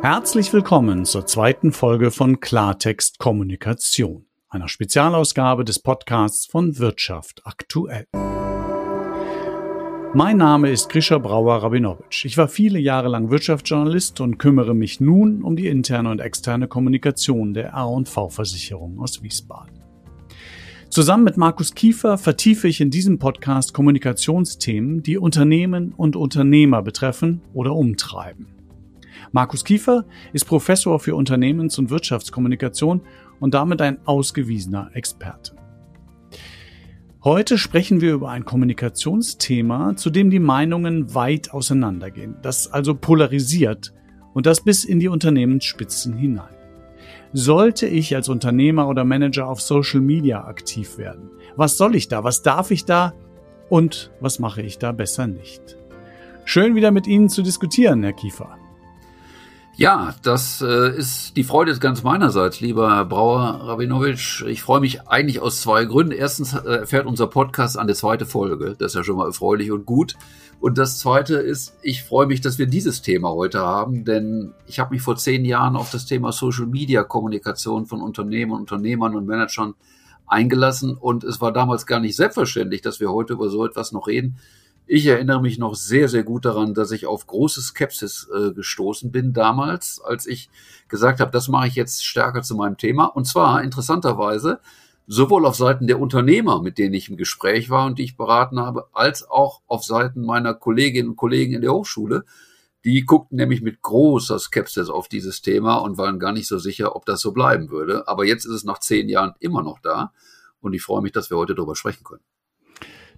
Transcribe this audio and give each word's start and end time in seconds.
Herzlich 0.00 0.52
willkommen 0.52 1.04
zur 1.04 1.26
zweiten 1.26 1.72
Folge 1.72 2.12
von 2.12 2.38
Klartext 2.38 3.18
Kommunikation, 3.18 4.26
einer 4.48 4.68
Spezialausgabe 4.68 5.64
des 5.64 5.80
Podcasts 5.80 6.46
von 6.46 6.78
Wirtschaft 6.78 7.42
aktuell. 7.44 8.06
Mein 10.14 10.36
Name 10.36 10.70
ist 10.70 10.88
Grisha 10.88 11.18
Brauer-Rabinowitsch. 11.18 12.26
Ich 12.26 12.38
war 12.38 12.46
viele 12.46 12.78
Jahre 12.78 13.08
lang 13.08 13.30
Wirtschaftsjournalist 13.30 14.20
und 14.20 14.38
kümmere 14.38 14.72
mich 14.72 15.00
nun 15.00 15.42
um 15.42 15.56
die 15.56 15.66
interne 15.66 16.10
und 16.10 16.20
externe 16.20 16.68
Kommunikation 16.68 17.52
der 17.52 17.70
R&V-Versicherung 17.70 19.00
aus 19.00 19.20
Wiesbaden. 19.24 19.82
Zusammen 20.90 21.24
mit 21.24 21.36
Markus 21.36 21.74
Kiefer 21.74 22.18
vertiefe 22.18 22.68
ich 22.68 22.80
in 22.80 22.90
diesem 22.90 23.18
Podcast 23.18 23.74
Kommunikationsthemen, 23.74 25.02
die 25.02 25.18
Unternehmen 25.18 25.92
und 25.92 26.14
Unternehmer 26.14 26.82
betreffen 26.82 27.42
oder 27.52 27.74
umtreiben. 27.74 28.57
Markus 29.32 29.64
Kiefer 29.64 30.04
ist 30.32 30.46
Professor 30.46 30.98
für 30.98 31.14
Unternehmens- 31.14 31.78
und 31.78 31.90
Wirtschaftskommunikation 31.90 33.02
und 33.40 33.54
damit 33.54 33.82
ein 33.82 33.98
ausgewiesener 34.06 34.90
Experte. 34.94 35.54
Heute 37.24 37.58
sprechen 37.58 38.00
wir 38.00 38.14
über 38.14 38.30
ein 38.30 38.44
Kommunikationsthema, 38.44 39.96
zu 39.96 40.10
dem 40.10 40.30
die 40.30 40.38
Meinungen 40.38 41.14
weit 41.14 41.52
auseinandergehen, 41.52 42.36
das 42.42 42.72
also 42.72 42.94
polarisiert 42.94 43.92
und 44.34 44.46
das 44.46 44.62
bis 44.62 44.84
in 44.84 45.00
die 45.00 45.08
Unternehmensspitzen 45.08 46.16
hinein. 46.16 46.54
Sollte 47.32 47.86
ich 47.86 48.14
als 48.14 48.28
Unternehmer 48.28 48.88
oder 48.88 49.04
Manager 49.04 49.48
auf 49.48 49.60
Social 49.60 50.00
Media 50.00 50.44
aktiv 50.44 50.96
werden? 50.96 51.30
Was 51.56 51.76
soll 51.76 51.96
ich 51.96 52.08
da? 52.08 52.24
Was 52.24 52.42
darf 52.42 52.70
ich 52.70 52.84
da? 52.84 53.12
Und 53.68 54.10
was 54.20 54.38
mache 54.38 54.62
ich 54.62 54.78
da 54.78 54.92
besser 54.92 55.26
nicht? 55.26 55.76
Schön 56.44 56.74
wieder 56.74 56.90
mit 56.90 57.06
Ihnen 57.06 57.28
zu 57.28 57.42
diskutieren, 57.42 58.02
Herr 58.02 58.14
Kiefer. 58.14 58.56
Ja, 59.78 60.16
das 60.24 60.60
äh, 60.60 60.98
ist 60.98 61.36
die 61.36 61.44
Freude 61.44 61.70
ist 61.70 61.80
ganz 61.80 62.02
meinerseits, 62.02 62.60
lieber 62.60 62.96
Herr 62.96 63.04
Brauer 63.04 63.60
Rabinowitsch. 63.62 64.42
Ich 64.42 64.60
freue 64.60 64.80
mich 64.80 65.02
eigentlich 65.02 65.38
aus 65.38 65.60
zwei 65.60 65.84
Gründen. 65.84 66.10
Erstens 66.10 66.52
äh, 66.52 66.78
erfährt 66.78 67.06
unser 67.06 67.28
Podcast 67.28 67.78
eine 67.78 67.94
zweite 67.94 68.26
Folge. 68.26 68.74
Das 68.76 68.90
ist 68.90 68.94
ja 68.96 69.04
schon 69.04 69.18
mal 69.18 69.26
erfreulich 69.26 69.70
und 69.70 69.86
gut. 69.86 70.16
Und 70.58 70.78
das 70.78 70.98
zweite 70.98 71.36
ist, 71.36 71.76
ich 71.80 72.02
freue 72.02 72.26
mich, 72.26 72.40
dass 72.40 72.58
wir 72.58 72.66
dieses 72.66 73.02
Thema 73.02 73.30
heute 73.30 73.60
haben, 73.60 74.04
denn 74.04 74.52
ich 74.66 74.80
habe 74.80 74.92
mich 74.92 75.02
vor 75.02 75.14
zehn 75.14 75.44
Jahren 75.44 75.76
auf 75.76 75.92
das 75.92 76.06
Thema 76.06 76.32
Social 76.32 76.66
Media 76.66 77.04
Kommunikation 77.04 77.86
von 77.86 78.02
Unternehmen, 78.02 78.50
Unternehmern 78.50 79.14
und 79.14 79.28
Managern 79.28 79.74
eingelassen 80.26 80.96
und 80.96 81.22
es 81.22 81.40
war 81.40 81.52
damals 81.52 81.86
gar 81.86 82.00
nicht 82.00 82.16
selbstverständlich, 82.16 82.82
dass 82.82 82.98
wir 82.98 83.12
heute 83.12 83.34
über 83.34 83.48
so 83.48 83.64
etwas 83.64 83.92
noch 83.92 84.08
reden. 84.08 84.38
Ich 84.90 85.04
erinnere 85.04 85.42
mich 85.42 85.58
noch 85.58 85.74
sehr, 85.74 86.08
sehr 86.08 86.22
gut 86.22 86.46
daran, 86.46 86.72
dass 86.72 86.92
ich 86.92 87.04
auf 87.04 87.26
große 87.26 87.60
Skepsis 87.60 88.26
äh, 88.34 88.52
gestoßen 88.54 89.12
bin 89.12 89.34
damals, 89.34 90.00
als 90.00 90.26
ich 90.26 90.48
gesagt 90.88 91.20
habe, 91.20 91.30
das 91.30 91.48
mache 91.48 91.68
ich 91.68 91.74
jetzt 91.74 92.06
stärker 92.06 92.40
zu 92.40 92.54
meinem 92.54 92.78
Thema. 92.78 93.04
Und 93.04 93.26
zwar 93.26 93.62
interessanterweise 93.62 94.60
sowohl 95.06 95.44
auf 95.44 95.56
Seiten 95.56 95.88
der 95.88 96.00
Unternehmer, 96.00 96.62
mit 96.62 96.78
denen 96.78 96.94
ich 96.94 97.10
im 97.10 97.18
Gespräch 97.18 97.68
war 97.68 97.84
und 97.84 97.98
die 97.98 98.04
ich 98.04 98.16
beraten 98.16 98.58
habe, 98.58 98.88
als 98.94 99.28
auch 99.28 99.60
auf 99.66 99.84
Seiten 99.84 100.24
meiner 100.24 100.54
Kolleginnen 100.54 101.10
und 101.10 101.16
Kollegen 101.16 101.52
in 101.52 101.60
der 101.60 101.74
Hochschule. 101.74 102.24
Die 102.86 103.04
guckten 103.04 103.36
nämlich 103.36 103.60
mit 103.60 103.82
großer 103.82 104.38
Skepsis 104.38 104.88
auf 104.88 105.06
dieses 105.08 105.42
Thema 105.42 105.76
und 105.76 105.98
waren 105.98 106.18
gar 106.18 106.32
nicht 106.32 106.48
so 106.48 106.56
sicher, 106.56 106.96
ob 106.96 107.04
das 107.04 107.20
so 107.20 107.32
bleiben 107.32 107.68
würde. 107.68 108.08
Aber 108.08 108.24
jetzt 108.24 108.46
ist 108.46 108.52
es 108.52 108.64
nach 108.64 108.78
zehn 108.78 109.10
Jahren 109.10 109.34
immer 109.38 109.62
noch 109.62 109.80
da. 109.80 110.14
Und 110.62 110.72
ich 110.72 110.82
freue 110.82 111.02
mich, 111.02 111.12
dass 111.12 111.28
wir 111.28 111.36
heute 111.36 111.54
darüber 111.54 111.76
sprechen 111.76 112.04
können. 112.04 112.22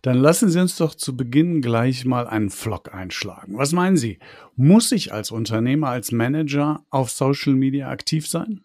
Dann 0.02 0.18
lassen 0.18 0.48
Sie 0.48 0.60
uns 0.60 0.76
doch 0.76 0.94
zu 0.94 1.16
Beginn 1.16 1.60
gleich 1.60 2.04
mal 2.04 2.26
einen 2.26 2.50
Vlog 2.50 2.94
einschlagen. 2.94 3.58
Was 3.58 3.72
meinen 3.72 3.96
Sie? 3.96 4.18
Muss 4.56 4.92
ich 4.92 5.12
als 5.12 5.30
Unternehmer, 5.30 5.88
als 5.88 6.10
Manager 6.12 6.84
auf 6.90 7.10
Social 7.10 7.54
Media 7.54 7.88
aktiv 7.90 8.26
sein? 8.28 8.64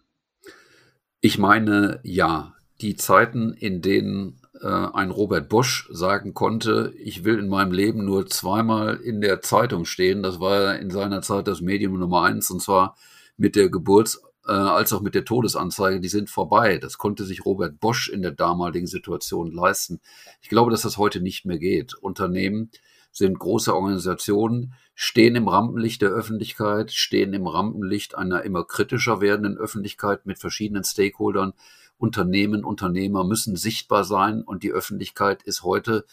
Ich 1.22 1.38
meine, 1.38 2.00
ja. 2.04 2.52
Die 2.82 2.98
Zeiten, 2.98 3.54
in 3.54 3.82
denen 3.82 4.42
äh, 4.62 4.68
ein 4.68 5.10
Robert 5.10 5.48
Bosch 5.48 5.88
sagen 5.92 6.34
konnte, 6.34 6.94
ich 6.98 7.24
will 7.24 7.40
in 7.40 7.48
meinem 7.48 7.72
Leben 7.72 8.04
nur 8.04 8.28
zweimal 8.28 8.98
in 8.98 9.22
der 9.22 9.42
Zeitung 9.42 9.86
stehen, 9.86 10.24
das 10.24 10.42
war 10.42 10.78
in 10.78 10.90
seiner 10.90 11.22
Zeit 11.22 11.48
das 11.48 11.62
Medium 11.62 11.98
Nummer 11.98 12.24
eins, 12.24 12.52
und 12.52 12.62
zwar 12.62 12.98
mit 13.38 13.56
der 13.56 13.70
Geburts- 13.70 14.22
äh, 14.48 14.52
als 14.52 14.94
auch 14.94 15.02
mit 15.02 15.16
der 15.16 15.26
Todesanzeige, 15.26 16.00
die 16.00 16.08
sind 16.08 16.30
vorbei. 16.30 16.78
Das 16.78 16.98
konnte 16.98 17.24
sich 17.24 17.46
Robert 17.46 17.80
Bosch 17.80 18.10
in 18.10 18.22
der 18.22 18.32
damaligen 18.32 18.88
Situation 18.88 19.52
leisten. 19.52 20.00
Ich 20.42 20.50
glaube, 20.50 20.72
dass 20.72 20.84
das 20.84 20.98
heute 20.98 21.22
nicht 21.22 21.46
mehr 21.46 21.58
geht. 21.58 21.94
Unternehmen 21.96 22.70
sind 23.12 23.40
große 23.40 23.74
Organisationen, 23.74 24.74
stehen 24.94 25.36
im 25.36 25.48
Rampenlicht 25.48 26.02
der 26.02 26.10
Öffentlichkeit, 26.10 26.92
stehen 26.92 27.34
im 27.34 27.48
Rampenlicht 27.48 28.18
einer 28.18 28.44
immer 28.44 28.66
kritischer 28.66 29.22
werdenden 29.22 29.58
Öffentlichkeit 29.58 30.26
mit 30.26 30.38
verschiedenen 30.38 30.84
Stakeholdern. 30.84 31.54
Unternehmen, 31.98 32.66
Unternehmer 32.66 33.24
müssen 33.24 33.56
sichtbar 33.56 34.04
sein 34.04 34.42
und 34.42 34.64
die 34.64 34.72
Öffentlichkeit 34.72 35.44
ist 35.44 35.64
heute 35.64 36.06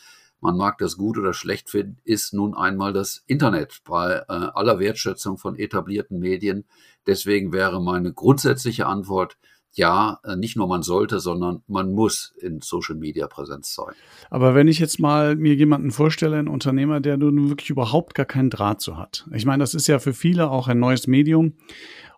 man 0.42 0.56
mag 0.56 0.76
das 0.78 0.97
gut 0.97 1.16
oder 1.16 1.32
schlecht 1.32 1.70
finden, 1.70 1.98
ist 2.04 2.34
nun 2.34 2.54
einmal 2.54 2.92
das 2.92 3.22
Internet 3.26 3.78
bei 3.84 4.16
äh, 4.16 4.22
aller 4.28 4.80
Wertschätzung 4.80 5.38
von 5.38 5.56
etablierten 5.56 6.19
Medien. 6.19 6.64
Deswegen 7.06 7.53
wäre 7.53 7.80
meine 7.80 8.12
grundsätzliche 8.12 8.86
Antwort, 8.86 9.38
ja, 9.75 10.19
äh, 10.25 10.36
nicht 10.36 10.56
nur 10.56 10.66
man 10.66 10.82
sollte, 10.82 11.20
sondern 11.20 11.62
man 11.66 11.92
muss 11.92 12.34
in 12.38 12.60
Social 12.60 12.97
Media 12.97 13.26
Präsenz 13.28 13.75
sein. 13.75 13.94
Aber 14.30 14.54
wenn 14.54 14.69
ich 14.69 14.80
jetzt 14.80 14.98
mal 14.98 15.36
mir 15.36 15.54
jemanden 15.54 15.92
vorstelle, 15.92 16.36
einen 16.36 16.48
Unternehmer, 16.48 17.00
der 17.00 17.16
nun 17.16 17.48
wirklich 17.48 17.70
überhaupt 17.70 18.14
gar 18.14 18.26
keinen 18.26 18.50
Draht 18.50 18.80
zu 18.80 18.98
hat. 18.98 19.26
Ich 19.32 19.47
meine, 19.47 19.62
das 19.62 19.74
ist 19.74 19.86
ja 19.86 19.98
für 19.98 20.12
viele 20.12 20.50
auch 20.50 20.69
ein 20.69 20.78
neues 20.78 21.06
Medium. 21.06 21.54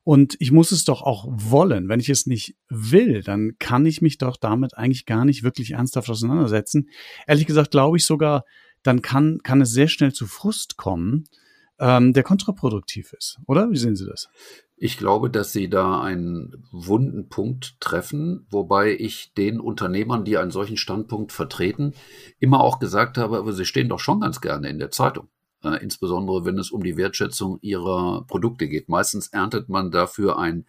Und 0.04 0.36
ich 0.38 0.52
muss 0.52 0.70
es 0.70 0.84
doch 0.84 1.00
auch 1.02 1.26
wollen. 1.28 1.88
Wenn 1.88 1.98
ich 1.98 2.10
es 2.10 2.26
nicht 2.26 2.56
will, 2.68 3.22
dann 3.22 3.52
kann 3.58 3.86
ich 3.86 4.02
mich 4.02 4.18
doch 4.18 4.36
damit 4.36 4.76
eigentlich 4.76 5.06
gar 5.06 5.24
nicht 5.24 5.42
wirklich 5.42 5.72
ernsthaft 5.72 6.10
auseinandersetzen. 6.10 6.90
Ehrlich 7.26 7.46
gesagt 7.46 7.70
glaube 7.70 7.96
ich 7.96 8.04
sogar, 8.04 8.44
dann 8.82 9.00
kann, 9.00 9.40
kann 9.42 9.62
es 9.62 9.70
sehr 9.70 9.88
schnell 9.88 10.12
zu 10.12 10.26
Frust 10.26 10.76
kommen, 10.76 11.24
ähm, 11.78 12.12
der 12.12 12.22
kontraproduktiv 12.22 13.14
ist. 13.14 13.38
Oder? 13.46 13.70
Wie 13.70 13.78
sehen 13.78 13.96
Sie 13.96 14.06
das? 14.06 14.28
Ich 14.76 14.98
glaube, 14.98 15.30
dass 15.30 15.52
Sie 15.52 15.70
da 15.70 16.02
einen 16.02 16.66
wunden 16.70 17.28
Punkt 17.28 17.80
treffen, 17.80 18.46
wobei 18.50 18.94
ich 18.94 19.32
den 19.32 19.58
Unternehmern, 19.58 20.24
die 20.24 20.36
einen 20.36 20.50
solchen 20.50 20.76
Standpunkt 20.76 21.32
vertreten, 21.32 21.94
immer 22.40 22.60
auch 22.60 22.78
gesagt 22.78 23.16
habe, 23.16 23.38
aber 23.38 23.52
sie 23.52 23.64
stehen 23.64 23.88
doch 23.88 24.00
schon 24.00 24.20
ganz 24.20 24.42
gerne 24.42 24.68
in 24.68 24.78
der 24.78 24.90
Zeitung 24.90 25.28
äh, 25.64 25.82
insbesondere 25.82 26.44
wenn 26.44 26.58
es 26.58 26.70
um 26.70 26.82
die 26.82 26.96
Wertschätzung 26.96 27.58
ihrer 27.62 28.24
Produkte 28.26 28.68
geht. 28.68 28.88
Meistens 28.88 29.28
erntet 29.28 29.68
man 29.68 29.90
dafür 29.90 30.38
ein, 30.38 30.66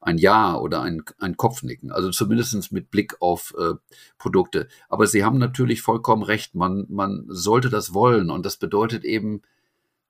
ein 0.00 0.18
Ja 0.18 0.56
oder 0.56 0.82
ein, 0.82 1.02
ein 1.18 1.36
Kopfnicken, 1.36 1.92
also 1.92 2.10
zumindest 2.10 2.72
mit 2.72 2.90
Blick 2.90 3.16
auf 3.20 3.54
äh, 3.58 3.74
Produkte. 4.18 4.68
Aber 4.88 5.06
Sie 5.06 5.24
haben 5.24 5.38
natürlich 5.38 5.82
vollkommen 5.82 6.22
recht, 6.22 6.54
man, 6.54 6.86
man 6.88 7.24
sollte 7.28 7.70
das 7.70 7.94
wollen 7.94 8.30
und 8.30 8.44
das 8.44 8.56
bedeutet 8.56 9.04
eben, 9.04 9.42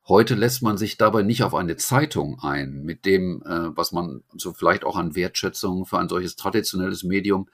Heute 0.09 0.35
lässt 0.35 0.63
man 0.63 0.79
sich 0.79 0.97
dabei 0.97 1.23
nicht 1.23 1.45
auf 1.45 1.55
eine 1.55 1.77
Zeitung 1.77 2.41
ein, 2.41 2.83
mit 2.83 3.07
dem, 3.07 3.41
äh, 3.47 3.77
was 3.77 3.93
man 3.93 4.25
so 4.37 4.53
vielleicht 4.53 4.85
auch 4.85 4.97
an 4.97 5.15
Wertschätzung 5.15 5.87
für 5.87 5.99
ein 5.99 6.09
solches 6.09 6.35
traditionelles 6.35 7.05
Medium 7.05 7.49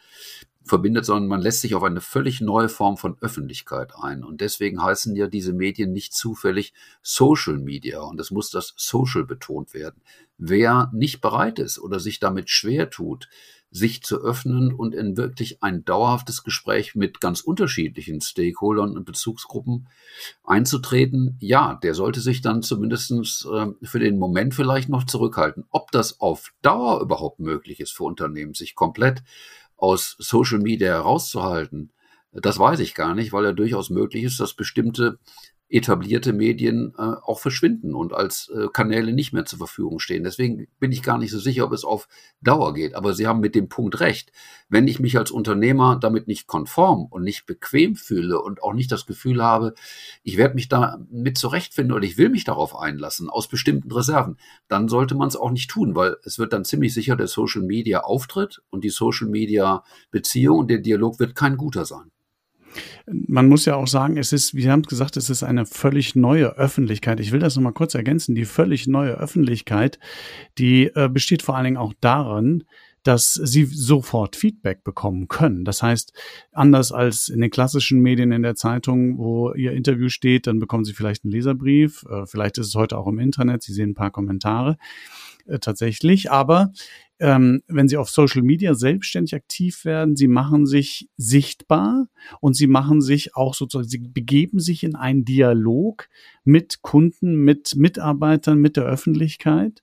verbindet, 0.64 1.04
sondern 1.04 1.28
man 1.28 1.40
lässt 1.40 1.62
sich 1.62 1.74
auf 1.74 1.82
eine 1.82 2.00
völlig 2.00 2.40
neue 2.40 2.68
Form 2.68 2.96
von 2.96 3.16
Öffentlichkeit 3.20 3.92
ein. 4.00 4.24
Und 4.24 4.40
deswegen 4.40 4.82
heißen 4.82 5.16
ja 5.16 5.26
diese 5.26 5.52
Medien 5.52 5.92
nicht 5.92 6.12
zufällig 6.12 6.74
Social 7.02 7.58
Media. 7.58 8.00
Und 8.00 8.20
es 8.20 8.30
muss 8.30 8.50
das 8.50 8.74
Social 8.76 9.24
betont 9.24 9.74
werden. 9.74 10.02
Wer 10.36 10.90
nicht 10.92 11.20
bereit 11.20 11.58
ist 11.58 11.78
oder 11.78 11.98
sich 11.98 12.20
damit 12.20 12.50
schwer 12.50 12.90
tut, 12.90 13.28
sich 13.70 14.02
zu 14.02 14.22
öffnen 14.22 14.72
und 14.72 14.94
in 14.94 15.16
wirklich 15.16 15.62
ein 15.62 15.84
dauerhaftes 15.84 16.42
Gespräch 16.42 16.94
mit 16.94 17.20
ganz 17.20 17.40
unterschiedlichen 17.40 18.20
Stakeholdern 18.20 18.96
und 18.96 19.04
Bezugsgruppen 19.04 19.88
einzutreten, 20.42 21.36
ja, 21.40 21.78
der 21.82 21.94
sollte 21.94 22.20
sich 22.20 22.40
dann 22.40 22.62
zumindestens 22.62 23.46
äh, 23.52 23.66
für 23.82 23.98
den 23.98 24.18
Moment 24.18 24.54
vielleicht 24.54 24.88
noch 24.88 25.04
zurückhalten. 25.04 25.64
Ob 25.70 25.90
das 25.92 26.20
auf 26.20 26.52
Dauer 26.62 27.02
überhaupt 27.02 27.40
möglich 27.40 27.80
ist 27.80 27.92
für 27.92 28.04
Unternehmen, 28.04 28.54
sich 28.54 28.74
komplett 28.74 29.22
aus 29.78 30.16
Social 30.18 30.58
Media 30.58 30.88
herauszuhalten, 30.88 31.92
das 32.32 32.58
weiß 32.58 32.80
ich 32.80 32.94
gar 32.94 33.14
nicht, 33.14 33.32
weil 33.32 33.44
ja 33.44 33.52
durchaus 33.52 33.90
möglich 33.90 34.24
ist, 34.24 34.38
dass 34.38 34.54
bestimmte 34.54 35.18
etablierte 35.70 36.32
Medien 36.32 36.94
äh, 36.96 37.02
auch 37.02 37.40
verschwinden 37.40 37.94
und 37.94 38.14
als 38.14 38.48
äh, 38.48 38.68
Kanäle 38.72 39.12
nicht 39.12 39.34
mehr 39.34 39.44
zur 39.44 39.58
Verfügung 39.58 39.98
stehen. 39.98 40.24
Deswegen 40.24 40.66
bin 40.80 40.92
ich 40.92 41.02
gar 41.02 41.18
nicht 41.18 41.30
so 41.30 41.38
sicher, 41.38 41.64
ob 41.64 41.72
es 41.72 41.84
auf 41.84 42.08
Dauer 42.40 42.72
geht. 42.72 42.94
Aber 42.94 43.12
Sie 43.12 43.26
haben 43.26 43.40
mit 43.40 43.54
dem 43.54 43.68
Punkt 43.68 44.00
recht. 44.00 44.32
Wenn 44.70 44.88
ich 44.88 44.98
mich 44.98 45.18
als 45.18 45.30
Unternehmer 45.30 45.98
damit 46.00 46.26
nicht 46.26 46.46
konform 46.46 47.06
und 47.10 47.22
nicht 47.22 47.44
bequem 47.44 47.96
fühle 47.96 48.40
und 48.40 48.62
auch 48.62 48.72
nicht 48.72 48.90
das 48.90 49.04
Gefühl 49.04 49.42
habe, 49.42 49.74
ich 50.22 50.38
werde 50.38 50.54
mich 50.54 50.68
damit 50.68 51.36
zurechtfinden 51.36 51.94
oder 51.94 52.04
ich 52.04 52.16
will 52.16 52.30
mich 52.30 52.44
darauf 52.44 52.74
einlassen 52.74 53.28
aus 53.28 53.46
bestimmten 53.48 53.92
Reserven, 53.92 54.38
dann 54.68 54.88
sollte 54.88 55.14
man 55.14 55.28
es 55.28 55.36
auch 55.36 55.50
nicht 55.50 55.70
tun, 55.70 55.94
weil 55.94 56.16
es 56.24 56.38
wird 56.38 56.54
dann 56.54 56.64
ziemlich 56.64 56.94
sicher 56.94 57.16
der 57.16 57.28
Social 57.28 57.62
Media 57.62 58.00
Auftritt 58.00 58.62
und 58.70 58.84
die 58.84 58.90
Social 58.90 59.28
Media 59.28 59.84
Beziehung 60.10 60.60
und 60.60 60.70
der 60.70 60.78
Dialog 60.78 61.18
wird 61.18 61.34
kein 61.34 61.58
guter 61.58 61.84
sein. 61.84 62.10
Man 63.06 63.48
muss 63.48 63.64
ja 63.64 63.76
auch 63.76 63.86
sagen, 63.86 64.16
es 64.16 64.32
ist, 64.32 64.54
wie 64.54 64.62
Sie 64.62 64.70
haben 64.70 64.82
gesagt, 64.82 65.16
es 65.16 65.30
ist 65.30 65.42
eine 65.42 65.66
völlig 65.66 66.14
neue 66.14 66.56
Öffentlichkeit. 66.56 67.20
Ich 67.20 67.32
will 67.32 67.40
das 67.40 67.56
nochmal 67.56 67.72
kurz 67.72 67.94
ergänzen. 67.94 68.34
Die 68.34 68.44
völlig 68.44 68.86
neue 68.86 69.12
Öffentlichkeit, 69.12 69.98
die 70.58 70.90
äh, 70.94 71.08
besteht 71.08 71.42
vor 71.42 71.56
allen 71.56 71.64
Dingen 71.64 71.76
auch 71.76 71.94
darin, 72.00 72.64
dass 73.08 73.32
sie 73.32 73.64
sofort 73.64 74.36
Feedback 74.36 74.84
bekommen 74.84 75.28
können. 75.28 75.64
Das 75.64 75.82
heißt, 75.82 76.12
anders 76.52 76.92
als 76.92 77.28
in 77.28 77.40
den 77.40 77.50
klassischen 77.50 78.00
Medien 78.00 78.32
in 78.32 78.42
der 78.42 78.54
Zeitung, 78.54 79.18
wo 79.18 79.54
ihr 79.54 79.72
Interview 79.72 80.08
steht, 80.08 80.46
dann 80.46 80.58
bekommen 80.58 80.84
sie 80.84 80.92
vielleicht 80.92 81.24
einen 81.24 81.32
Leserbrief, 81.32 82.04
äh, 82.10 82.26
vielleicht 82.26 82.58
ist 82.58 82.66
es 82.66 82.74
heute 82.74 82.98
auch 82.98 83.06
im 83.06 83.18
Internet, 83.18 83.62
sie 83.62 83.72
sehen 83.72 83.90
ein 83.90 83.94
paar 83.94 84.10
Kommentare 84.10 84.76
äh, 85.46 85.58
tatsächlich, 85.58 86.30
aber 86.30 86.72
ähm, 87.20 87.62
wenn 87.66 87.88
Sie 87.88 87.96
auf 87.96 88.10
Social 88.10 88.42
Media 88.42 88.74
selbstständig 88.74 89.34
aktiv 89.34 89.84
werden, 89.84 90.16
Sie 90.16 90.28
machen 90.28 90.66
sich 90.66 91.08
sichtbar 91.16 92.08
und 92.40 92.54
Sie 92.54 92.66
machen 92.66 93.00
sich 93.00 93.34
auch 93.34 93.54
sozusagen, 93.54 93.88
Sie 93.88 93.98
begeben 93.98 94.60
sich 94.60 94.84
in 94.84 94.94
einen 94.94 95.24
Dialog 95.24 96.08
mit 96.44 96.82
Kunden, 96.82 97.36
mit 97.36 97.76
Mitarbeitern, 97.76 98.58
mit 98.58 98.76
der 98.76 98.84
Öffentlichkeit, 98.84 99.82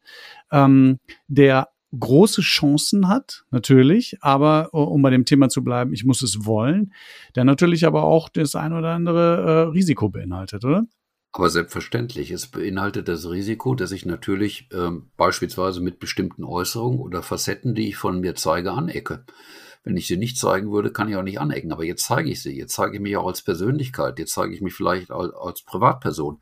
ähm, 0.51 0.99
der 1.27 1.69
große 1.97 2.41
Chancen 2.41 3.07
hat, 3.07 3.45
natürlich, 3.51 4.17
aber 4.21 4.69
äh, 4.73 4.77
um 4.77 5.01
bei 5.01 5.09
dem 5.09 5.25
Thema 5.25 5.49
zu 5.49 5.63
bleiben, 5.63 5.93
ich 5.93 6.05
muss 6.05 6.21
es 6.21 6.45
wollen, 6.45 6.93
der 7.35 7.43
natürlich 7.43 7.85
aber 7.85 8.03
auch 8.03 8.29
das 8.29 8.55
ein 8.55 8.73
oder 8.73 8.89
andere 8.93 9.41
äh, 9.41 9.71
Risiko 9.71 10.09
beinhaltet, 10.09 10.65
oder? 10.65 10.85
Aber 11.35 11.49
selbstverständlich, 11.49 12.31
es 12.31 12.47
beinhaltet 12.47 13.09
das 13.09 13.29
Risiko, 13.29 13.75
dass 13.75 13.91
ich 13.91 14.05
natürlich 14.05 14.69
ähm, 14.71 15.09
beispielsweise 15.17 15.81
mit 15.81 15.99
bestimmten 15.99 16.45
Äußerungen 16.45 17.01
oder 17.01 17.21
Facetten, 17.23 17.75
die 17.75 17.89
ich 17.89 17.97
von 17.97 18.21
mir 18.21 18.35
zeige, 18.35 18.71
anecke. 18.71 19.25
Wenn 19.83 19.97
ich 19.97 20.07
sie 20.07 20.15
nicht 20.15 20.37
zeigen 20.37 20.71
würde, 20.71 20.93
kann 20.93 21.09
ich 21.09 21.17
auch 21.17 21.23
nicht 21.23 21.41
anecken. 21.41 21.73
Aber 21.73 21.83
jetzt 21.83 22.05
zeige 22.05 22.29
ich 22.29 22.41
sie. 22.41 22.55
Jetzt 22.55 22.75
zeige 22.75 22.95
ich 22.95 23.01
mich 23.01 23.17
auch 23.17 23.27
als 23.27 23.41
Persönlichkeit. 23.41 24.17
Jetzt 24.17 24.31
zeige 24.31 24.53
ich 24.53 24.61
mich 24.61 24.73
vielleicht 24.73 25.11
als, 25.11 25.33
als 25.33 25.61
Privatperson 25.63 26.39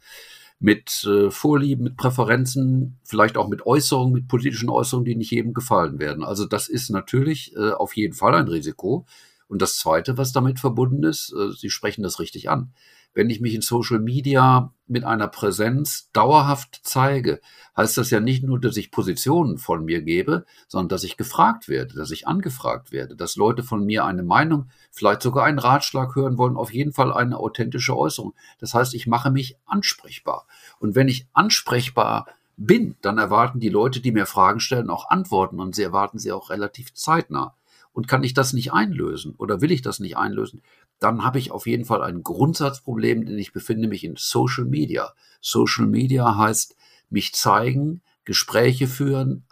mit 0.60 1.04
äh, 1.06 1.32
Vorlieben, 1.32 1.86
mit 1.86 1.98
Präferenzen, 1.98 3.00
vielleicht 3.04 3.36
auch 3.36 3.48
mit 3.48 3.66
Äußerungen, 3.66 4.14
mit 4.14 4.28
politischen 4.28 4.70
Äußerungen, 4.70 5.06
die 5.06 5.16
nicht 5.16 5.32
jedem 5.32 5.56
gefallen 5.56 5.98
werden. 5.98 6.24
Also 6.24 6.46
das 6.46 6.70
ist 6.70 6.92
natürlich 6.92 7.56
äh, 7.56 7.72
auf 7.72 7.96
jeden 7.96 8.14
Fall 8.14 8.36
ein 8.36 8.48
Risiko. 8.48 9.08
Und 9.48 9.64
das 9.64 9.76
Zweite, 9.76 10.20
was 10.20 10.34
damit 10.34 10.60
verbunden 10.60 11.04
ist, 11.04 11.34
äh, 11.34 11.52
Sie 11.52 11.72
sprechen 11.72 12.04
das 12.04 12.20
richtig 12.20 12.52
an. 12.52 12.74
Wenn 13.14 13.30
ich 13.30 13.42
mich 13.42 13.54
in 13.54 13.62
Social 13.62 14.00
Media 14.00 14.74
mit 14.94 15.04
einer 15.04 15.28
Präsenz 15.28 16.10
dauerhaft 16.14 16.80
zeige, 16.84 17.42
heißt 17.76 17.98
das 17.98 18.12
ja 18.12 18.20
nicht 18.20 18.44
nur, 18.44 18.60
dass 18.60 18.78
ich 18.78 18.92
Positionen 18.92 19.58
von 19.58 19.84
mir 19.84 20.02
gebe, 20.02 20.46
sondern 20.68 20.90
dass 20.90 21.04
ich 21.04 21.18
gefragt 21.18 21.68
werde, 21.68 21.96
dass 21.96 22.12
ich 22.12 22.28
angefragt 22.28 22.92
werde, 22.92 23.16
dass 23.16 23.36
Leute 23.36 23.64
von 23.64 23.86
mir 23.86 24.06
eine 24.06 24.24
Meinung, 24.24 24.70
vielleicht 24.92 25.24
sogar 25.24 25.46
einen 25.46 25.60
Ratschlag 25.60 26.16
hören 26.16 26.38
wollen, 26.38 26.56
auf 26.56 26.72
jeden 26.72 26.94
Fall 26.94 27.12
eine 27.12 27.38
authentische 27.38 27.98
Äußerung. 27.98 28.34
Das 28.60 28.74
heißt, 28.74 28.94
ich 28.94 29.08
mache 29.08 29.32
mich 29.32 29.58
ansprechbar. 29.66 30.46
Und 30.80 30.96
wenn 30.96 31.08
ich 31.08 31.28
ansprechbar 31.34 32.28
bin, 32.56 32.96
dann 33.02 33.18
erwarten 33.18 33.60
die 33.60 33.70
Leute, 33.70 34.00
die 34.00 34.12
mir 34.12 34.28
Fragen 34.28 34.60
stellen, 34.60 34.92
auch 34.92 35.10
Antworten 35.10 35.60
und 35.60 35.76
sie 35.76 35.84
erwarten 35.84 36.20
sie 36.20 36.32
auch 36.32 36.50
relativ 36.50 36.94
zeitnah. 36.94 37.56
Und 37.92 38.08
kann 38.08 38.24
ich 38.24 38.34
das 38.34 38.54
nicht 38.54 38.74
einlösen 38.74 39.36
oder 39.38 39.62
will 39.62 39.72
ich 39.72 39.84
das 39.84 40.00
nicht 40.00 40.18
einlösen, 40.18 40.64
dann 41.00 41.24
habe 41.24 41.40
ich 41.40 41.52
auf 41.52 41.68
jeden 41.68 41.86
Fall 41.86 42.02
ein 42.02 42.24
Grundsatzproblem, 42.24 43.26
denn 43.26 43.38
ich 43.38 43.54
befinde 43.54 43.88
mich 43.88 44.04
in 44.04 44.16
Social 44.18 44.66
Media. 44.66 45.14
Social 45.42 45.86
Media 45.86 46.38
heißt 46.38 46.76
mich 47.10 47.34
zeigen, 47.34 48.02
Gespräche 48.26 48.88
führen, 48.88 49.46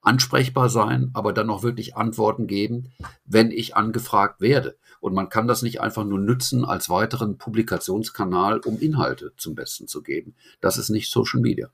ansprechbar 0.00 0.68
sein, 0.68 1.10
aber 1.14 1.32
dann 1.32 1.50
auch 1.50 1.62
wirklich 1.62 1.96
Antworten 1.96 2.46
geben, 2.46 2.92
wenn 3.24 3.50
ich 3.50 3.76
angefragt 3.76 4.40
werde. 4.40 4.76
Und 5.00 5.14
man 5.14 5.28
kann 5.28 5.46
das 5.46 5.62
nicht 5.62 5.80
einfach 5.80 6.04
nur 6.04 6.18
nützen 6.18 6.64
als 6.64 6.88
weiteren 6.88 7.36
Publikationskanal, 7.36 8.60
um 8.60 8.78
Inhalte 8.78 9.32
zum 9.36 9.54
Besten 9.54 9.86
zu 9.86 10.02
geben. 10.02 10.34
Das 10.60 10.78
ist 10.78 10.88
nicht 10.88 11.10
Social 11.10 11.40
Media. 11.40 11.70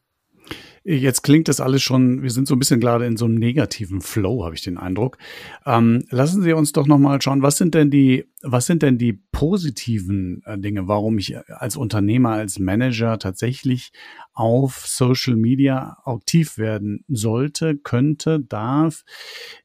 Jetzt 0.82 1.22
klingt 1.22 1.48
das 1.48 1.60
alles 1.60 1.82
schon, 1.82 2.22
wir 2.22 2.30
sind 2.30 2.48
so 2.48 2.54
ein 2.54 2.58
bisschen 2.58 2.80
gerade 2.80 3.04
in 3.04 3.18
so 3.18 3.26
einem 3.26 3.34
negativen 3.34 4.00
Flow, 4.00 4.44
habe 4.44 4.54
ich 4.54 4.62
den 4.62 4.78
Eindruck. 4.78 5.18
Ähm, 5.66 6.04
lassen 6.08 6.42
Sie 6.42 6.54
uns 6.54 6.72
doch 6.72 6.86
nochmal 6.86 7.20
schauen, 7.20 7.42
was 7.42 7.58
sind 7.58 7.74
denn 7.74 7.90
die, 7.90 8.24
was 8.42 8.64
sind 8.64 8.82
denn 8.82 8.96
die 8.96 9.12
positiven 9.12 10.42
äh, 10.46 10.58
Dinge, 10.58 10.88
warum 10.88 11.18
ich 11.18 11.36
als 11.48 11.76
Unternehmer, 11.76 12.30
als 12.30 12.58
Manager 12.58 13.18
tatsächlich 13.18 13.92
auf 14.32 14.86
Social 14.86 15.36
Media 15.36 15.98
aktiv 16.04 16.56
werden 16.56 17.04
sollte, 17.08 17.76
könnte, 17.76 18.40
darf. 18.40 19.04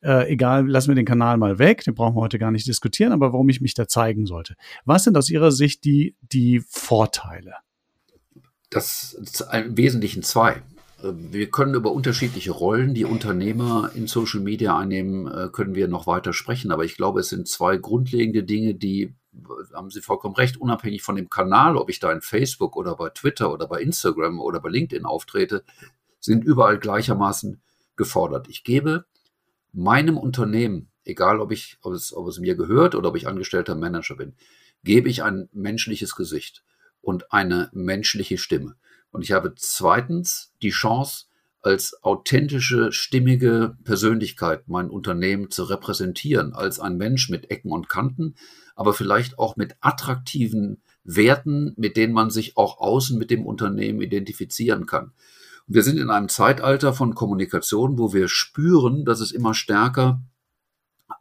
Äh, 0.01 0.31
egal, 0.33 0.67
lassen 0.67 0.89
wir 0.89 0.95
den 0.95 1.05
Kanal 1.05 1.37
mal 1.37 1.59
weg, 1.59 1.85
den 1.85 1.95
brauchen 1.95 2.17
wir 2.17 2.21
heute 2.21 2.39
gar 2.39 2.51
nicht 2.51 2.67
diskutieren, 2.67 3.13
aber 3.13 3.31
warum 3.31 3.47
ich 3.47 3.61
mich 3.61 3.73
da 3.73 3.87
zeigen 3.87 4.25
sollte. 4.25 4.55
Was 4.83 5.05
sind 5.05 5.15
aus 5.15 5.29
Ihrer 5.29 5.51
Sicht 5.51 5.85
die, 5.85 6.17
die 6.21 6.61
Vorteile? 6.67 7.53
Das 8.69 9.13
ist 9.13 9.45
im 9.53 9.77
Wesentlichen 9.77 10.21
zwei. 10.21 10.61
Wir 11.13 11.51
können 11.51 11.75
über 11.75 11.91
unterschiedliche 11.91 12.51
Rollen, 12.51 12.93
die 12.93 13.05
Unternehmer 13.05 13.91
in 13.93 14.07
Social 14.07 14.39
Media 14.39 14.77
einnehmen, 14.77 15.27
äh, 15.27 15.49
können 15.51 15.75
wir 15.75 15.87
noch 15.87 16.07
weiter 16.07 16.33
sprechen. 16.33 16.71
Aber 16.71 16.85
ich 16.85 16.95
glaube, 16.95 17.19
es 17.19 17.29
sind 17.29 17.47
zwei 17.47 17.77
grundlegende 17.77 18.43
Dinge, 18.43 18.73
die, 18.73 19.13
haben 19.73 19.91
Sie 19.91 20.01
vollkommen 20.01 20.35
recht, 20.35 20.57
unabhängig 20.57 21.03
von 21.03 21.15
dem 21.15 21.29
Kanal, 21.29 21.77
ob 21.77 21.89
ich 21.89 21.99
da 21.99 22.11
in 22.11 22.21
Facebook 22.21 22.75
oder 22.75 22.95
bei 22.95 23.09
Twitter 23.09 23.51
oder 23.53 23.67
bei 23.67 23.81
Instagram 23.81 24.39
oder 24.39 24.59
bei 24.59 24.69
LinkedIn 24.69 25.05
auftrete, 25.05 25.63
sind 26.19 26.43
überall 26.43 26.79
gleichermaßen 26.79 27.61
gefordert. 27.97 28.47
Ich 28.49 28.63
gebe 28.63 29.05
meinem 29.73 30.17
Unternehmen, 30.17 30.89
egal 31.03 31.39
ob 31.39 31.51
ich, 31.51 31.77
ob 31.81 31.93
es, 31.93 32.13
ob 32.15 32.27
es 32.27 32.39
mir 32.39 32.55
gehört 32.55 32.95
oder 32.95 33.09
ob 33.09 33.15
ich 33.15 33.27
angestellter 33.27 33.75
Manager 33.75 34.15
bin, 34.15 34.33
gebe 34.83 35.09
ich 35.09 35.23
ein 35.23 35.49
menschliches 35.51 36.15
Gesicht 36.15 36.63
und 37.01 37.31
eine 37.31 37.69
menschliche 37.73 38.37
Stimme. 38.37 38.75
Und 39.15 39.21
ich 39.21 39.31
habe 39.31 39.53
zweitens 39.55 40.51
die 40.61 40.71
Chance, 40.71 41.27
als 41.61 42.03
authentische, 42.03 42.91
stimmige 42.91 43.77
Persönlichkeit 43.85 44.67
mein 44.67 44.89
Unternehmen 44.89 45.49
zu 45.49 45.63
repräsentieren, 45.63 46.53
als 46.53 46.81
ein 46.81 46.97
Mensch 46.97 47.29
mit 47.29 47.49
Ecken 47.49 47.71
und 47.71 47.87
Kanten, 47.87 48.35
aber 48.75 48.93
vielleicht 48.93 49.39
auch 49.39 49.55
mit 49.55 49.77
attraktiven 49.79 50.81
Werten, 51.05 51.73
mit 51.77 51.95
denen 51.95 52.11
man 52.11 52.29
sich 52.29 52.57
auch 52.57 52.79
außen 52.79 53.17
mit 53.17 53.31
dem 53.31 53.45
Unternehmen 53.45 54.01
identifizieren 54.01 54.85
kann. 54.85 55.13
Und 55.65 55.75
wir 55.75 55.83
sind 55.83 55.97
in 55.97 56.09
einem 56.09 56.27
Zeitalter 56.27 56.93
von 56.93 57.15
Kommunikation, 57.15 57.97
wo 57.97 58.13
wir 58.13 58.27
spüren, 58.27 59.05
dass 59.05 59.21
es 59.21 59.31
immer 59.31 59.53
stärker 59.53 60.21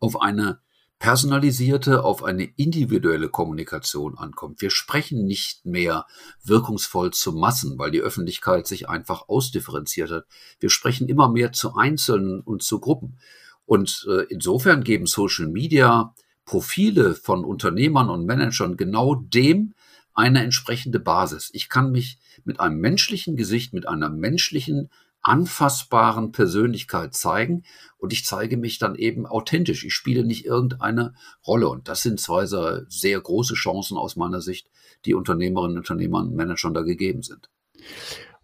auf 0.01 0.21
eine 0.21 0.59
personalisierte, 0.99 2.03
auf 2.05 2.25
eine 2.25 2.45
individuelle 2.45 3.29
Kommunikation 3.29 4.17
ankommt. 4.17 4.63
Wir 4.63 4.71
sprechen 4.71 5.25
nicht 5.25 5.67
mehr 5.67 6.07
wirkungsvoll 6.43 7.13
zu 7.13 7.33
Massen, 7.33 7.79
weil 7.79 7.91
die 7.91 8.01
Öffentlichkeit 8.01 8.67
sich 8.67 8.89
einfach 8.89 9.29
ausdifferenziert 9.29 10.11
hat. 10.11 10.27
Wir 10.61 10.71
sprechen 10.71 11.09
immer 11.09 11.29
mehr 11.29 11.53
zu 11.53 11.75
Einzelnen 11.75 12.41
und 12.41 12.63
zu 12.63 12.81
Gruppen. 12.81 13.19
Und 13.67 14.07
äh, 14.09 14.25
insofern 14.29 14.85
geben 14.85 15.07
Social 15.07 15.49
Media 15.49 16.15
Profile 16.45 17.15
von 17.15 17.45
Unternehmern 17.45 18.11
und 18.11 18.27
Managern 18.27 18.77
genau 18.77 19.15
dem 19.15 19.75
eine 20.13 20.43
entsprechende 20.43 21.01
Basis. 21.01 21.51
Ich 21.53 21.69
kann 21.69 21.91
mich 21.91 22.19
mit 22.45 22.61
einem 22.61 22.79
menschlichen 22.79 23.37
Gesicht, 23.37 23.73
mit 23.73 23.89
einer 23.89 24.11
menschlichen 24.11 24.91
anfassbaren 25.25 26.33
Persönlichkeit 26.33 27.15
zeigen 27.15 27.65
und 27.99 28.13
ich 28.13 28.25
zeige 28.25 28.57
mich 28.57 28.79
dann 28.79 28.95
eben 28.95 29.27
authentisch. 29.27 29.85
Ich 29.85 29.95
spiele 29.95 30.25
nicht 30.25 30.45
irgendeine 30.45 31.15
Rolle 31.47 31.69
und 31.69 31.89
das 31.89 32.03
sind 32.03 32.21
zwei 32.21 32.47
sehr 32.47 33.21
große 33.21 33.55
Chancen 33.55 33.97
aus 33.97 34.17
meiner 34.17 34.41
Sicht, 34.41 34.69
die 35.07 35.15
Unternehmerinnen, 35.15 35.79
Unternehmern 35.79 36.35
Managern 36.35 36.75
da 36.75 36.83
gegeben 36.83 37.23
sind. 37.23 37.49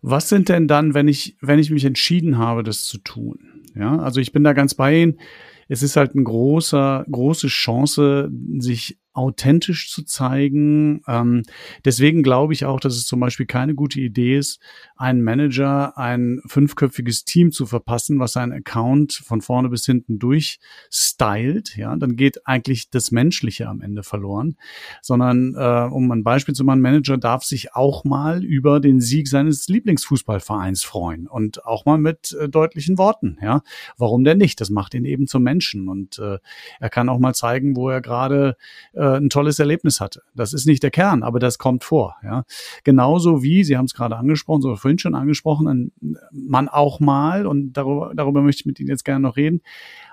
Was 0.02 0.28
sind 0.30 0.48
denn 0.48 0.66
dann, 0.66 0.94
wenn 0.94 1.08
ich, 1.08 1.36
wenn 1.40 1.58
ich 1.58 1.70
mich 1.70 1.84
entschieden 1.84 2.38
habe, 2.38 2.62
das 2.62 2.84
zu 2.84 2.98
tun? 2.98 3.38
Ja, 3.74 3.98
also 3.98 4.20
ich 4.20 4.32
bin 4.32 4.42
da 4.42 4.54
ganz 4.54 4.74
bei 4.74 5.02
Ihnen. 5.02 5.20
Es 5.68 5.82
ist 5.82 5.96
halt 5.96 6.14
eine 6.14 6.24
große, 6.24 7.04
große 7.08 7.46
Chance, 7.46 8.30
sich 8.58 8.98
authentisch 9.12 9.90
zu 9.90 10.04
zeigen. 10.04 11.02
Ähm, 11.08 11.42
deswegen 11.84 12.22
glaube 12.22 12.52
ich 12.52 12.64
auch, 12.64 12.78
dass 12.78 12.96
es 12.96 13.06
zum 13.06 13.20
Beispiel 13.20 13.46
keine 13.46 13.74
gute 13.74 14.00
Idee 14.00 14.38
ist, 14.38 14.60
einen 14.96 15.22
Manager 15.22 15.98
ein 15.98 16.40
fünfköpfiges 16.46 17.24
Team 17.24 17.50
zu 17.50 17.66
verpassen, 17.66 18.20
was 18.20 18.34
seinen 18.34 18.52
Account 18.52 19.14
von 19.24 19.40
vorne 19.40 19.68
bis 19.68 19.84
hinten 19.84 20.18
durchstylt. 20.18 21.76
Ja, 21.76 21.96
dann 21.96 22.16
geht 22.16 22.46
eigentlich 22.46 22.90
das 22.90 23.10
Menschliche 23.10 23.68
am 23.68 23.80
Ende 23.80 24.02
verloren. 24.02 24.56
Sondern, 25.02 25.54
äh, 25.56 25.88
um 25.92 26.10
ein 26.12 26.22
Beispiel 26.22 26.54
zu 26.54 26.64
machen, 26.64 26.80
Manager 26.80 27.18
darf 27.18 27.42
sich 27.42 27.74
auch 27.74 28.04
mal 28.04 28.44
über 28.44 28.78
den 28.78 29.00
Sieg 29.00 29.26
seines 29.28 29.66
Lieblingsfußballvereins 29.68 30.84
freuen 30.84 31.26
und 31.26 31.64
auch 31.64 31.84
mal 31.84 31.98
mit 31.98 32.36
äh, 32.40 32.48
deutlichen 32.48 32.96
Worten. 32.96 33.38
Ja, 33.42 33.62
warum 33.98 34.22
denn 34.22 34.38
nicht? 34.38 34.60
Das 34.60 34.70
macht 34.70 34.94
ihn 34.94 35.04
eben 35.04 35.26
zum 35.26 35.42
Menschen 35.42 35.88
und 35.88 36.18
äh, 36.18 36.38
er 36.78 36.90
kann 36.90 37.08
auch 37.08 37.18
mal 37.18 37.34
zeigen, 37.34 37.74
wo 37.74 37.88
er 37.88 38.00
gerade 38.00 38.56
äh, 38.92 38.99
ein 39.04 39.30
tolles 39.30 39.58
Erlebnis 39.58 40.00
hatte. 40.00 40.22
Das 40.34 40.52
ist 40.52 40.66
nicht 40.66 40.82
der 40.82 40.90
Kern, 40.90 41.22
aber 41.22 41.38
das 41.38 41.58
kommt 41.58 41.84
vor. 41.84 42.16
Ja. 42.22 42.44
Genauso 42.84 43.42
wie, 43.42 43.64
Sie 43.64 43.76
haben 43.76 43.86
es 43.86 43.94
gerade 43.94 44.16
angesprochen, 44.16 44.62
so 44.62 44.76
vorhin 44.76 44.98
schon 44.98 45.14
angesprochen, 45.14 45.92
man 46.32 46.68
auch 46.68 47.00
mal, 47.00 47.46
und 47.46 47.72
darüber, 47.72 48.12
darüber 48.14 48.42
möchte 48.42 48.60
ich 48.60 48.66
mit 48.66 48.80
Ihnen 48.80 48.90
jetzt 48.90 49.04
gerne 49.04 49.20
noch 49.20 49.36
reden, 49.36 49.62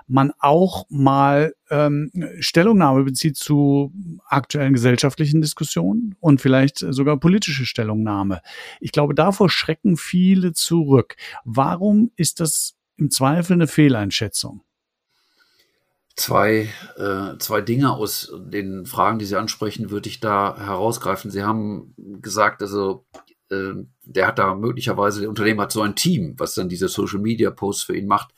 man 0.06 0.32
auch 0.38 0.86
mal 0.88 1.54
ähm, 1.70 2.10
Stellungnahme 2.40 3.04
bezieht 3.04 3.36
zu 3.36 3.92
aktuellen 4.26 4.72
gesellschaftlichen 4.72 5.42
Diskussionen 5.42 6.14
und 6.20 6.40
vielleicht 6.40 6.78
sogar 6.78 7.18
politische 7.18 7.66
Stellungnahme. 7.66 8.40
Ich 8.80 8.92
glaube, 8.92 9.14
davor 9.14 9.50
schrecken 9.50 9.96
viele 9.96 10.52
zurück. 10.52 11.16
Warum 11.44 12.10
ist 12.16 12.40
das 12.40 12.76
im 12.96 13.10
Zweifel 13.10 13.52
eine 13.52 13.66
Fehleinschätzung? 13.66 14.62
Zwei, 16.18 16.68
äh, 16.96 17.38
zwei 17.38 17.60
Dinge 17.60 17.92
aus 17.92 18.32
den 18.36 18.86
Fragen, 18.86 19.20
die 19.20 19.24
Sie 19.24 19.38
ansprechen, 19.38 19.90
würde 19.90 20.08
ich 20.08 20.18
da 20.18 20.58
herausgreifen. 20.58 21.30
Sie 21.30 21.44
haben 21.44 21.94
gesagt, 22.20 22.60
also 22.60 23.06
äh, 23.52 23.74
der 24.04 24.26
hat 24.26 24.40
da 24.40 24.56
möglicherweise, 24.56 25.20
der 25.20 25.28
Unternehmer 25.28 25.62
hat 25.62 25.72
so 25.72 25.80
ein 25.80 25.94
Team, 25.94 26.34
was 26.36 26.54
dann 26.54 26.68
diese 26.68 26.88
Social 26.88 27.20
Media 27.20 27.52
Posts 27.52 27.84
für 27.84 27.96
ihn 27.96 28.08
macht. 28.08 28.34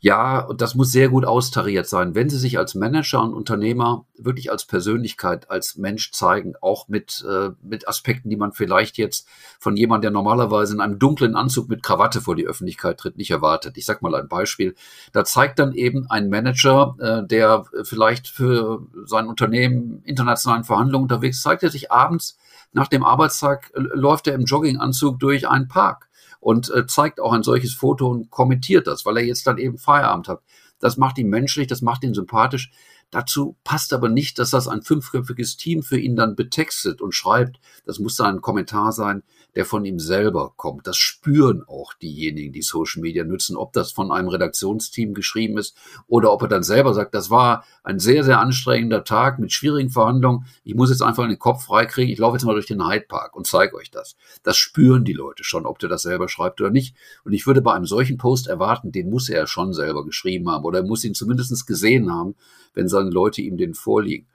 Ja, 0.00 0.40
und 0.40 0.60
das 0.60 0.74
muss 0.74 0.92
sehr 0.92 1.08
gut 1.08 1.24
austariert 1.24 1.88
sein. 1.88 2.14
Wenn 2.14 2.28
Sie 2.28 2.38
sich 2.38 2.58
als 2.58 2.74
Manager 2.74 3.22
und 3.22 3.32
Unternehmer 3.32 4.04
wirklich 4.18 4.50
als 4.50 4.66
Persönlichkeit, 4.66 5.50
als 5.50 5.76
Mensch 5.78 6.12
zeigen, 6.12 6.54
auch 6.60 6.86
mit, 6.88 7.24
äh, 7.28 7.50
mit 7.62 7.88
Aspekten, 7.88 8.28
die 8.28 8.36
man 8.36 8.52
vielleicht 8.52 8.98
jetzt 8.98 9.26
von 9.58 9.74
jemandem, 9.76 10.02
der 10.02 10.10
normalerweise 10.10 10.74
in 10.74 10.80
einem 10.80 10.98
dunklen 10.98 11.34
Anzug 11.34 11.70
mit 11.70 11.82
Krawatte 11.82 12.20
vor 12.20 12.36
die 12.36 12.46
Öffentlichkeit 12.46 12.98
tritt, 12.98 13.16
nicht 13.16 13.30
erwartet. 13.30 13.78
Ich 13.78 13.86
sag 13.86 14.02
mal 14.02 14.14
ein 14.14 14.28
Beispiel. 14.28 14.74
Da 15.12 15.24
zeigt 15.24 15.58
dann 15.58 15.72
eben 15.72 16.08
ein 16.10 16.28
Manager, 16.28 16.94
äh, 17.00 17.26
der 17.26 17.64
vielleicht 17.82 18.28
für 18.28 18.86
sein 19.06 19.26
Unternehmen 19.26 20.02
internationalen 20.04 20.64
Verhandlungen 20.64 21.04
unterwegs 21.04 21.40
zeigt 21.40 21.62
er 21.62 21.70
sich 21.70 21.90
abends 21.90 22.36
nach 22.72 22.88
dem 22.88 23.04
Arbeitstag 23.04 23.72
äh, 23.74 23.80
läuft 23.80 24.26
er 24.26 24.34
im 24.34 24.44
Jogginganzug 24.44 25.18
durch 25.18 25.48
einen 25.48 25.66
Park 25.66 26.05
und 26.40 26.70
äh, 26.70 26.86
zeigt 26.86 27.20
auch 27.20 27.32
ein 27.32 27.42
solches 27.42 27.74
Foto 27.74 28.08
und 28.08 28.30
kommentiert 28.30 28.86
das, 28.86 29.04
weil 29.04 29.16
er 29.18 29.24
jetzt 29.24 29.46
dann 29.46 29.58
eben 29.58 29.78
Feierabend 29.78 30.28
hat. 30.28 30.42
Das 30.78 30.96
macht 30.96 31.18
ihn 31.18 31.28
menschlich, 31.28 31.66
das 31.66 31.82
macht 31.82 32.04
ihn 32.04 32.14
sympathisch. 32.14 32.70
Dazu 33.10 33.56
passt 33.62 33.92
aber 33.92 34.08
nicht, 34.08 34.38
dass 34.38 34.50
das 34.50 34.66
ein 34.66 34.82
fünfköpfiges 34.82 35.56
Team 35.56 35.82
für 35.82 35.98
ihn 35.98 36.16
dann 36.16 36.34
betextet 36.34 37.00
und 37.00 37.14
schreibt. 37.14 37.60
Das 37.84 37.98
muss 37.98 38.16
dann 38.16 38.36
ein 38.36 38.40
Kommentar 38.40 38.92
sein, 38.92 39.22
der 39.54 39.64
von 39.64 39.84
ihm 39.84 39.98
selber 39.98 40.52
kommt. 40.56 40.86
Das 40.86 40.98
spüren 40.98 41.64
auch 41.66 41.94
diejenigen, 41.94 42.52
die 42.52 42.62
Social 42.62 43.00
Media 43.00 43.24
nutzen, 43.24 43.56
ob 43.56 43.72
das 43.72 43.90
von 43.90 44.12
einem 44.12 44.28
Redaktionsteam 44.28 45.14
geschrieben 45.14 45.56
ist 45.56 45.76
oder 46.06 46.32
ob 46.32 46.42
er 46.42 46.48
dann 46.48 46.62
selber 46.62 46.92
sagt, 46.92 47.14
das 47.14 47.30
war 47.30 47.64
ein 47.82 47.98
sehr, 47.98 48.22
sehr 48.22 48.38
anstrengender 48.38 49.02
Tag 49.02 49.38
mit 49.38 49.52
schwierigen 49.52 49.88
Verhandlungen. 49.88 50.46
Ich 50.62 50.74
muss 50.74 50.90
jetzt 50.90 51.02
einfach 51.02 51.26
den 51.26 51.38
Kopf 51.38 51.64
freikriegen. 51.64 52.12
Ich 52.12 52.18
laufe 52.18 52.36
jetzt 52.36 52.44
mal 52.44 52.52
durch 52.52 52.66
den 52.66 52.86
Hyde 52.86 53.06
Park 53.08 53.34
und 53.34 53.46
zeige 53.46 53.76
euch 53.76 53.90
das. 53.90 54.16
Das 54.42 54.58
spüren 54.58 55.04
die 55.04 55.14
Leute 55.14 55.42
schon, 55.42 55.64
ob 55.64 55.78
der 55.78 55.88
das 55.88 56.02
selber 56.02 56.28
schreibt 56.28 56.60
oder 56.60 56.70
nicht. 56.70 56.94
Und 57.24 57.32
ich 57.32 57.46
würde 57.46 57.62
bei 57.62 57.72
einem 57.72 57.86
solchen 57.86 58.18
Post 58.18 58.48
erwarten, 58.48 58.92
den 58.92 59.08
muss 59.08 59.30
er 59.30 59.46
schon 59.46 59.72
selber 59.72 60.04
geschrieben 60.04 60.50
haben 60.50 60.64
oder 60.64 60.80
er 60.80 60.86
muss 60.86 61.04
ihn 61.04 61.14
zumindest 61.14 61.66
gesehen 61.66 62.12
haben, 62.12 62.34
wenn 62.74 62.88
seine 62.96 63.10
Leute 63.10 63.42
ihm 63.42 63.56
den 63.56 63.74
vorliegen. 63.74 64.26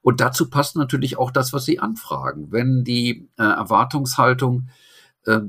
Und 0.00 0.20
dazu 0.20 0.48
passt 0.48 0.76
natürlich 0.76 1.18
auch 1.18 1.30
das, 1.30 1.52
was 1.52 1.64
Sie 1.64 1.78
anfragen. 1.80 2.50
Wenn 2.50 2.84
die 2.84 3.28
äh, 3.36 3.42
Erwartungshaltung 3.42 4.68
äh, 5.26 5.40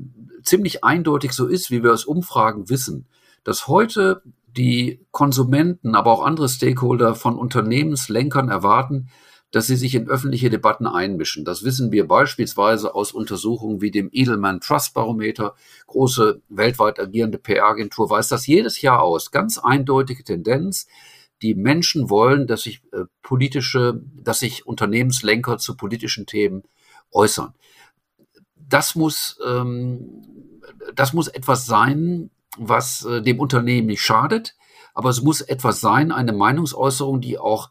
ziemlich 0.42 0.84
eindeutig 0.84 1.32
so 1.32 1.46
ist, 1.46 1.70
wie 1.70 1.82
wir 1.82 1.92
aus 1.92 2.04
Umfragen 2.04 2.68
wissen, 2.68 3.06
dass 3.44 3.68
heute 3.68 4.22
die 4.56 5.06
Konsumenten, 5.12 5.94
aber 5.94 6.10
auch 6.12 6.24
andere 6.24 6.48
Stakeholder 6.48 7.14
von 7.14 7.38
Unternehmenslenkern 7.38 8.48
erwarten, 8.48 9.08
dass 9.52 9.66
sie 9.66 9.76
sich 9.76 9.94
in 9.94 10.08
öffentliche 10.08 10.50
Debatten 10.50 10.86
einmischen. 10.86 11.44
Das 11.44 11.64
wissen 11.64 11.90
wir 11.90 12.06
beispielsweise 12.06 12.94
aus 12.94 13.12
Untersuchungen 13.12 13.80
wie 13.80 13.90
dem 13.90 14.08
Edelman 14.12 14.60
Trust 14.60 14.94
Barometer. 14.94 15.54
Große 15.86 16.40
weltweit 16.48 17.00
agierende 17.00 17.38
PR-Agentur 17.38 18.10
weist 18.10 18.30
das 18.30 18.46
jedes 18.46 18.80
Jahr 18.80 19.02
aus. 19.02 19.30
Ganz 19.32 19.58
eindeutige 19.58 20.22
Tendenz 20.22 20.86
die 21.42 21.54
Menschen 21.54 22.10
wollen, 22.10 22.46
dass 22.46 22.62
sich 22.62 22.82
äh, 22.92 23.04
politische, 23.22 24.00
dass 24.14 24.40
sich 24.40 24.66
Unternehmenslenker 24.66 25.58
zu 25.58 25.76
politischen 25.76 26.26
Themen 26.26 26.62
äußern. 27.12 27.54
Das 28.56 28.94
muss, 28.94 29.38
ähm, 29.46 30.60
das 30.94 31.12
muss 31.12 31.28
etwas 31.28 31.66
sein, 31.66 32.30
was 32.58 33.04
äh, 33.04 33.22
dem 33.22 33.40
Unternehmen 33.40 33.86
nicht 33.86 34.02
schadet, 34.02 34.56
aber 34.94 35.10
es 35.10 35.22
muss 35.22 35.40
etwas 35.40 35.80
sein, 35.80 36.12
eine 36.12 36.32
Meinungsäußerung, 36.32 37.20
die 37.20 37.38
auch 37.38 37.70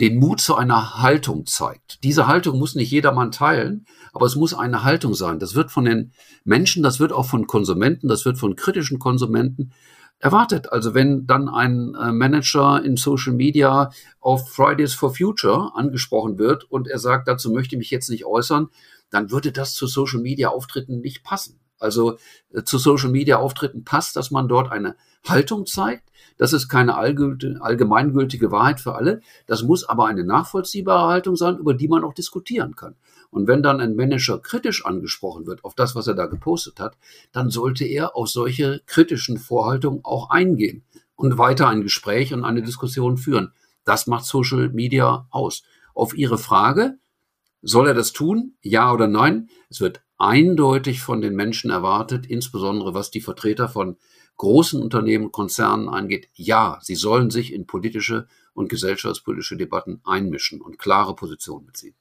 den 0.00 0.18
Mut 0.18 0.40
zu 0.40 0.56
einer 0.56 1.00
Haltung 1.00 1.46
zeigt. 1.46 2.02
Diese 2.02 2.26
Haltung 2.26 2.58
muss 2.58 2.74
nicht 2.74 2.90
jedermann 2.90 3.30
teilen, 3.30 3.86
aber 4.12 4.26
es 4.26 4.34
muss 4.34 4.52
eine 4.52 4.82
Haltung 4.82 5.14
sein. 5.14 5.38
Das 5.38 5.54
wird 5.54 5.70
von 5.70 5.84
den 5.84 6.12
Menschen, 6.44 6.82
das 6.82 6.98
wird 6.98 7.12
auch 7.12 7.26
von 7.26 7.46
Konsumenten, 7.46 8.08
das 8.08 8.24
wird 8.24 8.38
von 8.38 8.56
kritischen 8.56 8.98
Konsumenten 8.98 9.72
erwartet. 10.24 10.72
Also 10.72 10.94
wenn 10.94 11.26
dann 11.26 11.50
ein 11.50 11.94
äh, 11.94 12.10
Manager 12.10 12.82
in 12.82 12.96
Social 12.96 13.34
Media 13.34 13.90
auf 14.20 14.50
Fridays 14.50 14.94
for 14.94 15.14
Future 15.14 15.72
angesprochen 15.74 16.38
wird 16.38 16.64
und 16.64 16.88
er 16.88 16.98
sagt, 16.98 17.28
dazu 17.28 17.50
möchte 17.50 17.74
ich 17.74 17.78
mich 17.78 17.90
jetzt 17.90 18.08
nicht 18.08 18.24
äußern, 18.24 18.68
dann 19.10 19.30
würde 19.30 19.52
das 19.52 19.74
zu 19.74 19.86
Social 19.86 20.20
Media 20.20 20.48
Auftritten 20.48 21.00
nicht 21.00 21.24
passen. 21.24 21.60
Also 21.78 22.18
äh, 22.52 22.62
zu 22.62 22.78
Social 22.78 23.10
Media 23.10 23.38
Auftritten 23.38 23.84
passt, 23.84 24.16
dass 24.16 24.30
man 24.30 24.48
dort 24.48 24.72
eine 24.72 24.96
Haltung 25.26 25.66
zeigt. 25.66 26.10
Das 26.36 26.52
ist 26.52 26.68
keine 26.68 26.96
allgemeingültige 26.96 28.50
Wahrheit 28.50 28.80
für 28.80 28.94
alle. 28.94 29.20
Das 29.46 29.62
muss 29.62 29.88
aber 29.88 30.06
eine 30.06 30.24
nachvollziehbare 30.24 31.08
Haltung 31.08 31.36
sein, 31.36 31.58
über 31.58 31.74
die 31.74 31.88
man 31.88 32.02
auch 32.02 32.14
diskutieren 32.14 32.74
kann. 32.74 32.96
Und 33.30 33.46
wenn 33.46 33.62
dann 33.62 33.80
ein 33.80 33.96
Manager 33.96 34.38
kritisch 34.38 34.84
angesprochen 34.84 35.46
wird 35.46 35.64
auf 35.64 35.74
das, 35.74 35.94
was 35.94 36.06
er 36.06 36.14
da 36.14 36.26
gepostet 36.26 36.80
hat, 36.80 36.96
dann 37.32 37.50
sollte 37.50 37.84
er 37.84 38.16
auf 38.16 38.28
solche 38.28 38.80
kritischen 38.86 39.38
Vorhaltungen 39.38 40.00
auch 40.04 40.30
eingehen 40.30 40.84
und 41.16 41.38
weiter 41.38 41.68
ein 41.68 41.82
Gespräch 41.82 42.32
und 42.32 42.44
eine 42.44 42.62
Diskussion 42.62 43.16
führen. 43.16 43.52
Das 43.84 44.06
macht 44.06 44.24
Social 44.24 44.70
Media 44.70 45.26
aus. 45.30 45.62
Auf 45.94 46.16
Ihre 46.16 46.38
Frage, 46.38 46.98
soll 47.64 47.88
er 47.88 47.94
das 47.94 48.12
tun? 48.12 48.56
Ja 48.62 48.92
oder 48.92 49.08
nein? 49.08 49.48
Es 49.68 49.80
wird 49.80 50.02
eindeutig 50.18 51.00
von 51.00 51.20
den 51.20 51.34
Menschen 51.34 51.70
erwartet, 51.70 52.26
insbesondere 52.26 52.94
was 52.94 53.10
die 53.10 53.20
Vertreter 53.20 53.68
von 53.68 53.96
großen 54.36 54.82
Unternehmen, 54.82 55.32
Konzernen 55.32 55.88
angeht. 55.88 56.28
Ja, 56.34 56.78
sie 56.82 56.94
sollen 56.94 57.30
sich 57.30 57.52
in 57.52 57.66
politische 57.66 58.28
und 58.52 58.68
gesellschaftspolitische 58.68 59.56
Debatten 59.56 60.00
einmischen 60.04 60.60
und 60.60 60.78
klare 60.78 61.14
Positionen 61.14 61.66
beziehen. 61.66 61.96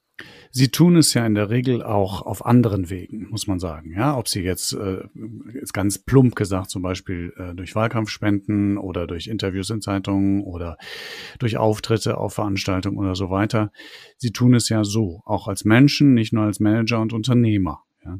Sie 0.51 0.69
tun 0.69 0.97
es 0.97 1.13
ja 1.15 1.25
in 1.25 1.33
der 1.33 1.49
Regel 1.49 1.81
auch 1.81 2.21
auf 2.21 2.45
anderen 2.45 2.91
Wegen, 2.91 3.29
muss 3.29 3.47
man 3.47 3.59
sagen. 3.59 3.91
Ja, 3.91 4.15
ob 4.15 4.27
Sie 4.27 4.41
jetzt, 4.41 4.73
äh, 4.73 5.03
jetzt 5.53 5.73
ganz 5.73 5.97
plump 5.97 6.35
gesagt, 6.35 6.69
zum 6.69 6.83
Beispiel 6.83 7.33
äh, 7.37 7.55
durch 7.55 7.73
Wahlkampfspenden 7.73 8.77
oder 8.77 9.07
durch 9.07 9.27
Interviews 9.27 9.71
in 9.71 9.81
Zeitungen 9.81 10.43
oder 10.43 10.77
durch 11.39 11.57
Auftritte 11.57 12.17
auf 12.17 12.35
Veranstaltungen 12.35 12.99
oder 12.99 13.15
so 13.15 13.31
weiter. 13.31 13.71
Sie 14.17 14.31
tun 14.31 14.53
es 14.53 14.69
ja 14.69 14.83
so, 14.83 15.21
auch 15.25 15.47
als 15.47 15.65
Menschen, 15.65 16.13
nicht 16.13 16.33
nur 16.33 16.43
als 16.43 16.59
Manager 16.59 17.01
und 17.01 17.13
Unternehmer. 17.13 17.83
Ja. 18.05 18.19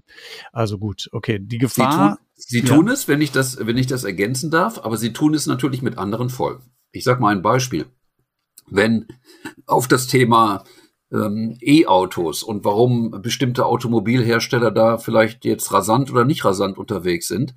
Also 0.52 0.80
gut, 0.80 1.10
okay, 1.12 1.40
die 1.40 1.58
Gefahr. 1.60 2.18
Sie 2.34 2.62
tun, 2.62 2.68
Sie 2.68 2.76
tun 2.76 2.88
es, 2.88 3.08
wenn 3.08 3.22
ich 3.22 3.32
das, 3.32 3.60
wenn 3.66 3.78
ich 3.78 3.88
das 3.88 4.04
ergänzen 4.04 4.50
darf, 4.50 4.80
aber 4.80 4.98
Sie 4.98 5.14
tun 5.14 5.34
es 5.34 5.46
natürlich 5.46 5.82
mit 5.82 5.98
anderen 5.98 6.30
Folgen. 6.30 6.64
Ich 6.92 7.04
sage 7.04 7.22
mal 7.22 7.36
ein 7.36 7.42
Beispiel. 7.42 7.86
Wenn 8.68 9.08
auf 9.66 9.88
das 9.88 10.08
Thema 10.08 10.64
ähm, 11.14 11.58
E-Autos 11.62 12.44
und 12.44 12.66
warum 12.66 13.22
bestimmte 13.22 13.66
Automobilhersteller 13.66 14.72
da 14.72 14.98
vielleicht 14.98 15.46
jetzt 15.46 15.72
rasant 15.72 16.12
oder 16.12 16.26
nicht 16.26 16.44
rasant 16.44 16.78
unterwegs 16.78 17.28
sind. 17.28 17.56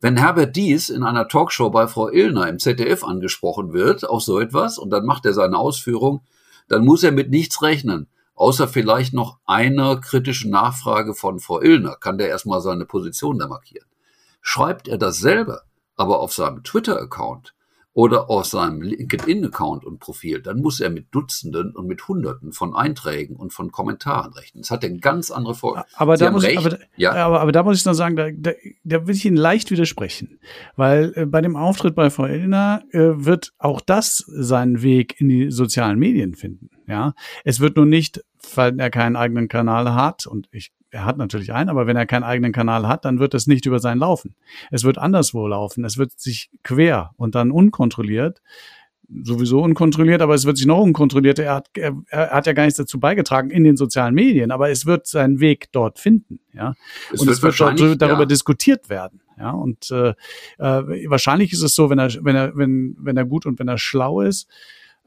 Wenn 0.00 0.16
Herbert 0.16 0.56
Dies 0.56 0.90
in 0.90 1.02
einer 1.02 1.28
Talkshow 1.28 1.70
bei 1.70 1.86
Frau 1.86 2.08
Illner 2.08 2.48
im 2.48 2.58
ZDF 2.58 3.04
angesprochen 3.04 3.72
wird 3.72 4.08
auf 4.08 4.22
so 4.22 4.40
etwas 4.40 4.78
und 4.78 4.90
dann 4.90 5.06
macht 5.06 5.24
er 5.24 5.32
seine 5.32 5.58
Ausführung, 5.58 6.22
dann 6.68 6.84
muss 6.84 7.02
er 7.02 7.12
mit 7.12 7.30
nichts 7.30 7.62
rechnen, 7.62 8.08
außer 8.34 8.68
vielleicht 8.68 9.14
noch 9.14 9.38
einer 9.46 9.96
kritischen 10.00 10.50
Nachfrage 10.50 11.14
von 11.14 11.38
Frau 11.38 11.60
Illner, 11.60 11.96
kann 11.96 12.18
der 12.18 12.28
erstmal 12.28 12.60
seine 12.60 12.84
Position 12.84 13.38
da 13.38 13.46
markieren. 13.46 13.86
Schreibt 14.42 14.86
er 14.86 14.98
das 14.98 15.18
selber, 15.18 15.62
aber 15.96 16.20
auf 16.20 16.32
seinem 16.32 16.62
Twitter-Account, 16.62 17.54
oder 17.96 18.28
aus 18.28 18.50
seinem 18.50 18.82
LinkedIn-Account 18.82 19.86
und 19.86 20.00
Profil, 20.00 20.42
dann 20.42 20.60
muss 20.60 20.80
er 20.80 20.90
mit 20.90 21.14
Dutzenden 21.14 21.74
und 21.74 21.86
mit 21.86 22.06
Hunderten 22.06 22.52
von 22.52 22.74
Einträgen 22.74 23.36
und 23.36 23.54
von 23.54 23.72
Kommentaren 23.72 24.34
rechnen. 24.34 24.60
Das 24.60 24.70
hat 24.70 24.84
eine 24.84 24.98
ganz 24.98 25.30
andere 25.30 25.54
Folge. 25.54 25.82
Aber, 25.94 26.18
da 26.18 26.30
muss, 26.30 26.44
ich, 26.44 26.58
aber, 26.58 26.78
ja. 26.98 27.12
aber, 27.12 27.40
aber, 27.40 27.52
da 27.52 27.62
muss 27.62 27.78
ich 27.78 27.84
dann 27.84 27.94
sagen, 27.94 28.14
da, 28.14 28.28
da, 28.30 28.50
da 28.84 29.06
will 29.06 29.14
ich 29.14 29.24
Ihnen 29.24 29.38
leicht 29.38 29.70
widersprechen. 29.70 30.38
Weil 30.76 31.14
äh, 31.16 31.24
bei 31.24 31.40
dem 31.40 31.56
Auftritt 31.56 31.94
bei 31.94 32.10
Frau 32.10 32.26
Illner 32.26 32.82
äh, 32.90 32.98
wird 33.00 33.54
auch 33.56 33.80
das 33.80 34.18
seinen 34.28 34.82
Weg 34.82 35.18
in 35.18 35.30
die 35.30 35.50
sozialen 35.50 35.98
Medien 35.98 36.34
finden. 36.34 36.68
Ja, 36.86 37.14
es 37.44 37.60
wird 37.60 37.76
nur 37.76 37.86
nicht, 37.86 38.22
weil 38.54 38.78
er 38.78 38.90
keinen 38.90 39.16
eigenen 39.16 39.48
Kanal 39.48 39.94
hat 39.94 40.26
und 40.26 40.50
ich 40.52 40.70
er 40.90 41.04
hat 41.04 41.16
natürlich 41.16 41.52
einen, 41.52 41.68
aber 41.68 41.86
wenn 41.86 41.96
er 41.96 42.06
keinen 42.06 42.24
eigenen 42.24 42.52
Kanal 42.52 42.86
hat, 42.86 43.04
dann 43.04 43.18
wird 43.18 43.34
es 43.34 43.46
nicht 43.46 43.66
über 43.66 43.80
sein 43.80 43.98
laufen. 43.98 44.34
Es 44.70 44.84
wird 44.84 44.98
anderswo 44.98 45.46
laufen. 45.46 45.84
Es 45.84 45.98
wird 45.98 46.18
sich 46.18 46.50
quer 46.62 47.10
und 47.16 47.34
dann 47.34 47.50
unkontrolliert 47.50 48.40
sowieso 49.22 49.62
unkontrolliert, 49.62 50.20
aber 50.20 50.34
es 50.34 50.46
wird 50.46 50.56
sich 50.56 50.66
noch 50.66 50.80
unkontrolliert. 50.80 51.38
Er 51.38 51.54
hat, 51.54 51.70
er, 51.74 51.96
er, 52.08 52.30
hat 52.30 52.46
ja 52.46 52.52
gar 52.52 52.64
nichts 52.64 52.78
dazu 52.78 52.98
beigetragen 52.98 53.50
in 53.50 53.64
den 53.64 53.76
sozialen 53.76 54.14
Medien, 54.14 54.50
aber 54.50 54.70
es 54.70 54.86
wird 54.86 55.06
seinen 55.06 55.40
Weg 55.40 55.70
dort 55.72 55.98
finden, 55.98 56.40
ja. 56.52 56.74
Es 57.12 57.20
und 57.20 57.26
wird 57.26 57.36
es 57.36 57.42
wird 57.42 57.60
dort 57.60 58.02
darüber 58.02 58.20
ja. 58.20 58.26
diskutiert 58.26 58.88
werden. 58.88 59.20
Ja, 59.38 59.50
und 59.50 59.90
äh, 59.90 60.14
äh, 60.58 61.10
wahrscheinlich 61.10 61.52
ist 61.52 61.62
es 61.62 61.74
so, 61.74 61.90
wenn 61.90 61.98
er, 61.98 62.08
wenn 62.22 62.34
er, 62.34 62.56
wenn, 62.56 62.96
wenn 62.98 63.18
er 63.18 63.26
gut 63.26 63.44
und 63.44 63.58
wenn 63.58 63.68
er 63.68 63.76
schlau 63.76 64.22
ist, 64.22 64.48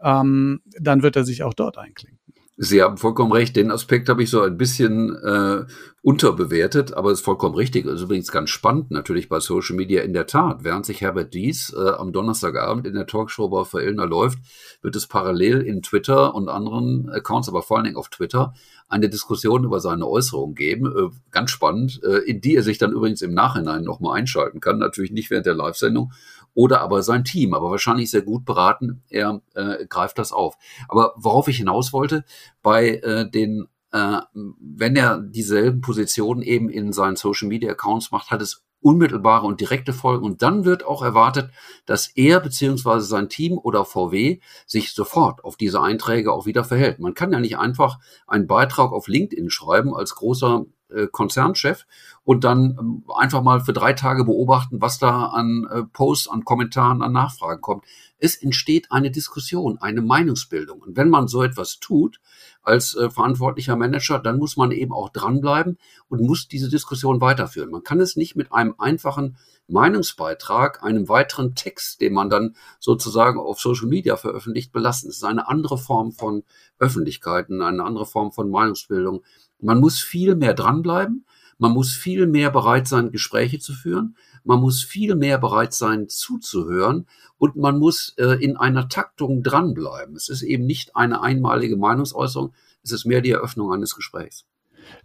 ähm, 0.03 0.61
dann 0.79 1.01
wird 1.01 1.15
er 1.15 1.23
sich 1.23 1.41
auch 1.41 1.55
dort 1.55 1.79
einklinken. 1.79 2.18
Sie 2.61 2.83
haben 2.83 2.97
vollkommen 2.97 3.31
recht. 3.31 3.55
Den 3.55 3.71
Aspekt 3.71 4.09
habe 4.09 4.21
ich 4.21 4.29
so 4.29 4.41
ein 4.41 4.57
bisschen 4.57 5.15
äh, 5.15 5.63
unterbewertet, 6.01 6.93
aber 6.93 7.09
es 7.09 7.19
ist 7.19 7.25
vollkommen 7.25 7.55
richtig. 7.55 7.85
Ist 7.85 8.01
übrigens 8.01 8.33
ganz 8.33 8.49
spannend 8.49 8.91
natürlich 8.91 9.29
bei 9.29 9.39
Social 9.39 9.77
Media 9.77 10.01
in 10.01 10.11
der 10.11 10.27
Tat. 10.27 10.65
Während 10.65 10.85
sich 10.85 10.99
Herbert 10.99 11.33
Dies 11.33 11.73
äh, 11.73 11.91
am 11.91 12.11
Donnerstagabend 12.11 12.85
in 12.85 12.95
der 12.95 13.07
Talkshow 13.07 13.47
bei 13.47 13.63
Verillner 13.63 14.05
läuft, 14.05 14.39
wird 14.81 14.97
es 14.97 15.07
parallel 15.07 15.61
in 15.61 15.81
Twitter 15.81 16.35
und 16.35 16.49
anderen 16.49 17.09
Accounts, 17.09 17.47
aber 17.47 17.61
vor 17.61 17.77
allen 17.77 17.85
Dingen 17.85 17.95
auf 17.95 18.09
Twitter, 18.09 18.53
eine 18.89 19.07
Diskussion 19.07 19.63
über 19.63 19.79
seine 19.79 20.05
Äußerungen 20.05 20.55
geben. 20.55 20.85
Äh, 20.87 21.15
ganz 21.31 21.51
spannend, 21.51 22.01
äh, 22.03 22.17
in 22.25 22.41
die 22.41 22.57
er 22.57 22.63
sich 22.63 22.77
dann 22.77 22.91
übrigens 22.91 23.21
im 23.21 23.33
Nachhinein 23.33 23.85
nochmal 23.85 24.17
einschalten 24.17 24.59
kann. 24.59 24.79
Natürlich 24.79 25.11
nicht 25.11 25.29
während 25.29 25.45
der 25.45 25.53
Live-Sendung, 25.55 26.11
oder 26.53 26.81
aber 26.81 27.03
sein 27.03 27.23
Team, 27.23 27.53
aber 27.53 27.71
wahrscheinlich 27.71 28.11
sehr 28.11 28.21
gut 28.21 28.45
beraten, 28.45 29.01
er 29.09 29.41
äh, 29.55 29.85
greift 29.87 30.17
das 30.17 30.31
auf. 30.31 30.57
Aber 30.87 31.13
worauf 31.15 31.47
ich 31.47 31.57
hinaus 31.57 31.93
wollte, 31.93 32.23
bei 32.61 32.95
äh, 32.97 33.29
den 33.29 33.67
äh, 33.91 34.19
wenn 34.33 34.95
er 34.95 35.19
dieselben 35.19 35.81
Positionen 35.81 36.41
eben 36.41 36.69
in 36.69 36.93
seinen 36.93 37.15
Social 37.15 37.47
Media 37.47 37.71
Accounts 37.71 38.11
macht, 38.11 38.29
hat 38.29 38.41
es 38.41 38.63
unmittelbare 38.81 39.45
und 39.45 39.61
direkte 39.61 39.93
Folgen. 39.93 40.25
Und 40.25 40.41
dann 40.41 40.65
wird 40.65 40.85
auch 40.85 41.03
erwartet, 41.03 41.51
dass 41.85 42.07
er 42.15 42.39
beziehungsweise 42.39 43.05
sein 43.05 43.29
Team 43.29 43.57
oder 43.57 43.85
VW 43.85 44.39
sich 44.65 44.93
sofort 44.93 45.43
auf 45.43 45.57
diese 45.57 45.81
Einträge 45.81 46.31
auch 46.31 46.45
wieder 46.45 46.63
verhält. 46.63 46.99
Man 46.99 47.13
kann 47.13 47.31
ja 47.31 47.39
nicht 47.39 47.57
einfach 47.57 47.99
einen 48.27 48.47
Beitrag 48.47 48.91
auf 48.91 49.07
LinkedIn 49.07 49.49
schreiben 49.49 49.93
als 49.93 50.15
großer 50.15 50.65
äh, 50.89 51.07
Konzernchef 51.07 51.85
und 52.23 52.43
dann 52.43 52.77
ähm, 52.79 53.03
einfach 53.15 53.43
mal 53.43 53.59
für 53.59 53.73
drei 53.73 53.93
Tage 53.93 54.23
beobachten, 54.25 54.81
was 54.81 54.97
da 54.97 55.27
an 55.27 55.67
äh, 55.71 55.83
Posts, 55.83 56.29
an 56.29 56.45
Kommentaren, 56.45 57.01
an 57.01 57.11
Nachfragen 57.11 57.61
kommt. 57.61 57.85
Es 58.17 58.35
entsteht 58.35 58.91
eine 58.91 59.11
Diskussion, 59.11 59.77
eine 59.77 60.01
Meinungsbildung. 60.01 60.81
Und 60.81 60.97
wenn 60.97 61.09
man 61.09 61.27
so 61.27 61.43
etwas 61.43 61.79
tut, 61.79 62.19
als 62.61 62.95
äh, 62.95 63.09
verantwortlicher 63.09 63.75
Manager, 63.75 64.19
dann 64.19 64.37
muss 64.37 64.57
man 64.57 64.71
eben 64.71 64.91
auch 64.93 65.09
dranbleiben 65.09 65.77
und 66.07 66.21
muss 66.21 66.47
diese 66.47 66.69
Diskussion 66.69 67.21
weiterführen. 67.21 67.71
Man 67.71 67.83
kann 67.83 67.99
es 67.99 68.15
nicht 68.15 68.35
mit 68.35 68.51
einem 68.51 68.75
einfachen 68.77 69.37
Meinungsbeitrag, 69.67 70.83
einem 70.83 71.07
weiteren 71.09 71.55
Text, 71.55 72.01
den 72.01 72.13
man 72.13 72.29
dann 72.29 72.55
sozusagen 72.79 73.39
auf 73.39 73.59
Social 73.59 73.87
Media 73.87 74.17
veröffentlicht, 74.17 74.71
belassen. 74.71 75.09
Es 75.09 75.17
ist 75.17 75.23
eine 75.23 75.47
andere 75.47 75.77
Form 75.77 76.11
von 76.11 76.43
Öffentlichkeiten, 76.79 77.61
eine 77.61 77.83
andere 77.83 78.05
Form 78.05 78.31
von 78.31 78.49
Meinungsbildung. 78.49 79.23
Man 79.61 79.79
muss 79.79 79.99
viel 79.99 80.35
mehr 80.35 80.53
dranbleiben. 80.53 81.25
Man 81.59 81.73
muss 81.73 81.93
viel 81.93 82.25
mehr 82.25 82.49
bereit 82.49 82.87
sein, 82.87 83.11
Gespräche 83.11 83.59
zu 83.59 83.73
führen. 83.73 84.15
Man 84.43 84.61
muss 84.61 84.81
viel 84.81 85.15
mehr 85.15 85.37
bereit 85.37 85.73
sein, 85.73 86.07
zuzuhören. 86.07 87.05
Und 87.37 87.57
man 87.57 87.77
muss 87.77 88.15
äh, 88.17 88.43
in 88.43 88.57
einer 88.57 88.89
Taktung 88.89 89.43
dranbleiben. 89.43 90.15
Es 90.15 90.29
ist 90.29 90.41
eben 90.41 90.65
nicht 90.65 90.95
eine 90.95 91.21
einmalige 91.21 91.77
Meinungsäußerung. 91.77 92.53
Es 92.81 92.93
ist 92.93 93.05
mehr 93.05 93.21
die 93.21 93.31
Eröffnung 93.31 93.71
eines 93.71 93.93
Gesprächs. 93.93 94.45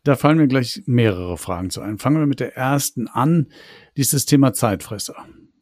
Da 0.04 0.14
fallen 0.14 0.38
mir 0.38 0.46
gleich 0.49 0.82
mehrere 0.87 1.37
Fragen 1.37 1.70
zu 1.70 1.80
ein. 1.80 1.99
Fangen 1.99 2.18
wir 2.18 2.26
mit 2.26 2.40
der 2.40 2.56
ersten 2.56 3.08
an. 3.08 3.49
Dieses 3.96 4.25
Thema 4.25 4.52
Zeitfresser. 4.52 5.16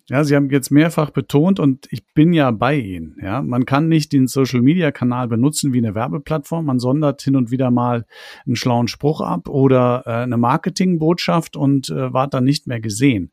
Ja, 0.09 0.25
Sie 0.25 0.35
haben 0.35 0.51
jetzt 0.51 0.71
mehrfach 0.71 1.11
betont 1.11 1.61
und 1.61 1.87
ich 1.91 2.05
bin 2.13 2.33
ja 2.33 2.51
bei 2.51 2.77
Ihnen. 2.77 3.17
Ja, 3.23 3.41
man 3.41 3.67
kann 3.67 3.89
nicht 3.89 4.13
den 4.13 4.27
Social 4.27 4.61
Media 4.61 4.91
Kanal 4.91 5.29
benutzen 5.29 5.73
wie 5.73 5.79
eine 5.79 5.95
Werbeplattform. 5.95 6.67
Man 6.67 6.81
sondert 6.81 7.23
hin 7.23 7.37
und 7.37 7.51
wieder 7.51 7.71
mal 7.71 8.05
einen 8.45 8.57
schlauen 8.57 8.89
Spruch 8.89 9.21
ab 9.21 9.49
oder 9.49 10.03
äh, 10.05 10.11
eine 10.11 10.37
Marketingbotschaft 10.37 11.57
und 11.57 11.89
äh, 11.91 12.13
war 12.13 12.27
dann 12.27 12.45
nicht 12.45 12.67
mehr 12.67 12.81
gesehen. 12.81 13.31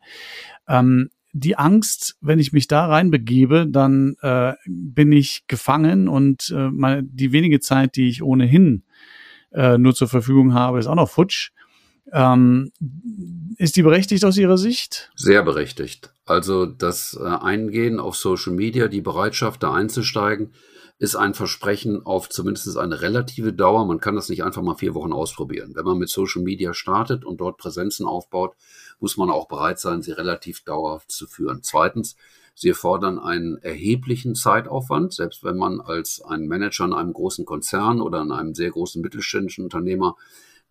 Ähm, 0.68 1.10
die 1.32 1.58
Angst, 1.58 2.18
wenn 2.22 2.40
ich 2.40 2.54
mich 2.54 2.68
da 2.68 2.86
reinbegebe, 2.88 3.68
dann 3.68 4.16
äh, 4.22 4.54
bin 4.68 5.12
ich 5.12 5.46
gefangen 5.48 6.08
und 6.08 6.54
äh, 6.56 6.70
meine, 6.70 7.04
die 7.04 7.32
wenige 7.32 7.60
Zeit, 7.60 7.96
die 7.96 8.10
ich 8.10 8.24
ohnehin 8.24 8.84
äh, 9.52 9.78
nur 9.78 9.94
zur 9.96 10.08
Verfügung 10.08 10.54
habe, 10.54 10.80
ist 10.80 10.88
auch 10.88 10.96
noch 10.96 11.10
futsch. 11.10 11.52
Ähm, 12.12 12.72
ist 13.58 13.76
die 13.76 13.84
berechtigt 13.84 14.26
aus 14.26 14.38
Ihrer 14.38 14.58
Sicht? 14.58 15.12
Sehr 15.16 15.44
berechtigt. 15.44 16.12
Also 16.30 16.68
das 16.68 17.20
äh, 17.20 17.26
Eingehen 17.26 18.00
auf 18.00 18.16
Social 18.16 18.54
Media, 18.54 18.88
die 18.88 19.02
Bereitschaft, 19.02 19.64
da 19.64 19.74
einzusteigen, 19.74 20.54
ist 21.00 21.16
ein 21.16 21.34
Versprechen 21.34 22.06
auf 22.06 22.30
zumindest 22.30 22.78
eine 22.78 23.02
relative 23.02 23.52
Dauer. 23.52 23.84
Man 23.88 24.00
kann 24.00 24.14
das 24.14 24.30
nicht 24.30 24.44
einfach 24.44 24.62
mal 24.62 24.76
vier 24.76 24.94
Wochen 24.94 25.12
ausprobieren. 25.12 25.72
Wenn 25.74 25.86
man 25.86 25.98
mit 25.98 26.10
Social 26.10 26.44
Media 26.44 26.76
startet 26.76 27.26
und 27.26 27.42
dort 27.42 27.58
Präsenzen 27.58 28.06
aufbaut, 28.06 28.54
muss 29.00 29.18
man 29.18 29.32
auch 29.32 29.48
bereit 29.48 29.80
sein, 29.80 30.04
sie 30.04 30.12
relativ 30.12 30.64
dauerhaft 30.64 31.10
zu 31.10 31.26
führen. 31.26 31.62
Zweitens, 31.64 32.16
sie 32.54 32.70
erfordern 32.70 33.18
einen 33.18 33.58
erheblichen 33.58 34.36
Zeitaufwand, 34.36 35.14
selbst 35.14 35.44
wenn 35.44 35.58
man 35.58 35.82
als 35.82 36.22
ein 36.22 36.48
Manager 36.48 36.86
in 36.86 36.94
einem 36.94 37.14
großen 37.14 37.46
Konzern 37.46 38.02
oder 38.02 38.22
in 38.22 38.32
einem 38.32 38.54
sehr 38.54 38.70
großen 38.70 39.02
mittelständischen 39.02 39.64
Unternehmer 39.64 40.16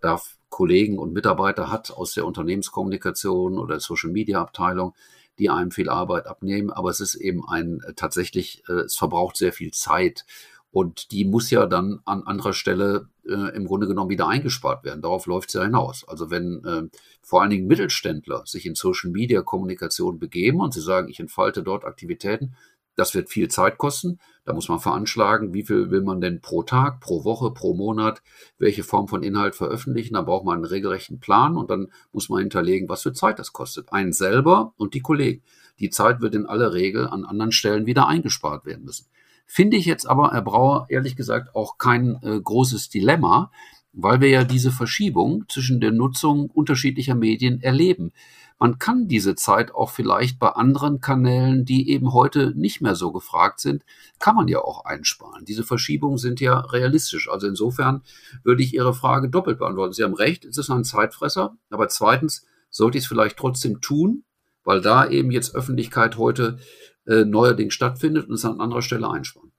da 0.01 0.21
Kollegen 0.51 0.99
und 0.99 1.13
Mitarbeiter 1.13 1.71
hat 1.73 1.91
aus 1.91 2.15
der 2.15 2.27
Unternehmenskommunikation 2.27 3.59
oder 3.59 3.81
Social 3.81 4.11
Media 4.11 4.41
Abteilung, 4.41 4.95
die 5.39 5.51
einem 5.51 5.71
viel 5.71 5.89
Arbeit 5.89 6.27
abnehmen. 6.27 6.71
Aber 6.71 6.91
es 6.91 7.01
ist 7.01 7.15
eben 7.15 7.49
ein 7.49 7.81
tatsächlich, 7.97 8.63
äh, 8.69 8.81
es 8.85 8.97
verbraucht 8.97 9.37
sehr 9.37 9.53
viel 9.53 9.73
Zeit. 9.73 10.25
Und 10.71 11.13
die 11.13 11.25
muss 11.25 11.51
ja 11.51 11.67
dann 11.67 12.01
an 12.05 12.25
anderer 12.25 12.53
Stelle 12.53 13.09
äh, 13.27 13.57
im 13.57 13.67
Grunde 13.67 13.87
genommen 13.87 14.11
wieder 14.11 14.29
eingespart 14.29 14.85
werden. 14.85 15.01
Darauf 15.01 15.27
läuft 15.27 15.49
es 15.49 15.55
ja 15.55 15.63
hinaus. 15.63 16.07
Also 16.07 16.31
wenn 16.31 16.63
äh, 16.65 16.83
vor 17.23 17.41
allen 17.41 17.51
Dingen 17.51 17.67
Mittelständler 17.67 18.43
sich 18.45 18.67
in 18.67 18.75
Social 18.75 19.11
Media 19.11 19.43
Kommunikation 19.43 20.19
begeben 20.19 20.61
und 20.61 20.75
sie 20.75 20.83
sagen, 20.83 21.09
ich 21.09 21.21
entfalte 21.21 21.63
dort 21.63 21.85
Aktivitäten, 21.85 22.55
das 22.99 23.15
wird 23.15 23.31
viel 23.31 23.47
Zeit 23.47 23.79
kosten. 23.79 24.19
Da 24.45 24.53
muss 24.53 24.69
man 24.69 24.81
veranschlagen, 24.81 25.55
wie 25.55 25.63
viel 25.63 25.91
will 25.91 26.03
man 26.03 26.21
denn 26.21 26.41
pro 26.41 26.65
Tag, 26.65 26.99
pro 27.01 27.23
Woche, 27.23 27.53
pro 27.53 27.73
Monat, 27.73 28.23
welche 28.59 28.83
Form 28.83 29.07
von 29.07 29.23
Inhalt 29.23 29.55
veröffentlichen. 29.55 30.15
Da 30.15 30.23
braucht 30.23 30.45
man 30.45 30.57
einen 30.57 30.65
regelrechten 30.65 31.21
Plan 31.21 31.57
und 31.57 31.71
dann 31.71 31.93
muss 32.13 32.29
man 32.29 32.41
hinterlegen, 32.41 32.89
was 32.89 33.03
für 33.03 33.13
Zeit 33.13 33.39
das 33.39 33.53
kostet. 33.53 33.93
Einen 33.93 34.13
selber 34.13 34.73
und 34.77 34.95
die 34.95 35.01
Kollegen. 35.01 35.43
Die 35.79 35.91
Zeit 35.91 36.21
wird 36.21 36.35
in 36.35 36.47
aller 36.47 36.73
Regel 36.73 37.07
an 37.07 37.25
anderen 37.25 37.53
Stellen 37.53 37.87
wieder 37.87 38.09
eingespart 38.09 38.67
werden 38.67 38.85
müssen. 38.85 39.07
Finde 39.47 39.77
ich 39.77 39.87
jetzt 39.87 40.07
aber, 40.07 40.33
Herr 40.33 40.43
Brauer, 40.43 40.87
ehrlich 40.89 41.15
gesagt 41.15 41.55
auch 41.55 41.79
kein 41.79 42.19
äh, 42.23 42.41
großes 42.41 42.89
Dilemma, 42.89 43.53
weil 43.93 44.21
wir 44.21 44.29
ja 44.29 44.43
diese 44.43 44.73
Verschiebung 44.73 45.45
zwischen 45.49 45.81
der 45.81 45.93
Nutzung 45.93 46.51
unterschiedlicher 46.51 47.15
Medien 47.15 47.61
erleben 47.61 48.13
man 48.59 48.79
kann 48.79 49.07
diese 49.07 49.37
Zeit 49.37 49.73
auch 49.73 49.91
vielleicht 49.91 50.39
bei 50.39 50.49
anderen 50.49 51.01
Kanälen, 51.01 51.65
die 51.65 51.91
eben 51.91 52.13
heute 52.13 52.53
nicht 52.57 52.81
mehr 52.81 52.97
so 52.97 53.13
gefragt 53.13 53.61
sind, 53.61 53.85
kann 54.19 54.35
man 54.35 54.49
ja 54.49 54.61
auch 54.61 54.85
einsparen. 54.85 55.45
Diese 55.45 55.63
Verschiebungen 55.63 56.19
sind 56.19 56.41
ja 56.41 56.59
realistisch. 56.59 57.31
Also 57.31 57.47
insofern 57.47 58.03
würde 58.43 58.63
ich 58.63 58.75
Ihre 58.75 58.95
Frage 58.95 59.29
doppelt 59.29 59.59
beantworten. 59.59 59.93
Sie 59.93 60.03
haben 60.03 60.15
recht, 60.15 60.45
es 60.45 60.59
ist 60.59 60.71
ein 60.71 60.85
Zeitfresser, 60.85 61.57
aber 61.71 61.89
zweitens 61.89 62.47
sollte 62.69 62.99
ich 62.99 63.05
es 63.05 63.09
vielleicht 63.09 63.37
trotzdem 63.37 63.81
tun, 63.81 64.25
weil 64.65 64.81
da 64.81 65.09
eben 65.09 65.31
jetzt 65.31 65.55
Öffentlichkeit 65.55 66.19
heute 66.19 66.59
äh, 67.07 67.25
neuerdings 67.25 67.75
stattfindet 67.75 68.29
und 68.29 68.35
es 68.35 68.45
an 68.45 68.61
anderer 68.61 68.83
Stelle 68.83 69.09
einsparen. 69.09 69.53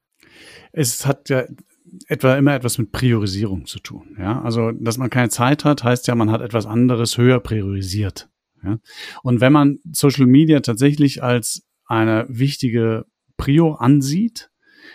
Es 0.71 1.05
hat 1.05 1.29
ja 1.29 1.45
etwa 2.07 2.35
immer 2.35 2.53
etwas 2.53 2.77
mit 2.77 2.91
Priorisierung 2.91 3.65
zu 3.65 3.79
tun. 3.79 4.17
Ja, 4.19 4.41
also, 4.41 4.71
dass 4.71 4.97
man 4.97 5.09
keine 5.09 5.29
Zeit 5.29 5.65
hat, 5.65 5.83
heißt 5.83 6.07
ja, 6.07 6.15
man 6.15 6.29
hat 6.29 6.41
etwas 6.41 6.65
anderes 6.65 7.17
höher 7.17 7.39
priorisiert. 7.39 8.29
Ja? 8.63 8.80
Und 9.24 9.41
wenn 9.41 9.54
man 9.54 9.80
Social 9.91 10.26
Media 10.26 10.60
tatsächlich 10.60 11.24
als 11.24 11.65
eine 11.86 12.26
wichtige 12.30 13.06
Prio 13.38 13.74
ansieht, 13.74 14.50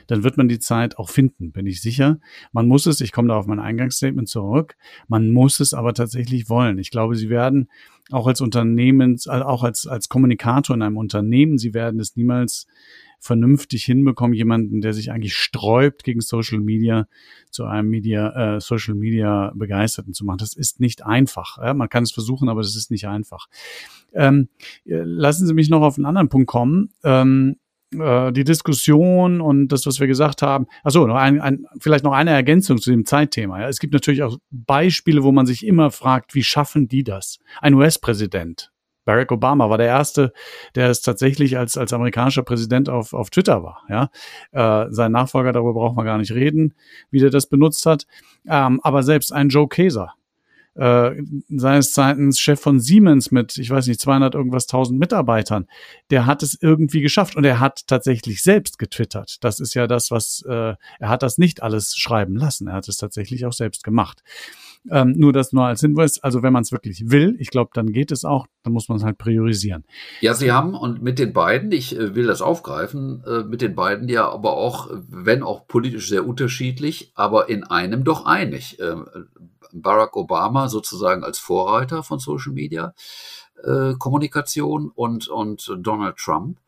dann 0.07 0.23
wird 0.23 0.37
man 0.37 0.49
die 0.49 0.59
Zeit 0.59 0.99
auch 0.99 1.09
finden, 1.09 1.53
bin 1.53 1.67
ich 1.67 1.81
sicher. 1.81 2.19
Man 2.53 2.67
muss 2.67 2.87
es, 2.87 3.01
ich 3.01 3.13
komme 3.13 3.29
da 3.29 3.37
auf 3.37 3.47
mein 3.47 3.61
Eingangsstatement 3.61 4.29
zurück, 4.29 4.77
man 5.09 5.31
muss 5.31 5.61
es 5.61 5.75
aber 5.75 5.95
tatsächlich 5.95 6.49
wollen. 6.49 6.79
Ich 6.79 6.91
glaube, 6.91 7.17
Sie 7.17 7.31
werden 7.31 7.71
auch 8.11 8.27
als 8.27 8.41
Unternehmens, 8.41 9.29
auch 9.29 9.63
als, 9.63 9.87
als 9.87 10.09
Kommunikator 10.09 10.77
in 10.77 10.83
einem 10.83 10.97
Unternehmen, 10.97 11.59
Sie 11.59 11.75
werden 11.75 12.01
es 12.01 12.17
niemals 12.17 12.67
vernünftig 13.25 13.85
hinbekommen, 13.85 14.35
jemanden, 14.35 14.81
der 14.83 14.93
sich 14.93 15.11
eigentlich 15.11 15.35
sträubt 15.35 16.05
gegen 16.05 16.21
Social 16.21 16.61
Media, 16.61 17.07
zu 17.51 17.65
einem 17.65 17.89
Media, 17.89 18.57
äh, 18.57 18.61
Social 18.61 18.95
Media 18.95 19.53
Begeisterten 19.55 20.13
zu 20.13 20.25
machen. 20.25 20.39
Das 20.39 20.55
ist 20.55 20.79
nicht 20.79 21.05
einfach. 21.07 21.59
Ja? 21.59 21.73
Man 21.73 21.89
kann 21.89 22.03
es 22.03 22.13
versuchen, 22.13 22.49
aber 22.49 22.61
das 22.61 22.77
ist 22.77 22.91
nicht 22.91 23.09
einfach. 23.09 23.47
Ähm, 24.13 24.49
lassen 24.85 25.47
Sie 25.47 25.55
mich 25.55 25.71
noch 25.71 25.81
auf 25.81 25.97
einen 25.97 26.07
anderen 26.07 26.29
Punkt 26.29 26.49
kommen. 26.49 26.91
Ähm, 27.03 27.57
äh, 27.99 28.33
die 28.33 28.45
Diskussion 28.45 29.41
und 29.41 29.69
das, 29.69 29.87
was 29.87 30.01
wir 30.01 30.07
gesagt 30.07 30.43
haben. 30.43 30.67
Also 30.83 31.07
noch 31.07 31.17
ein, 31.17 31.41
ein, 31.41 31.67
vielleicht 31.79 32.05
noch 32.05 32.13
eine 32.13 32.31
Ergänzung 32.31 32.79
zu 32.79 32.91
dem 32.91 33.07
Zeitthema. 33.07 33.61
Ja. 33.61 33.69
Es 33.69 33.79
gibt 33.79 33.95
natürlich 33.95 34.23
auch 34.23 34.37
Beispiele, 34.51 35.23
wo 35.23 35.33
man 35.33 35.47
sich 35.47 35.67
immer 35.67 35.91
fragt, 35.91 36.35
wie 36.35 36.43
schaffen 36.43 36.89
die 36.89 37.05
das? 37.05 37.39
Ein 37.61 37.75
US-Präsident, 37.75 38.71
Barack 39.05 39.33
Obama 39.33 39.69
war 39.71 39.79
der 39.79 39.87
erste, 39.87 40.33
der 40.75 40.91
es 40.91 41.03
tatsächlich 41.03 41.59
als, 41.59 41.77
als 41.77 41.93
amerikanischer 41.93 42.43
Präsident 42.43 42.89
auf, 42.89 43.13
auf 43.13 43.31
Twitter 43.31 43.63
war. 43.63 43.83
Ja? 43.89 44.11
Äh, 44.53 44.93
sein 44.93 45.13
Nachfolger, 45.13 45.53
darüber 45.53 45.75
braucht 45.75 45.97
man 45.97 46.07
gar 46.07 46.19
nicht 46.19 46.33
reden, 46.33 46.75
wie 47.11 47.21
der 47.21 47.31
das 47.31 47.47
benutzt 47.47 47.87
hat. 47.87 48.07
Ähm, 48.47 48.81
aber 48.83 49.03
selbst 49.03 49.33
ein 49.33 49.49
Joe 49.49 49.69
Kaeser, 49.69 50.15
äh, 50.75 51.13
seines 51.49 51.93
Zeitens 51.93 52.41
Chef 52.41 52.61
von 52.61 52.81
Siemens 52.81 53.31
mit, 53.31 53.57
ich 53.59 53.71
weiß 53.71 53.87
nicht, 53.87 54.01
200 54.01 54.35
irgendwas 54.35 54.67
1000 54.67 54.99
Mitarbeitern, 54.99 55.67
der 56.11 56.27
hat 56.27 56.43
es 56.43 56.59
irgendwie 56.61 57.01
geschafft 57.01 57.37
und 57.37 57.45
er 57.45 57.61
hat 57.61 57.87
tatsächlich 57.87 58.43
selbst 58.43 58.79
getwittert. 58.79 59.43
Das 59.45 59.61
ist 59.61 59.75
ja 59.75 59.87
das, 59.87 60.11
was, 60.11 60.45
äh, 60.49 60.75
er 60.99 61.09
hat 61.09 61.23
das 61.23 61.39
nicht 61.39 61.63
alles 61.63 61.95
schreiben 61.97 62.37
lassen, 62.37 62.69
er 62.69 62.75
hat 62.75 62.89
es 62.89 62.97
tatsächlich 62.97 63.47
auch 63.47 63.53
selbst 63.53 63.85
gemacht. 63.85 64.23
Ähm, 64.91 65.15
nur 65.17 65.33
das 65.33 65.53
nur 65.53 65.65
als 65.65 65.81
Hinweis, 65.81 66.23
also 66.23 66.43
wenn 66.43 66.53
man 66.53 66.63
es 66.63 66.73
wirklich 66.73 67.05
will, 67.07 67.37
ich 67.39 67.51
glaube, 67.51 67.71
dann 67.73 67.93
geht 67.93 68.13
es 68.13 68.25
auch, 68.25 68.47
dann 68.63 68.75
muss 68.75 68.89
man 68.89 68.99
es 68.99 69.05
halt 69.05 69.17
priorisieren. 69.17 69.85
Ja, 70.21 70.35
Sie 70.35 70.53
haben 70.53 70.75
und 70.75 71.03
mit 71.03 71.19
den 71.19 71.33
beiden, 71.33 71.73
ich 71.73 71.97
äh, 71.97 72.15
will 72.15 72.27
das 72.27 72.43
aufgreifen, 72.43 73.25
äh, 73.27 73.45
mit 73.45 73.63
den 73.63 73.75
beiden 73.75 74.09
ja 74.09 74.29
aber 74.29 74.57
auch, 74.57 74.91
wenn 75.09 75.43
auch 75.43 75.67
politisch 75.67 76.09
sehr 76.09 76.27
unterschiedlich, 76.27 77.13
aber 77.15 77.49
in 77.49 77.65
einem 77.65 78.05
doch 78.05 78.27
einig. 78.27 78.79
Äh, 78.81 78.95
Barack 79.77 80.17
Obama 80.17 80.69
sozusagen 80.69 81.25
als 81.25 81.39
Vorreiter 81.41 82.05
von 82.05 82.21
Social 82.21 82.53
Media 82.53 82.95
äh, 83.65 83.95
Kommunikation 83.99 84.91
und, 84.95 85.29
und 85.29 85.73
Donald 85.79 86.17
Trump. 86.17 86.59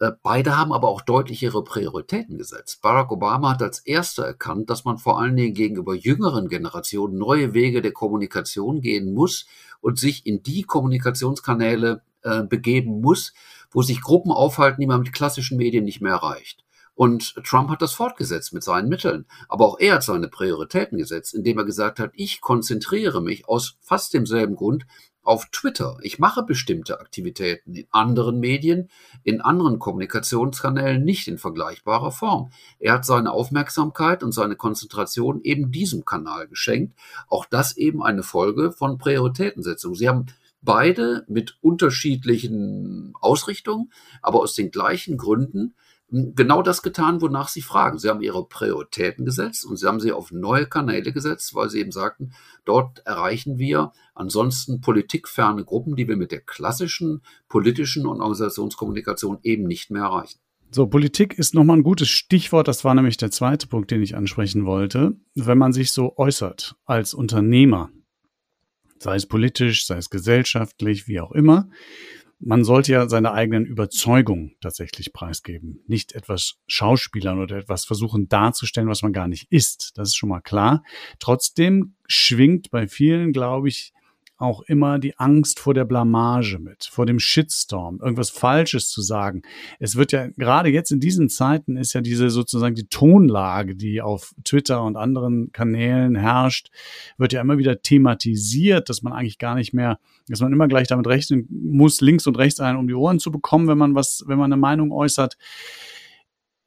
Äh, 0.00 0.12
beide 0.22 0.56
haben 0.56 0.72
aber 0.72 0.88
auch 0.88 1.00
deutlich 1.00 1.42
ihre 1.42 1.62
Prioritäten 1.62 2.38
gesetzt. 2.38 2.82
Barack 2.82 3.12
Obama 3.12 3.50
hat 3.50 3.62
als 3.62 3.78
erster 3.80 4.24
erkannt, 4.24 4.70
dass 4.70 4.84
man 4.84 4.98
vor 4.98 5.20
allen 5.20 5.36
Dingen 5.36 5.54
gegenüber 5.54 5.94
jüngeren 5.94 6.48
Generationen 6.48 7.16
neue 7.16 7.54
Wege 7.54 7.80
der 7.80 7.92
Kommunikation 7.92 8.80
gehen 8.80 9.14
muss 9.14 9.46
und 9.80 9.98
sich 9.98 10.26
in 10.26 10.42
die 10.42 10.62
Kommunikationskanäle 10.62 12.02
äh, 12.22 12.42
begeben 12.42 13.00
muss, 13.00 13.32
wo 13.70 13.82
sich 13.82 14.00
Gruppen 14.00 14.32
aufhalten, 14.32 14.80
die 14.80 14.86
man 14.86 15.00
mit 15.00 15.12
klassischen 15.12 15.58
Medien 15.58 15.84
nicht 15.84 16.00
mehr 16.00 16.12
erreicht. 16.12 16.64
Und 16.94 17.34
Trump 17.44 17.70
hat 17.70 17.82
das 17.82 17.92
fortgesetzt 17.92 18.52
mit 18.52 18.62
seinen 18.62 18.88
Mitteln. 18.88 19.26
Aber 19.48 19.66
auch 19.66 19.78
er 19.80 19.94
hat 19.94 20.04
seine 20.04 20.28
Prioritäten 20.28 20.96
gesetzt, 20.96 21.34
indem 21.34 21.58
er 21.58 21.64
gesagt 21.64 21.98
hat, 21.98 22.12
ich 22.14 22.40
konzentriere 22.40 23.20
mich 23.20 23.48
aus 23.48 23.76
fast 23.80 24.14
demselben 24.14 24.54
Grund 24.54 24.86
auf 25.24 25.46
Twitter. 25.46 25.98
Ich 26.02 26.18
mache 26.18 26.42
bestimmte 26.42 27.00
Aktivitäten 27.00 27.74
in 27.74 27.86
anderen 27.90 28.38
Medien, 28.38 28.90
in 29.22 29.40
anderen 29.40 29.78
Kommunikationskanälen 29.78 31.02
nicht 31.02 31.26
in 31.26 31.38
vergleichbarer 31.38 32.12
Form. 32.12 32.50
Er 32.78 32.92
hat 32.92 33.04
seine 33.04 33.32
Aufmerksamkeit 33.32 34.22
und 34.22 34.32
seine 34.32 34.56
Konzentration 34.56 35.40
eben 35.42 35.72
diesem 35.72 36.04
Kanal 36.04 36.46
geschenkt. 36.46 36.96
Auch 37.28 37.46
das 37.46 37.76
eben 37.76 38.02
eine 38.02 38.22
Folge 38.22 38.70
von 38.70 38.98
Prioritätensetzung. 38.98 39.94
Sie 39.94 40.08
haben 40.08 40.26
beide 40.62 41.24
mit 41.28 41.58
unterschiedlichen 41.60 43.14
Ausrichtungen, 43.20 43.92
aber 44.22 44.40
aus 44.40 44.54
den 44.54 44.70
gleichen 44.70 45.16
Gründen 45.16 45.74
genau 46.14 46.62
das 46.62 46.82
getan, 46.82 47.20
wonach 47.20 47.48
sie 47.48 47.62
fragen. 47.62 47.98
Sie 47.98 48.08
haben 48.08 48.22
ihre 48.22 48.46
Prioritäten 48.46 49.24
gesetzt 49.24 49.66
und 49.66 49.76
sie 49.76 49.86
haben 49.86 50.00
sie 50.00 50.12
auf 50.12 50.30
neue 50.30 50.66
Kanäle 50.66 51.12
gesetzt, 51.12 51.54
weil 51.54 51.68
sie 51.70 51.80
eben 51.80 51.90
sagten, 51.90 52.32
dort 52.64 53.00
erreichen 53.04 53.58
wir 53.58 53.92
ansonsten 54.14 54.80
politikferne 54.80 55.64
Gruppen, 55.64 55.96
die 55.96 56.06
wir 56.06 56.16
mit 56.16 56.30
der 56.30 56.40
klassischen 56.40 57.22
politischen 57.48 58.06
und 58.06 58.20
Organisationskommunikation 58.20 59.38
eben 59.42 59.64
nicht 59.64 59.90
mehr 59.90 60.02
erreichen. 60.02 60.38
So, 60.70 60.86
Politik 60.86 61.34
ist 61.34 61.54
nochmal 61.54 61.78
ein 61.78 61.84
gutes 61.84 62.08
Stichwort. 62.08 62.68
Das 62.68 62.84
war 62.84 62.94
nämlich 62.94 63.16
der 63.16 63.30
zweite 63.30 63.66
Punkt, 63.66 63.90
den 63.90 64.02
ich 64.02 64.16
ansprechen 64.16 64.66
wollte. 64.66 65.16
Wenn 65.34 65.58
man 65.58 65.72
sich 65.72 65.92
so 65.92 66.16
äußert 66.16 66.76
als 66.84 67.14
Unternehmer, 67.14 67.90
sei 68.98 69.16
es 69.16 69.26
politisch, 69.26 69.86
sei 69.86 69.96
es 69.96 70.10
gesellschaftlich, 70.10 71.06
wie 71.06 71.20
auch 71.20 71.32
immer, 71.32 71.68
man 72.44 72.62
sollte 72.64 72.92
ja 72.92 73.08
seine 73.08 73.32
eigenen 73.32 73.64
Überzeugungen 73.64 74.56
tatsächlich 74.60 75.12
preisgeben. 75.12 75.80
Nicht 75.86 76.12
etwas 76.12 76.58
Schauspielern 76.66 77.40
oder 77.40 77.56
etwas 77.56 77.84
versuchen 77.84 78.28
darzustellen, 78.28 78.88
was 78.88 79.02
man 79.02 79.12
gar 79.12 79.28
nicht 79.28 79.50
ist. 79.50 79.92
Das 79.96 80.08
ist 80.08 80.16
schon 80.16 80.28
mal 80.28 80.40
klar. 80.40 80.82
Trotzdem 81.18 81.94
schwingt 82.06 82.70
bei 82.70 82.86
vielen, 82.86 83.32
glaube 83.32 83.68
ich, 83.68 83.92
auch 84.44 84.62
immer 84.62 84.98
die 84.98 85.18
Angst 85.18 85.58
vor 85.58 85.74
der 85.74 85.84
Blamage 85.84 86.58
mit, 86.58 86.84
vor 86.84 87.06
dem 87.06 87.18
Shitstorm, 87.18 88.00
irgendwas 88.00 88.30
Falsches 88.30 88.88
zu 88.88 89.02
sagen. 89.02 89.42
Es 89.78 89.96
wird 89.96 90.12
ja 90.12 90.28
gerade 90.36 90.68
jetzt 90.68 90.92
in 90.92 91.00
diesen 91.00 91.28
Zeiten 91.28 91.76
ist 91.76 91.92
ja 91.92 92.00
diese 92.00 92.30
sozusagen 92.30 92.74
die 92.74 92.86
Tonlage, 92.86 93.74
die 93.74 94.00
auf 94.00 94.34
Twitter 94.44 94.82
und 94.82 94.96
anderen 94.96 95.50
Kanälen 95.52 96.14
herrscht, 96.14 96.70
wird 97.18 97.32
ja 97.32 97.40
immer 97.40 97.58
wieder 97.58 97.82
thematisiert, 97.82 98.88
dass 98.88 99.02
man 99.02 99.12
eigentlich 99.12 99.38
gar 99.38 99.54
nicht 99.54 99.74
mehr, 99.74 99.98
dass 100.28 100.40
man 100.40 100.52
immer 100.52 100.68
gleich 100.68 100.88
damit 100.88 101.06
rechnen 101.06 101.48
muss, 101.50 102.00
links 102.00 102.26
und 102.26 102.38
rechts 102.38 102.60
einen 102.60 102.78
um 102.78 102.86
die 102.86 102.94
Ohren 102.94 103.18
zu 103.18 103.32
bekommen, 103.32 103.66
wenn 103.68 103.78
man 103.78 103.94
was, 103.94 104.24
wenn 104.26 104.38
man 104.38 104.52
eine 104.52 104.60
Meinung 104.60 104.92
äußert. 104.92 105.36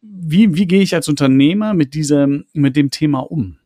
Wie, 0.02 0.56
wie 0.56 0.68
gehe 0.68 0.82
ich 0.82 0.94
als 0.94 1.08
Unternehmer 1.08 1.74
mit 1.74 1.94
diesem, 1.94 2.46
mit 2.54 2.76
dem 2.76 2.92
Thema 2.92 3.20
um? 3.20 3.58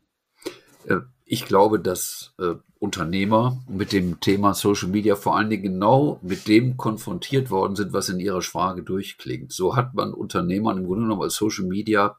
Ich 1.31 1.45
glaube, 1.45 1.79
dass 1.79 2.33
äh, 2.39 2.55
Unternehmer 2.81 3.61
mit 3.69 3.93
dem 3.93 4.19
Thema 4.21 4.55
Social 4.55 4.89
Media 4.89 5.15
vor 5.15 5.37
allen 5.37 5.51
Dingen 5.51 5.61
genau 5.61 6.19
mit 6.23 6.47
dem 6.47 6.77
konfrontiert 6.77 7.51
worden 7.51 7.75
sind, 7.75 7.93
was 7.93 8.09
in 8.09 8.19
ihrer 8.19 8.41
Frage 8.41 8.81
durchklingt. 8.81 9.53
So 9.53 9.75
hat 9.75 9.93
man 9.93 10.15
Unternehmern 10.15 10.79
im 10.79 10.85
Grunde 10.87 11.03
genommen 11.03 11.21
als 11.21 11.35
Social 11.35 11.65
Media 11.65 12.17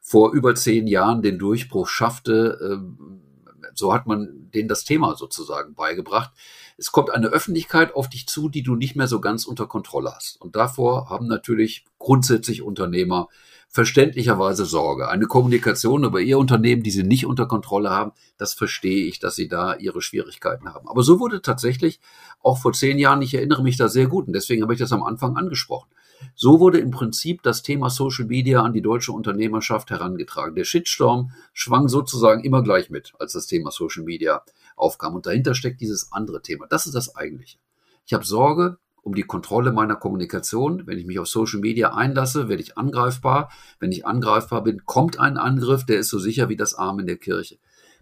vor 0.00 0.32
über 0.32 0.54
zehn 0.54 0.86
Jahren 0.86 1.20
den 1.20 1.38
Durchbruch 1.38 1.88
schaffte. 1.88 2.80
Äh, 2.80 3.68
so 3.74 3.92
hat 3.92 4.06
man 4.06 4.50
denen 4.54 4.68
das 4.68 4.84
Thema 4.84 5.14
sozusagen 5.14 5.74
beigebracht. 5.74 6.30
Es 6.78 6.92
kommt 6.92 7.10
eine 7.10 7.26
Öffentlichkeit 7.26 7.96
auf 7.96 8.08
dich 8.08 8.28
zu, 8.28 8.48
die 8.48 8.62
du 8.62 8.76
nicht 8.76 8.94
mehr 8.94 9.08
so 9.08 9.20
ganz 9.20 9.46
unter 9.46 9.66
Kontrolle 9.66 10.12
hast. 10.14 10.40
Und 10.40 10.54
davor 10.54 11.10
haben 11.10 11.26
natürlich 11.26 11.84
grundsätzlich 11.98 12.62
Unternehmer 12.62 13.28
verständlicherweise 13.68 14.64
Sorge. 14.64 15.08
Eine 15.08 15.26
Kommunikation 15.26 16.04
über 16.04 16.20
ihr 16.20 16.38
Unternehmen, 16.38 16.84
die 16.84 16.92
sie 16.92 17.02
nicht 17.02 17.26
unter 17.26 17.46
Kontrolle 17.46 17.90
haben, 17.90 18.12
das 18.38 18.54
verstehe 18.54 19.06
ich, 19.06 19.18
dass 19.18 19.34
sie 19.34 19.48
da 19.48 19.74
ihre 19.74 20.00
Schwierigkeiten 20.00 20.72
haben. 20.72 20.88
Aber 20.88 21.02
so 21.02 21.18
wurde 21.18 21.42
tatsächlich 21.42 22.00
auch 22.42 22.58
vor 22.58 22.72
zehn 22.72 22.98
Jahren, 22.98 23.22
ich 23.22 23.34
erinnere 23.34 23.62
mich 23.64 23.76
da 23.76 23.88
sehr 23.88 24.06
gut 24.06 24.28
und 24.28 24.32
deswegen 24.32 24.62
habe 24.62 24.72
ich 24.72 24.78
das 24.78 24.92
am 24.92 25.02
Anfang 25.02 25.36
angesprochen. 25.36 25.88
So 26.34 26.60
wurde 26.60 26.78
im 26.78 26.90
Prinzip 26.90 27.42
das 27.42 27.62
Thema 27.62 27.90
Social 27.90 28.26
Media 28.26 28.62
an 28.62 28.72
die 28.72 28.82
deutsche 28.82 29.12
Unternehmerschaft 29.12 29.90
herangetragen. 29.90 30.54
Der 30.54 30.64
Shitstorm 30.64 31.32
schwang 31.52 31.88
sozusagen 31.88 32.44
immer 32.44 32.62
gleich 32.62 32.90
mit, 32.90 33.12
als 33.18 33.32
das 33.32 33.46
Thema 33.46 33.70
Social 33.70 34.04
Media 34.04 34.42
aufkam. 34.76 35.14
Und 35.14 35.26
dahinter 35.26 35.54
steckt 35.54 35.80
dieses 35.80 36.12
andere 36.12 36.42
Thema. 36.42 36.66
Das 36.66 36.86
ist 36.86 36.94
das 36.94 37.16
eigentliche. 37.16 37.58
Ich 38.06 38.14
habe 38.14 38.24
Sorge, 38.24 38.78
um 39.02 39.14
die 39.14 39.22
Kontrolle 39.22 39.72
meiner 39.72 39.96
Kommunikation. 39.96 40.86
Wenn 40.86 40.98
ich 40.98 41.06
mich 41.06 41.18
auf 41.18 41.28
Social 41.28 41.60
Media 41.60 41.94
einlasse, 41.94 42.48
werde 42.48 42.62
ich 42.62 42.76
angreifbar. 42.76 43.50
Wenn 43.80 43.90
ich 43.90 44.06
angreifbar 44.06 44.62
bin, 44.62 44.84
kommt 44.84 45.18
ein 45.18 45.38
Angriff, 45.38 45.84
der 45.84 45.98
ist 45.98 46.10
so 46.10 46.18
sicher 46.18 46.48
wie 46.48 46.56
das 46.56 46.74
Arm 46.74 47.00
in 47.00 47.06
der 47.06 47.16
Kirche. 47.16 47.58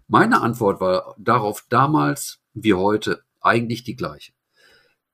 Meine 0.07 0.41
Antwort 0.41 0.79
war 0.79 1.15
darauf 1.17 1.65
damals 1.69 2.39
wie 2.53 2.73
heute 2.73 3.23
eigentlich 3.41 3.83
die 3.83 3.95
gleiche. 3.95 4.33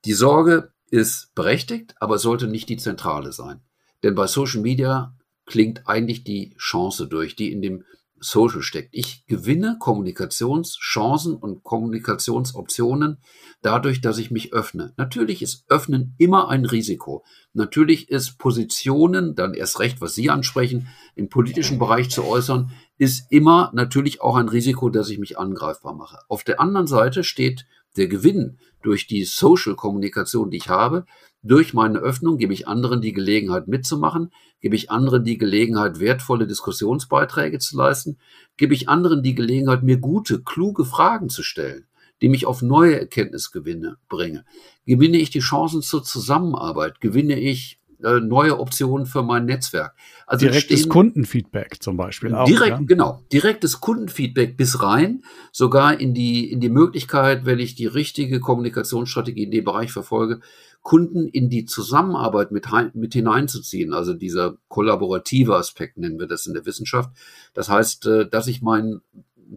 Die 0.06 0.14
Sorge 0.14 0.73
ist 0.94 1.34
berechtigt, 1.34 1.96
aber 2.00 2.20
sollte 2.20 2.46
nicht 2.46 2.70
die 2.70 2.78
zentrale 2.78 3.32
sein. 3.32 3.62
Denn 4.04 4.14
bei 4.14 4.28
Social 4.28 4.62
Media 4.62 5.18
klingt 5.48 5.88
eigentlich 5.88 6.24
die 6.24 6.56
Chance 6.60 7.08
durch, 7.08 7.36
die 7.36 7.52
in 7.52 7.64
dem 7.64 7.84
Social 8.20 8.62
steckt. 8.62 8.90
Ich 8.92 9.26
gewinne 9.26 9.78
Kommunikationschancen 9.80 11.36
und 11.36 11.64
Kommunikationsoptionen 11.64 13.18
dadurch, 13.64 14.02
dass 14.02 14.20
ich 14.20 14.30
mich 14.30 14.54
öffne. 14.54 14.94
Natürlich 14.96 15.42
ist 15.42 15.66
Öffnen 15.68 16.14
immer 16.20 16.50
ein 16.50 16.64
Risiko. 16.64 17.26
Natürlich 17.54 18.10
ist 18.10 18.38
Positionen, 18.38 19.34
dann 19.34 19.56
erst 19.56 19.80
recht, 19.80 20.00
was 20.00 20.14
Sie 20.14 20.30
ansprechen, 20.30 20.90
im 21.16 21.28
politischen 21.28 21.80
Bereich 21.80 22.12
zu 22.12 22.24
äußern, 22.24 22.72
ist 23.00 23.32
immer 23.32 23.72
natürlich 23.74 24.22
auch 24.22 24.36
ein 24.36 24.48
Risiko, 24.48 24.90
dass 24.90 25.10
ich 25.10 25.18
mich 25.18 25.40
angreifbar 25.40 25.96
mache. 25.96 26.20
Auf 26.30 26.44
der 26.44 26.60
anderen 26.62 26.88
Seite 26.88 27.24
steht 27.24 27.66
der 27.98 28.08
Gewinn 28.08 28.60
durch 28.84 29.08
die 29.08 29.24
Social-Kommunikation, 29.24 30.52
die 30.52 30.58
ich 30.58 30.70
habe, 30.70 31.06
durch 31.42 31.74
meine 31.74 32.00
Öffnung 32.00 32.38
gebe 32.38 32.54
ich 32.54 32.68
anderen 32.70 33.02
die 33.02 33.12
Gelegenheit 33.12 33.68
mitzumachen, 33.68 34.32
gebe 34.62 34.76
ich 34.76 34.90
anderen 34.92 35.26
die 35.26 35.38
Gelegenheit, 35.38 36.00
wertvolle 36.00 36.48
Diskussionsbeiträge 36.48 37.60
zu 37.60 37.76
leisten, 37.78 38.18
gebe 38.56 38.74
ich 38.74 38.88
anderen 38.88 39.24
die 39.24 39.36
Gelegenheit, 39.36 39.84
mir 39.84 39.98
gute, 39.98 40.42
kluge 40.42 40.86
Fragen 40.86 41.28
zu 41.28 41.44
stellen, 41.44 41.86
die 42.22 42.30
mich 42.30 42.46
auf 42.46 42.62
neue 42.62 42.98
Erkenntnisgewinne 42.98 43.98
bringen. 44.08 44.46
Gewinne 44.86 45.18
ich 45.18 45.32
die 45.32 45.40
Chancen 45.40 45.82
zur 45.82 46.04
Zusammenarbeit, 46.04 47.02
gewinne 47.02 47.38
ich 47.38 47.82
äh, 48.04 48.20
neue 48.20 48.60
Optionen 48.60 49.06
für 49.06 49.24
mein 49.24 49.46
Netzwerk. 49.46 49.96
Also 50.28 50.46
direktes 50.46 50.80
stehen, 50.82 50.90
Kundenfeedback 50.90 51.82
zum 51.82 51.98
Beispiel 51.98 52.34
auch. 52.34 52.46
Direkt, 52.46 52.80
ja? 52.80 52.86
genau, 52.86 53.24
direktes 53.32 53.82
Kundenfeedback 53.82 54.58
bis 54.58 54.82
rein, 54.82 55.24
sogar 55.52 56.00
in 56.00 56.14
die 56.14 56.52
in 56.52 56.60
die 56.60 56.70
Möglichkeit, 56.70 57.46
wenn 57.46 57.60
ich 57.60 57.76
die 57.76 57.86
richtige 57.88 58.40
Kommunikationsstrategie 58.40 59.44
in 59.44 59.52
dem 59.52 59.64
Bereich 59.64 59.92
verfolge, 59.92 60.42
Kunden 60.82 61.28
in 61.28 61.50
die 61.50 61.66
Zusammenarbeit 61.66 62.52
mit, 62.52 62.68
mit 62.94 63.14
hineinzuziehen. 63.14 63.94
Also 63.94 64.14
dieser 64.14 64.58
kollaborative 64.68 65.56
Aspekt 65.56 65.98
nennen 65.98 66.20
wir 66.20 66.28
das 66.28 66.46
in 66.46 66.54
der 66.54 66.66
Wissenschaft. 66.66 67.10
Das 67.54 67.70
heißt, 67.70 68.06
äh, 68.08 68.30
dass 68.30 68.48
ich 68.48 68.62
meinen 68.62 69.02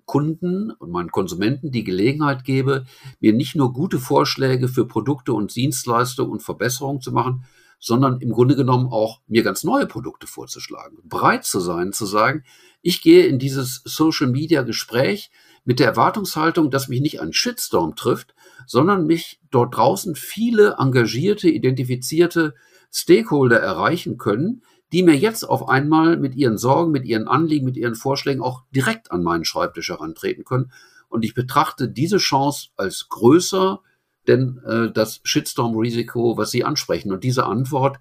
Kunden 0.05 0.71
und 0.71 0.91
meinen 0.91 1.11
Konsumenten 1.11 1.71
die 1.71 1.85
Gelegenheit 1.85 2.45
gebe, 2.45 2.87
mir 3.21 3.33
nicht 3.33 3.57
nur 3.57 3.73
gute 3.73 3.99
Vorschläge 3.99 4.69
für 4.69 4.87
Produkte 4.87 5.33
und 5.33 5.55
Dienstleistungen 5.55 6.31
und 6.31 6.43
Verbesserungen 6.43 7.01
zu 7.01 7.13
machen, 7.13 7.45
sondern 7.79 8.21
im 8.21 8.33
Grunde 8.33 8.57
genommen 8.57 8.89
auch 8.89 9.21
mir 9.27 9.43
ganz 9.43 9.65
neue 9.65 9.87
Produkte 9.87 10.27
vorzuschlagen. 10.27 10.99
Bereit 11.05 11.45
zu 11.45 11.61
sein, 11.61 11.93
zu 11.93 12.07
sagen, 12.07 12.45
ich 12.83 13.03
gehe 13.03 13.27
in 13.27 13.39
dieses 13.39 13.83
Social 13.85 14.29
Media 14.29 14.63
Gespräch 14.63 15.31
mit 15.65 15.81
der 15.81 15.89
Erwartungshaltung, 15.89 16.71
dass 16.71 16.89
mich 16.89 17.01
nicht 17.01 17.21
ein 17.21 17.33
Shitstorm 17.33 17.97
trifft, 17.97 18.35
sondern 18.67 19.07
mich 19.07 19.41
dort 19.51 19.77
draußen 19.77 20.15
viele 20.15 20.77
engagierte, 20.79 21.49
identifizierte 21.49 22.55
Stakeholder 22.93 23.61
erreichen 23.61 24.17
können, 24.17 24.63
die 24.93 25.03
mir 25.03 25.17
jetzt 25.17 25.45
auf 25.45 25.69
einmal 25.69 26.17
mit 26.17 26.37
ihren 26.37 26.59
Sorgen, 26.59 26.93
mit 26.93 27.05
ihren 27.05 27.27
Anliegen, 27.27 27.65
mit 27.65 27.77
ihren 27.77 27.97
Vorschlägen 27.97 28.41
auch 28.41 28.63
direkt 28.71 29.11
an 29.11 29.23
meinen 29.23 29.45
Schreibtisch 29.45 29.89
herantreten 29.89 30.45
können. 30.45 30.71
Und 31.09 31.25
ich 31.25 31.35
betrachte 31.35 31.89
diese 31.89 32.19
Chance 32.19 32.69
als 32.77 33.09
größer, 33.09 33.81
denn 34.29 34.61
äh, 34.67 34.91
das 34.93 35.21
Shitstorm-Risiko, 35.25 36.37
was 36.37 36.51
Sie 36.51 36.65
ansprechen. 36.65 37.13
Und 37.13 37.25
diese 37.25 37.45
Antwort, 37.45 37.99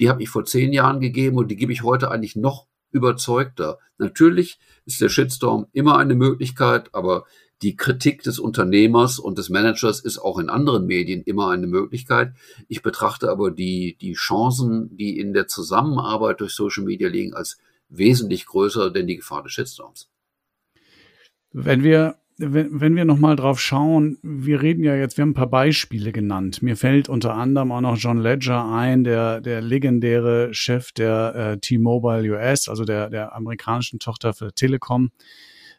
die 0.00 0.08
habe 0.08 0.22
ich 0.22 0.28
vor 0.28 0.44
zehn 0.44 0.72
Jahren 0.72 1.00
gegeben 1.00 1.36
und 1.36 1.48
die 1.50 1.56
gebe 1.56 1.72
ich 1.72 1.82
heute 1.82 2.10
eigentlich 2.10 2.36
noch 2.36 2.66
überzeugter. 2.90 3.78
Natürlich 3.98 4.58
ist 4.86 5.00
der 5.00 5.08
Shitstorm 5.08 5.66
immer 5.72 5.98
eine 5.98 6.14
Möglichkeit, 6.14 6.94
aber 6.94 7.24
die 7.62 7.76
Kritik 7.76 8.22
des 8.22 8.38
Unternehmers 8.38 9.18
und 9.18 9.36
des 9.36 9.48
Managers 9.50 10.00
ist 10.00 10.18
auch 10.18 10.38
in 10.38 10.48
anderen 10.48 10.86
Medien 10.86 11.22
immer 11.22 11.50
eine 11.50 11.66
Möglichkeit. 11.66 12.32
Ich 12.68 12.82
betrachte 12.82 13.30
aber 13.30 13.50
die, 13.50 13.96
die 14.00 14.12
Chancen, 14.12 14.96
die 14.96 15.18
in 15.18 15.32
der 15.32 15.48
Zusammenarbeit 15.48 16.40
durch 16.40 16.54
Social 16.54 16.84
Media 16.84 17.08
liegen, 17.08 17.34
als 17.34 17.58
wesentlich 17.88 18.46
größer 18.46 18.90
denn 18.90 19.08
die 19.08 19.16
Gefahr 19.16 19.42
des 19.42 19.52
Shitstorms. 19.52 20.08
Wenn 21.52 21.82
wir 21.82 22.16
wenn, 22.38 22.80
wenn 22.80 22.96
wir 22.96 23.04
nochmal 23.04 23.34
drauf 23.34 23.60
schauen, 23.60 24.18
wir 24.22 24.62
reden 24.62 24.84
ja 24.84 24.94
jetzt, 24.94 25.16
wir 25.16 25.22
haben 25.22 25.30
ein 25.30 25.34
paar 25.34 25.50
Beispiele 25.50 26.12
genannt. 26.12 26.62
Mir 26.62 26.76
fällt 26.76 27.08
unter 27.08 27.34
anderem 27.34 27.72
auch 27.72 27.80
noch 27.80 27.96
John 27.96 28.18
Ledger 28.18 28.64
ein, 28.64 29.02
der, 29.02 29.40
der 29.40 29.60
legendäre 29.60 30.54
Chef 30.54 30.92
der 30.92 31.34
äh, 31.34 31.58
T-Mobile 31.58 32.30
US, 32.32 32.68
also 32.68 32.84
der, 32.84 33.10
der 33.10 33.34
amerikanischen 33.34 33.98
Tochter 33.98 34.34
für 34.34 34.52
Telekom, 34.52 35.10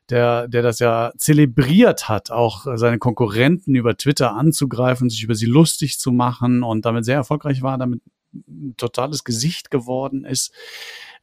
der, 0.10 0.50
der 0.50 0.62
das 0.62 0.80
ja 0.80 1.14
zelebriert 1.18 2.10
hat, 2.10 2.30
auch 2.30 2.68
seine 2.76 2.98
Konkurrenten 2.98 3.74
über 3.76 3.96
Twitter 3.96 4.36
anzugreifen, 4.36 5.10
sich 5.10 5.24
über 5.24 5.36
sie 5.36 5.46
lustig 5.46 5.98
zu 5.98 6.12
machen 6.12 6.64
und 6.64 6.86
damit 6.86 7.06
sehr 7.06 7.16
erfolgreich 7.16 7.62
war, 7.62 7.78
damit 7.78 8.02
ein 8.34 8.76
totales 8.78 9.24
Gesicht 9.24 9.72
geworden 9.72 10.26
ist 10.26 10.54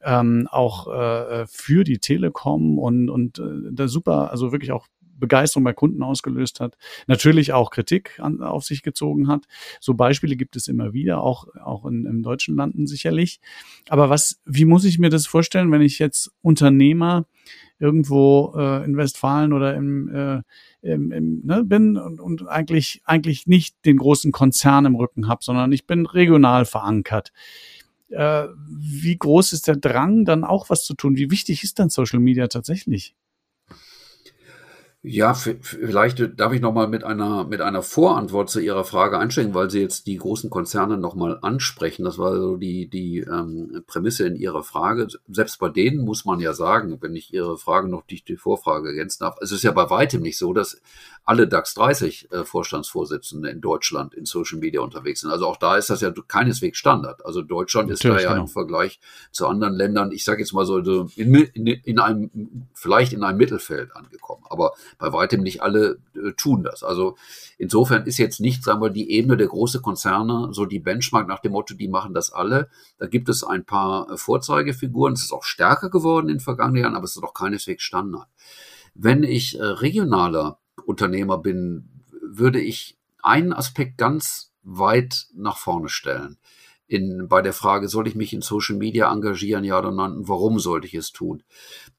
ähm, 0.03 0.47
auch 0.51 0.87
äh, 0.87 1.47
für 1.47 1.83
die 1.83 1.99
Telekom 1.99 2.77
und, 2.77 3.09
und 3.09 3.39
äh, 3.39 3.71
da 3.71 3.87
super, 3.87 4.31
also 4.31 4.51
wirklich 4.51 4.71
auch 4.71 4.87
Begeisterung 5.17 5.63
bei 5.63 5.73
Kunden 5.73 6.03
ausgelöst 6.03 6.59
hat, 6.59 6.77
natürlich 7.07 7.53
auch 7.53 7.71
Kritik 7.71 8.19
an, 8.19 8.41
auf 8.41 8.63
sich 8.63 8.83
gezogen 8.83 9.27
hat. 9.27 9.45
So 9.79 9.93
Beispiele 9.93 10.35
gibt 10.35 10.55
es 10.55 10.67
immer 10.67 10.93
wieder, 10.93 11.21
auch, 11.21 11.47
auch 11.63 11.85
in, 11.85 12.05
in 12.05 12.23
deutschen 12.23 12.55
Landen 12.55 12.87
sicherlich. 12.87 13.39
Aber 13.89 14.09
was, 14.09 14.39
wie 14.45 14.65
muss 14.65 14.85
ich 14.85 14.99
mir 14.99 15.09
das 15.09 15.27
vorstellen, 15.27 15.71
wenn 15.71 15.81
ich 15.81 15.99
jetzt 15.99 16.31
Unternehmer 16.41 17.25
irgendwo 17.79 18.53
äh, 18.57 18.83
in 18.85 18.97
Westfalen 18.97 19.53
oder 19.53 19.75
im, 19.75 20.13
äh, 20.13 20.41
im, 20.81 21.11
im, 21.11 21.41
ne, 21.43 21.63
bin 21.63 21.97
und, 21.97 22.19
und 22.19 22.47
eigentlich, 22.47 23.01
eigentlich 23.05 23.47
nicht 23.47 23.75
den 23.85 23.97
großen 23.97 24.31
Konzern 24.31 24.85
im 24.85 24.95
Rücken 24.95 25.27
habe, 25.27 25.43
sondern 25.43 25.71
ich 25.71 25.85
bin 25.85 26.05
regional 26.05 26.65
verankert. 26.65 27.31
Äh, 28.09 28.47
wie 28.67 29.17
groß 29.17 29.53
ist 29.53 29.67
der 29.67 29.75
Drang, 29.75 30.25
dann 30.25 30.43
auch 30.43 30.69
was 30.69 30.85
zu 30.85 30.95
tun? 30.95 31.17
Wie 31.17 31.29
wichtig 31.29 31.63
ist 31.63 31.79
dann 31.79 31.89
Social 31.89 32.19
Media 32.19 32.47
tatsächlich? 32.47 33.15
Ja, 35.03 35.35
vielleicht 35.35 36.39
darf 36.39 36.53
ich 36.53 36.59
noch 36.59 36.73
mal 36.73 36.87
mit 36.87 37.03
einer 37.03 37.45
mit 37.45 37.61
einer 37.61 37.83
Vorantwort 37.83 38.49
zu 38.49 38.59
Ihrer 38.59 38.83
Frage 38.83 39.19
einsteigen, 39.19 39.53
weil 39.53 39.69
Sie 39.69 39.79
jetzt 39.79 40.07
die 40.07 40.17
großen 40.17 40.49
Konzerne 40.49 40.97
noch 40.97 41.13
mal 41.13 41.37
ansprechen. 41.43 42.03
Das 42.03 42.17
war 42.17 42.35
so 42.35 42.57
die 42.57 42.89
die 42.89 43.19
ähm, 43.19 43.83
Prämisse 43.85 44.25
in 44.25 44.35
Ihrer 44.35 44.63
Frage. 44.63 45.07
Selbst 45.29 45.59
bei 45.59 45.69
denen 45.69 46.03
muss 46.03 46.25
man 46.25 46.39
ja 46.39 46.51
sagen, 46.53 46.97
wenn 46.99 47.15
ich 47.15 47.31
Ihre 47.31 47.57
Frage 47.59 47.87
noch 47.87 48.07
die, 48.07 48.23
die 48.23 48.37
Vorfrage 48.37 48.89
ergänzen 48.89 49.19
darf, 49.19 49.37
es 49.39 49.51
ist 49.51 49.63
ja 49.63 49.71
bei 49.71 49.87
weitem 49.89 50.23
nicht 50.23 50.39
so, 50.39 50.51
dass 50.51 50.81
alle 51.23 51.47
DAX 51.47 51.73
30 51.75 52.31
äh, 52.31 52.43
Vorstandsvorsitzende 52.43 53.49
in 53.49 53.61
Deutschland 53.61 54.13
in 54.13 54.25
Social 54.25 54.59
Media 54.59 54.81
unterwegs 54.81 55.21
sind. 55.21 55.29
Also 55.29 55.45
auch 55.45 55.57
da 55.57 55.77
ist 55.77 55.89
das 55.89 56.01
ja 56.01 56.11
keineswegs 56.27 56.77
Standard. 56.77 57.23
Also 57.25 57.41
Deutschland 57.41 57.91
ist 57.91 58.03
da 58.03 58.19
ja 58.19 58.29
genau. 58.29 58.43
im 58.43 58.47
Vergleich 58.47 58.99
zu 59.31 59.45
anderen 59.45 59.75
Ländern, 59.75 60.11
ich 60.11 60.23
sage 60.23 60.41
jetzt 60.41 60.53
mal 60.53 60.65
so 60.65 60.79
in, 60.79 61.35
in, 61.35 61.67
in 61.67 61.99
einem 61.99 62.67
vielleicht 62.73 63.13
in 63.13 63.23
einem 63.23 63.37
Mittelfeld 63.37 63.95
angekommen. 63.95 64.43
Aber 64.49 64.71
bei 64.97 65.11
weitem 65.13 65.41
nicht 65.41 65.61
alle 65.61 65.99
äh, 66.15 66.33
tun 66.37 66.63
das. 66.63 66.83
Also 66.83 67.15
insofern 67.57 68.05
ist 68.05 68.17
jetzt 68.17 68.39
nicht, 68.39 68.63
sagen 68.63 68.81
wir, 68.81 68.89
die 68.89 69.11
Ebene 69.11 69.37
der 69.37 69.47
großen 69.47 69.81
Konzerne 69.81 70.49
so 70.51 70.65
die 70.65 70.79
Benchmark 70.79 71.27
nach 71.27 71.39
dem 71.39 71.53
Motto, 71.53 71.73
die 71.73 71.87
machen 71.87 72.13
das 72.13 72.31
alle. 72.31 72.69
Da 72.97 73.07
gibt 73.07 73.29
es 73.29 73.43
ein 73.43 73.65
paar 73.65 74.09
äh, 74.11 74.17
Vorzeigefiguren. 74.17 75.13
Es 75.13 75.23
ist 75.23 75.33
auch 75.33 75.43
stärker 75.43 75.89
geworden 75.89 76.29
in 76.29 76.35
den 76.35 76.39
vergangenen 76.39 76.83
Jahren, 76.83 76.95
aber 76.95 77.05
es 77.05 77.15
ist 77.15 77.23
doch 77.23 77.33
keineswegs 77.33 77.83
Standard. 77.83 78.27
Wenn 78.93 79.23
ich 79.23 79.59
äh, 79.59 79.63
regionaler 79.63 80.59
Unternehmer 80.85 81.37
bin, 81.37 81.89
würde 82.21 82.59
ich 82.59 82.97
einen 83.21 83.53
Aspekt 83.53 83.97
ganz 83.97 84.51
weit 84.63 85.27
nach 85.33 85.57
vorne 85.57 85.89
stellen. 85.89 86.37
In, 86.87 87.27
bei 87.27 87.41
der 87.41 87.53
Frage, 87.53 87.89
soll 87.89 88.07
ich 88.07 88.15
mich 88.15 88.33
in 88.33 88.41
Social 88.41 88.77
Media 88.77 89.11
engagieren, 89.11 89.63
ja 89.63 89.77
oder 89.77 89.91
nein, 89.91 90.15
warum 90.19 90.59
sollte 90.59 90.87
ich 90.87 90.93
es 90.93 91.11
tun? 91.11 91.43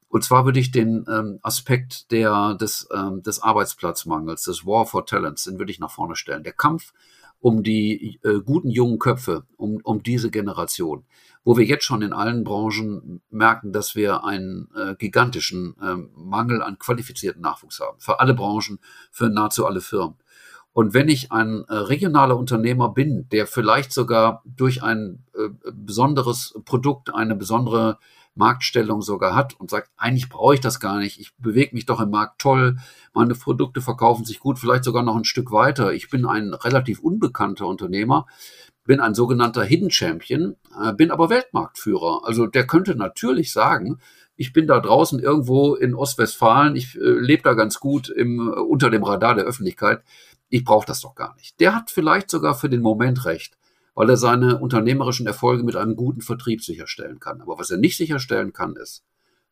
Und 0.08 0.24
zwar 0.24 0.44
würde 0.44 0.60
ich 0.60 0.70
den 0.70 1.04
ähm, 1.08 1.38
Aspekt 1.42 2.10
der, 2.10 2.54
des, 2.54 2.88
ähm, 2.94 3.22
des 3.22 3.42
Arbeitsplatzmangels, 3.42 4.44
des 4.44 4.64
War 4.64 4.86
for 4.86 5.04
Talents, 5.04 5.44
den 5.44 5.58
würde 5.58 5.70
ich 5.70 5.80
nach 5.80 5.90
vorne 5.90 6.16
stellen. 6.16 6.44
Der 6.44 6.52
Kampf 6.52 6.92
um 7.40 7.62
die 7.62 8.18
äh, 8.24 8.40
guten 8.40 8.70
jungen 8.70 8.98
Köpfe, 8.98 9.44
um, 9.56 9.80
um 9.84 10.02
diese 10.02 10.30
Generation, 10.30 11.04
wo 11.44 11.56
wir 11.56 11.64
jetzt 11.64 11.84
schon 11.84 12.02
in 12.02 12.12
allen 12.12 12.42
Branchen 12.42 13.20
merken, 13.30 13.72
dass 13.72 13.94
wir 13.94 14.24
einen 14.24 14.68
äh, 14.74 14.94
gigantischen 14.96 15.76
äh, 15.80 15.94
Mangel 16.16 16.62
an 16.62 16.78
qualifizierten 16.78 17.42
Nachwuchs 17.42 17.80
haben. 17.80 17.98
Für 18.00 18.20
alle 18.20 18.34
Branchen, 18.34 18.80
für 19.10 19.28
nahezu 19.28 19.66
alle 19.66 19.80
Firmen. 19.80 20.16
Und 20.72 20.94
wenn 20.94 21.08
ich 21.08 21.32
ein 21.32 21.64
äh, 21.68 21.74
regionaler 21.74 22.36
Unternehmer 22.36 22.90
bin, 22.90 23.28
der 23.30 23.46
vielleicht 23.46 23.92
sogar 23.92 24.42
durch 24.44 24.82
ein 24.82 25.24
äh, 25.34 25.48
besonderes 25.72 26.54
Produkt, 26.64 27.14
eine 27.14 27.34
besondere 27.34 27.98
Marktstellung 28.38 29.02
sogar 29.02 29.34
hat 29.34 29.54
und 29.60 29.68
sagt, 29.68 29.90
eigentlich 29.96 30.28
brauche 30.28 30.54
ich 30.54 30.60
das 30.60 30.80
gar 30.80 30.98
nicht, 30.98 31.20
ich 31.20 31.36
bewege 31.36 31.74
mich 31.74 31.86
doch 31.86 32.00
im 32.00 32.10
Markt 32.10 32.40
toll, 32.40 32.78
meine 33.12 33.34
Produkte 33.34 33.80
verkaufen 33.80 34.24
sich 34.24 34.40
gut, 34.40 34.58
vielleicht 34.58 34.84
sogar 34.84 35.02
noch 35.02 35.16
ein 35.16 35.24
Stück 35.24 35.52
weiter. 35.52 35.92
Ich 35.92 36.08
bin 36.08 36.24
ein 36.24 36.54
relativ 36.54 37.00
unbekannter 37.00 37.66
Unternehmer, 37.66 38.26
bin 38.84 39.00
ein 39.00 39.14
sogenannter 39.14 39.64
Hidden 39.64 39.90
Champion, 39.90 40.56
äh, 40.80 40.94
bin 40.94 41.10
aber 41.10 41.28
Weltmarktführer. 41.28 42.22
Also 42.24 42.46
der 42.46 42.66
könnte 42.66 42.94
natürlich 42.94 43.52
sagen, 43.52 43.98
ich 44.36 44.52
bin 44.52 44.68
da 44.68 44.78
draußen 44.78 45.18
irgendwo 45.18 45.74
in 45.74 45.94
Ostwestfalen, 45.94 46.76
ich 46.76 46.96
äh, 46.96 47.00
lebe 47.00 47.42
da 47.42 47.54
ganz 47.54 47.80
gut 47.80 48.08
im, 48.08 48.48
unter 48.48 48.88
dem 48.88 49.02
Radar 49.02 49.34
der 49.34 49.44
Öffentlichkeit. 49.44 50.02
Ich 50.48 50.64
brauche 50.64 50.86
das 50.86 51.00
doch 51.00 51.14
gar 51.14 51.34
nicht. 51.34 51.60
Der 51.60 51.74
hat 51.74 51.90
vielleicht 51.90 52.30
sogar 52.30 52.54
für 52.54 52.70
den 52.70 52.80
Moment 52.80 53.24
recht 53.24 53.58
weil 53.98 54.10
er 54.10 54.16
seine 54.16 54.60
unternehmerischen 54.60 55.26
Erfolge 55.26 55.64
mit 55.64 55.74
einem 55.74 55.96
guten 55.96 56.20
Vertrieb 56.20 56.62
sicherstellen 56.62 57.18
kann. 57.18 57.40
Aber 57.40 57.58
was 57.58 57.72
er 57.72 57.78
nicht 57.78 57.96
sicherstellen 57.96 58.52
kann, 58.52 58.76
ist, 58.76 59.02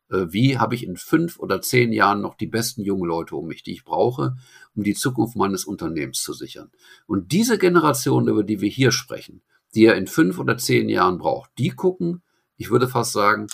äh, 0.08 0.26
wie 0.28 0.56
habe 0.56 0.76
ich 0.76 0.86
in 0.86 0.96
fünf 0.96 1.40
oder 1.40 1.60
zehn 1.60 1.92
Jahren 1.92 2.20
noch 2.20 2.36
die 2.36 2.46
besten 2.46 2.82
jungen 2.82 3.08
Leute 3.08 3.34
um 3.34 3.48
mich, 3.48 3.64
die 3.64 3.72
ich 3.72 3.82
brauche, 3.82 4.36
um 4.76 4.84
die 4.84 4.94
Zukunft 4.94 5.34
meines 5.34 5.64
Unternehmens 5.64 6.22
zu 6.22 6.32
sichern. 6.32 6.70
Und 7.08 7.32
diese 7.32 7.58
Generation, 7.58 8.28
über 8.28 8.44
die 8.44 8.60
wir 8.60 8.68
hier 8.68 8.92
sprechen, 8.92 9.42
die 9.74 9.84
er 9.84 9.96
in 9.96 10.06
fünf 10.06 10.38
oder 10.38 10.56
zehn 10.56 10.88
Jahren 10.88 11.18
braucht, 11.18 11.50
die 11.58 11.70
gucken, 11.70 12.22
ich 12.56 12.70
würde 12.70 12.86
fast 12.86 13.14
sagen, 13.14 13.48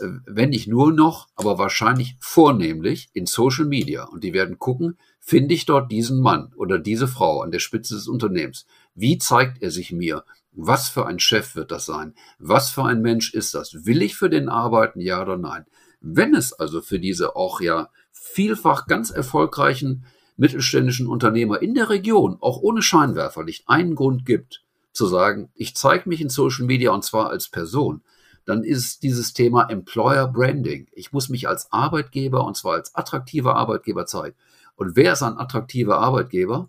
äh, 0.00 0.08
wenn 0.26 0.50
nicht 0.50 0.66
nur 0.66 0.92
noch, 0.92 1.28
aber 1.36 1.58
wahrscheinlich 1.58 2.16
vornehmlich 2.18 3.08
in 3.12 3.26
Social 3.26 3.66
Media. 3.66 4.02
Und 4.02 4.24
die 4.24 4.32
werden 4.32 4.58
gucken, 4.58 4.98
finde 5.20 5.54
ich 5.54 5.64
dort 5.64 5.92
diesen 5.92 6.20
Mann 6.20 6.52
oder 6.56 6.80
diese 6.80 7.06
Frau 7.06 7.40
an 7.40 7.52
der 7.52 7.60
Spitze 7.60 7.94
des 7.94 8.08
Unternehmens? 8.08 8.66
Wie 8.94 9.18
zeigt 9.18 9.62
er 9.62 9.70
sich 9.70 9.92
mir? 9.92 10.24
Was 10.52 10.88
für 10.88 11.06
ein 11.06 11.18
Chef 11.18 11.56
wird 11.56 11.70
das 11.72 11.86
sein? 11.86 12.14
Was 12.38 12.70
für 12.70 12.84
ein 12.84 13.00
Mensch 13.02 13.34
ist 13.34 13.54
das? 13.54 13.86
Will 13.86 14.02
ich 14.02 14.14
für 14.16 14.30
den 14.30 14.48
arbeiten, 14.48 15.00
ja 15.00 15.20
oder 15.20 15.36
nein? 15.36 15.66
Wenn 16.00 16.34
es 16.34 16.52
also 16.52 16.80
für 16.80 17.00
diese 17.00 17.34
auch 17.34 17.60
ja 17.60 17.88
vielfach 18.12 18.86
ganz 18.86 19.10
erfolgreichen 19.10 20.04
mittelständischen 20.36 21.06
Unternehmer 21.06 21.62
in 21.62 21.74
der 21.74 21.90
Region, 21.90 22.38
auch 22.40 22.58
ohne 22.58 22.82
Scheinwerferlicht, 22.82 23.68
einen 23.68 23.94
Grund 23.94 24.26
gibt, 24.26 24.62
zu 24.92 25.06
sagen, 25.06 25.50
ich 25.54 25.74
zeige 25.74 26.08
mich 26.08 26.20
in 26.20 26.28
Social 26.28 26.66
Media 26.66 26.92
und 26.92 27.04
zwar 27.04 27.30
als 27.30 27.48
Person, 27.48 28.02
dann 28.44 28.62
ist 28.62 29.02
dieses 29.02 29.32
Thema 29.32 29.68
Employer 29.70 30.28
Branding. 30.28 30.86
Ich 30.92 31.12
muss 31.12 31.28
mich 31.28 31.48
als 31.48 31.72
Arbeitgeber 31.72 32.44
und 32.44 32.56
zwar 32.56 32.74
als 32.74 32.94
attraktiver 32.94 33.56
Arbeitgeber 33.56 34.06
zeigen. 34.06 34.36
Und 34.76 34.96
wer 34.96 35.14
ist 35.14 35.22
ein 35.22 35.38
attraktiver 35.38 35.98
Arbeitgeber? 35.98 36.68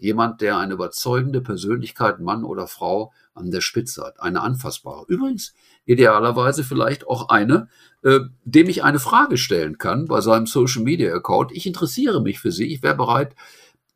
Jemand, 0.00 0.40
der 0.40 0.58
eine 0.58 0.74
überzeugende 0.74 1.40
Persönlichkeit, 1.40 2.20
Mann 2.20 2.44
oder 2.44 2.66
Frau, 2.66 3.12
an 3.34 3.50
der 3.50 3.60
Spitze 3.60 4.04
hat. 4.04 4.20
Eine 4.20 4.42
anfassbare. 4.42 5.04
Übrigens, 5.08 5.54
idealerweise 5.86 6.64
vielleicht 6.64 7.06
auch 7.06 7.28
eine, 7.28 7.68
äh, 8.02 8.20
dem 8.44 8.68
ich 8.68 8.84
eine 8.84 8.98
Frage 8.98 9.38
stellen 9.38 9.78
kann 9.78 10.06
bei 10.06 10.20
seinem 10.20 10.46
Social 10.46 10.82
Media 10.82 11.14
Account. 11.14 11.52
Ich 11.52 11.66
interessiere 11.66 12.20
mich 12.20 12.40
für 12.40 12.52
Sie. 12.52 12.72
Ich 12.72 12.82
wäre 12.82 12.96
bereit, 12.96 13.34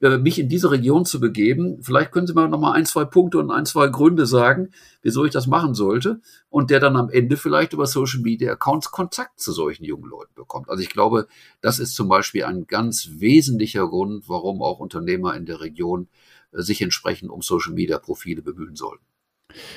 mich 0.03 0.39
in 0.39 0.49
diese 0.49 0.71
Region 0.71 1.05
zu 1.05 1.21
begeben. 1.21 1.81
Vielleicht 1.83 2.11
können 2.11 2.27
Sie 2.27 2.33
mal 2.33 2.49
noch 2.49 2.59
mal 2.59 2.73
ein, 2.73 2.87
zwei 2.87 3.05
Punkte 3.05 3.39
und 3.39 3.51
ein, 3.51 3.67
zwei 3.67 3.87
Gründe 3.87 4.27
sagen, 4.27 4.71
wieso 5.01 5.25
ich 5.25 5.31
das 5.31 5.47
machen 5.47 5.75
sollte. 5.75 6.21
Und 6.49 6.71
der 6.71 6.81
dann 6.81 6.97
am 6.97 7.09
Ende 7.09 7.37
vielleicht 7.37 7.73
über 7.73 7.87
Social 7.87 8.21
Media 8.21 8.53
Accounts 8.53 8.91
Kontakt 8.91 9.41
zu 9.41 9.53
solchen 9.53 9.85
jungen 9.85 10.11
Leuten 10.11 10.35
bekommt. 10.35 10.69
Also 10.69 10.83
ich 10.83 10.91
glaube, 10.91 11.29
das 11.61 11.79
ist 11.79 11.95
zum 11.95 12.09
Beispiel 12.09 12.45
ein 12.45 12.67
ganz 12.67 13.11
wesentlicher 13.19 13.87
Grund, 13.87 14.29
warum 14.29 14.61
auch 14.61 14.81
Unternehmer 14.81 15.37
in 15.37 15.47
der 15.47 15.61
Region 15.61 16.09
äh, 16.53 16.63
sich 16.63 16.83
entsprechend 16.83 17.31
um 17.31 17.43
Social 17.43 17.73
Media 17.73 17.99
Profile 17.99 18.43
bemühen 18.43 18.77
sollten. 18.77 19.05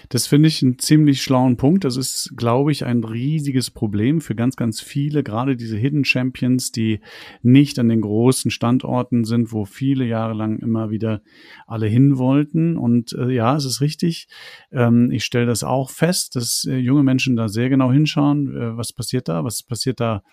Das 0.10 0.28
finde 0.28 0.48
ich 0.48 0.62
einen 0.62 0.80
ziemlich 0.80 1.22
schlauen 1.22 1.58
Punkt. 1.58 1.84
Das 1.84 1.98
ist, 1.98 2.34
glaube 2.36 2.72
ich, 2.72 2.86
ein 2.86 3.04
riesiges 3.04 3.72
Problem 3.72 4.22
für 4.22 4.36
ganz, 4.36 4.56
ganz 4.56 4.82
viele, 4.82 5.24
gerade 5.24 5.56
diese 5.56 5.78
Hidden 5.78 6.06
Champions, 6.06 6.72
die 6.72 7.00
nicht 7.42 7.80
an 7.80 7.90
den 7.90 8.02
großen 8.02 8.52
Standorten 8.52 9.24
sind, 9.26 9.52
wo 9.52 9.66
viele 9.66 10.06
Jahre 10.06 10.34
lang 10.34 10.60
immer 10.60 10.90
wieder 10.90 11.22
alle 11.68 11.88
hin 11.88 12.18
wollten. 12.18 12.78
Und 12.78 13.14
äh, 13.14 13.32
ja, 13.32 13.56
es 13.56 13.66
ist 13.66 13.82
richtig. 13.82 14.28
Ähm, 14.72 15.12
ich 15.12 15.26
stelle 15.26 15.46
das 15.46 15.64
auch 15.64 15.90
fest, 15.90 16.36
dass 16.36 16.66
äh, 16.66 16.78
junge 16.78 17.04
Menschen 17.04 17.36
da 17.36 17.48
sehr 17.48 17.70
genau 17.70 17.92
hinschauen, 17.92 18.56
äh, 18.56 18.78
was 18.78 18.94
passiert 18.94 19.28
da, 19.28 19.44
was 19.44 19.64
passiert 19.64 20.00
da 20.00 20.24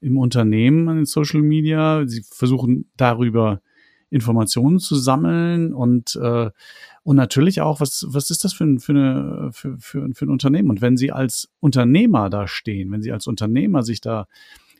im 0.00 0.18
Unternehmen 0.18 0.88
an 0.88 0.96
den 0.96 1.06
Social 1.06 1.42
Media. 1.42 2.06
Sie 2.06 2.22
versuchen 2.22 2.90
darüber 2.96 3.60
Informationen 4.10 4.78
zu 4.78 4.94
sammeln 4.94 5.72
und 5.72 6.16
äh, 6.16 6.50
und 7.02 7.14
natürlich 7.14 7.60
auch, 7.60 7.78
was, 7.78 8.04
was 8.08 8.30
ist 8.30 8.42
das 8.42 8.52
für 8.52 8.64
ein, 8.64 8.80
für, 8.80 8.90
eine, 8.90 9.50
für, 9.52 9.78
für, 9.78 10.08
für 10.12 10.24
ein 10.24 10.28
Unternehmen? 10.28 10.70
Und 10.70 10.80
wenn 10.80 10.96
Sie 10.96 11.12
als 11.12 11.48
Unternehmer 11.60 12.30
da 12.30 12.48
stehen, 12.48 12.90
wenn 12.90 13.00
Sie 13.00 13.12
als 13.12 13.28
Unternehmer 13.28 13.84
sich 13.84 14.00
da 14.00 14.26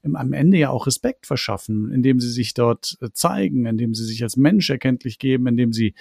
am 0.03 0.33
Ende 0.33 0.59
ja 0.59 0.71
auch 0.71 0.87
Respekt 0.87 1.27
verschaffen, 1.27 1.93
indem 1.93 2.19
Sie 2.21 2.31
sich 2.31 2.55
dort 2.55 2.99
äh, 3.01 3.11
zeigen, 3.13 3.67
indem 3.67 3.95
Sie 3.95 4.05
sich 4.05 4.23
als 4.23 4.37
Mensch 4.37 4.69
erkenntlich 4.71 5.19
geben, 5.19 5.47
indem 5.47 5.73
Sie 5.73 5.95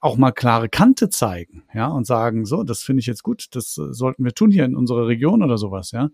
auch 0.00 0.16
mal 0.16 0.32
klare 0.32 0.68
Kante 0.68 1.10
zeigen, 1.10 1.64
ja, 1.74 1.88
und 1.88 2.06
sagen, 2.06 2.44
so, 2.44 2.62
das 2.62 2.82
finde 2.82 3.00
ich 3.00 3.06
jetzt 3.06 3.22
gut, 3.22 3.48
das 3.52 3.76
äh, 3.78 3.92
sollten 3.92 4.24
wir 4.24 4.32
tun 4.32 4.50
hier 4.50 4.64
in 4.64 4.76
unserer 4.76 5.08
Region 5.08 5.42
oder 5.42 5.58
sowas, 5.58 5.90
ja. 5.90 6.10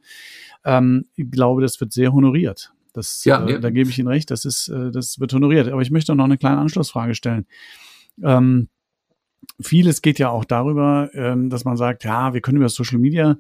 Ähm, 0.64 1.04
ich 1.16 1.30
glaube, 1.30 1.60
das 1.60 1.80
wird 1.80 1.92
sehr 1.92 2.12
honoriert. 2.12 2.73
Das, 2.94 3.24
ja, 3.24 3.44
äh, 3.46 3.60
da 3.60 3.70
gebe 3.70 3.90
ich 3.90 3.98
Ihnen 3.98 4.08
recht, 4.08 4.30
das 4.30 4.44
ist, 4.44 4.68
äh, 4.68 4.90
das 4.90 5.20
wird 5.20 5.32
honoriert. 5.34 5.68
Aber 5.68 5.82
ich 5.82 5.90
möchte 5.90 6.14
noch 6.14 6.24
eine 6.24 6.38
kleine 6.38 6.58
Anschlussfrage 6.58 7.14
stellen. 7.14 7.46
Ähm, 8.22 8.68
vieles 9.60 10.00
geht 10.00 10.18
ja 10.18 10.30
auch 10.30 10.44
darüber, 10.44 11.10
ähm, 11.12 11.50
dass 11.50 11.64
man 11.64 11.76
sagt, 11.76 12.04
ja, 12.04 12.32
wir 12.32 12.40
können 12.40 12.58
über 12.58 12.68
Social 12.68 12.98
Media 12.98 13.36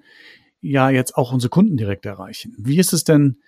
ja 0.60 0.90
jetzt 0.90 1.16
auch 1.16 1.32
unsere 1.32 1.50
Kunden 1.50 1.76
direkt 1.76 2.04
erreichen. 2.04 2.54
Wie 2.58 2.78
ist 2.78 2.92
es 2.92 3.04
denn, 3.04 3.38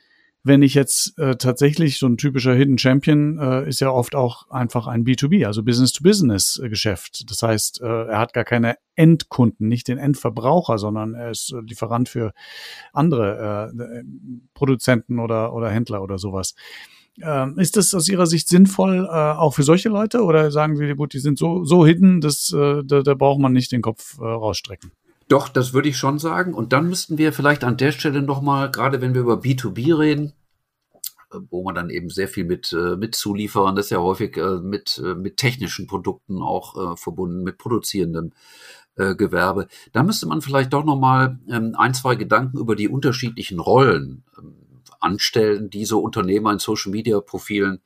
wenn 0.47 0.63
ich 0.63 0.75
jetzt 0.75 1.19
äh, 1.19 1.37
tatsächlich 1.37 1.99
so 1.99 2.07
ein 2.07 2.17
typischer 2.17 2.55
Hidden 2.55 2.79
Champion 2.79 3.39
äh, 3.39 3.69
ist 3.69 3.81
ja 3.81 3.91
oft 3.91 4.15
auch 4.15 4.49
einfach 4.51 4.87
ein 4.87 5.05
B2B, 5.05 5.47
also 5.47 5.63
Business-to-Business-Geschäft. 5.63 7.31
Das 7.31 7.43
heißt, 7.43 7.83
äh, 7.83 8.07
er 8.07 8.19
hat 8.19 8.33
gar 8.33 8.45
keine 8.45 8.77
Endkunden, 8.95 9.69
nicht 9.69 9.89
den 9.89 9.99
Endverbraucher, 9.99 10.79
sondern 10.79 11.15
er 11.15 11.31
ist 11.31 11.55
Lieferant 11.67 12.09
für 12.09 12.33
andere 12.93 13.73
äh, 13.77 14.05
Produzenten 14.55 15.19
oder, 15.19 15.53
oder 15.53 15.71
Händler 15.71 16.03
oder 16.03 16.19
sowas. 16.19 16.55
Ähm, 17.23 17.59
ist 17.59 17.77
das 17.77 17.95
aus 17.95 18.09
Ihrer 18.09 18.27
Sicht 18.27 18.49
sinnvoll, 18.49 19.07
äh, 19.07 19.11
auch 19.11 19.55
für 19.55 19.63
solche 19.63 19.89
Leute? 19.89 20.23
Oder 20.23 20.51
sagen 20.51 20.77
Sie, 20.77 20.95
gut, 20.95 21.13
die 21.15 21.19
sind 21.19 21.39
so, 21.39 21.65
so 21.65 21.87
hidden, 21.87 22.21
dass, 22.21 22.53
äh, 22.53 22.83
da, 22.85 23.03
da 23.03 23.15
braucht 23.15 23.41
man 23.41 23.53
nicht 23.53 23.73
den 23.73 23.83
Kopf 23.83 24.19
äh, 24.19 24.25
rausstrecken? 24.25 24.93
Doch, 25.29 25.49
das 25.49 25.73
würde 25.73 25.89
ich 25.89 25.97
schon 25.97 26.19
sagen. 26.19 26.55
Und 26.55 26.73
dann 26.73 26.89
müssten 26.89 27.19
wir 27.19 27.33
vielleicht 27.33 27.65
an 27.65 27.77
der 27.77 27.93
Stelle 27.93 28.23
nochmal, 28.23 28.71
gerade 28.71 29.01
wenn 29.01 29.15
wir 29.15 29.23
über 29.23 29.41
B2B 29.41 29.99
reden, 29.99 30.27
äh, 30.29 30.36
wo 31.51 31.62
man 31.62 31.75
dann 31.75 31.91
eben 31.91 32.11
sehr 32.11 32.29
viel 32.29 32.45
mit, 32.45 32.73
äh, 32.73 32.97
mit 32.97 33.15
Zulieferern, 33.15 33.77
das 33.77 33.87
ist 33.87 33.91
ja 33.91 33.99
häufig 33.99 34.37
äh, 34.37 34.61
mit, 34.61 35.03
mit 35.17 35.37
technischen 35.37 35.87
Produkten 35.87 36.43
auch 36.43 36.99
verbunden, 36.99 37.43
mit 37.43 37.59
produzierendem 37.59 38.33
Gewerbe. 38.97 39.69
Da 39.93 40.03
müsste 40.03 40.27
man 40.27 40.41
vielleicht 40.41 40.73
doch 40.73 40.83
nochmal 40.83 41.39
ähm, 41.51 41.75
ein, 41.77 41.93
zwei 41.93 42.15
Gedanken 42.15 42.57
über 42.57 42.75
die 42.75 42.89
unterschiedlichen 42.89 43.61
Rollen 43.61 44.25
ähm, 44.39 44.55
anstellen, 45.01 45.69
die 45.69 45.85
so 45.85 46.01
Unternehmer 46.01 46.51
in 46.51 46.59
Social 46.59 46.93
Media 46.93 47.21
Profilen 47.21 47.83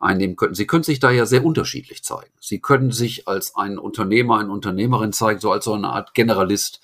einnehmen 0.00 0.36
könnten. 0.36 0.54
Sie 0.54 0.66
können 0.66 0.82
sich 0.82 1.00
da 1.00 1.10
ja 1.10 1.26
sehr 1.26 1.44
unterschiedlich 1.44 2.02
zeigen. 2.02 2.30
Sie 2.40 2.60
können 2.60 2.92
sich 2.92 3.28
als 3.28 3.54
ein 3.56 3.78
Unternehmer, 3.78 4.38
eine 4.38 4.50
Unternehmerin 4.50 5.12
zeigen, 5.12 5.40
so 5.40 5.52
als 5.52 5.66
so 5.66 5.74
eine 5.74 5.88
Art 5.88 6.14
Generalist, 6.14 6.80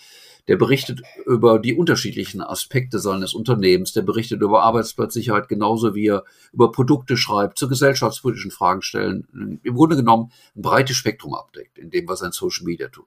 der 0.49 0.57
berichtet 0.57 1.03
über 1.27 1.59
die 1.59 1.75
unterschiedlichen 1.75 2.41
Aspekte 2.41 2.99
seines 2.99 3.35
Unternehmens, 3.35 3.93
der 3.93 4.03
berichtet 4.03 4.43
über 4.43 4.63
Arbeitsplatzsicherheit 4.63 5.49
genauso 5.49 5.95
wie 5.95 6.09
er 6.09 6.25
über 6.53 6.73
Produkte 6.73 7.17
schreibt, 7.17 7.59
zu 7.59 7.69
gesellschaftspolitischen 7.69 8.51
Fragen 8.51 8.83
stellen, 8.83 9.61
im 9.63 9.75
Grunde 9.75 9.97
genommen 9.97 10.33
ein 10.57 10.63
breites 10.63 10.97
Spektrum 10.97 11.35
abdeckt 11.35 11.79
in 11.79 11.91
dem, 11.91 12.09
was 12.09 12.23
ein 12.23 12.33
Social 12.33 12.65
Media 12.65 12.89
tut. 12.89 13.07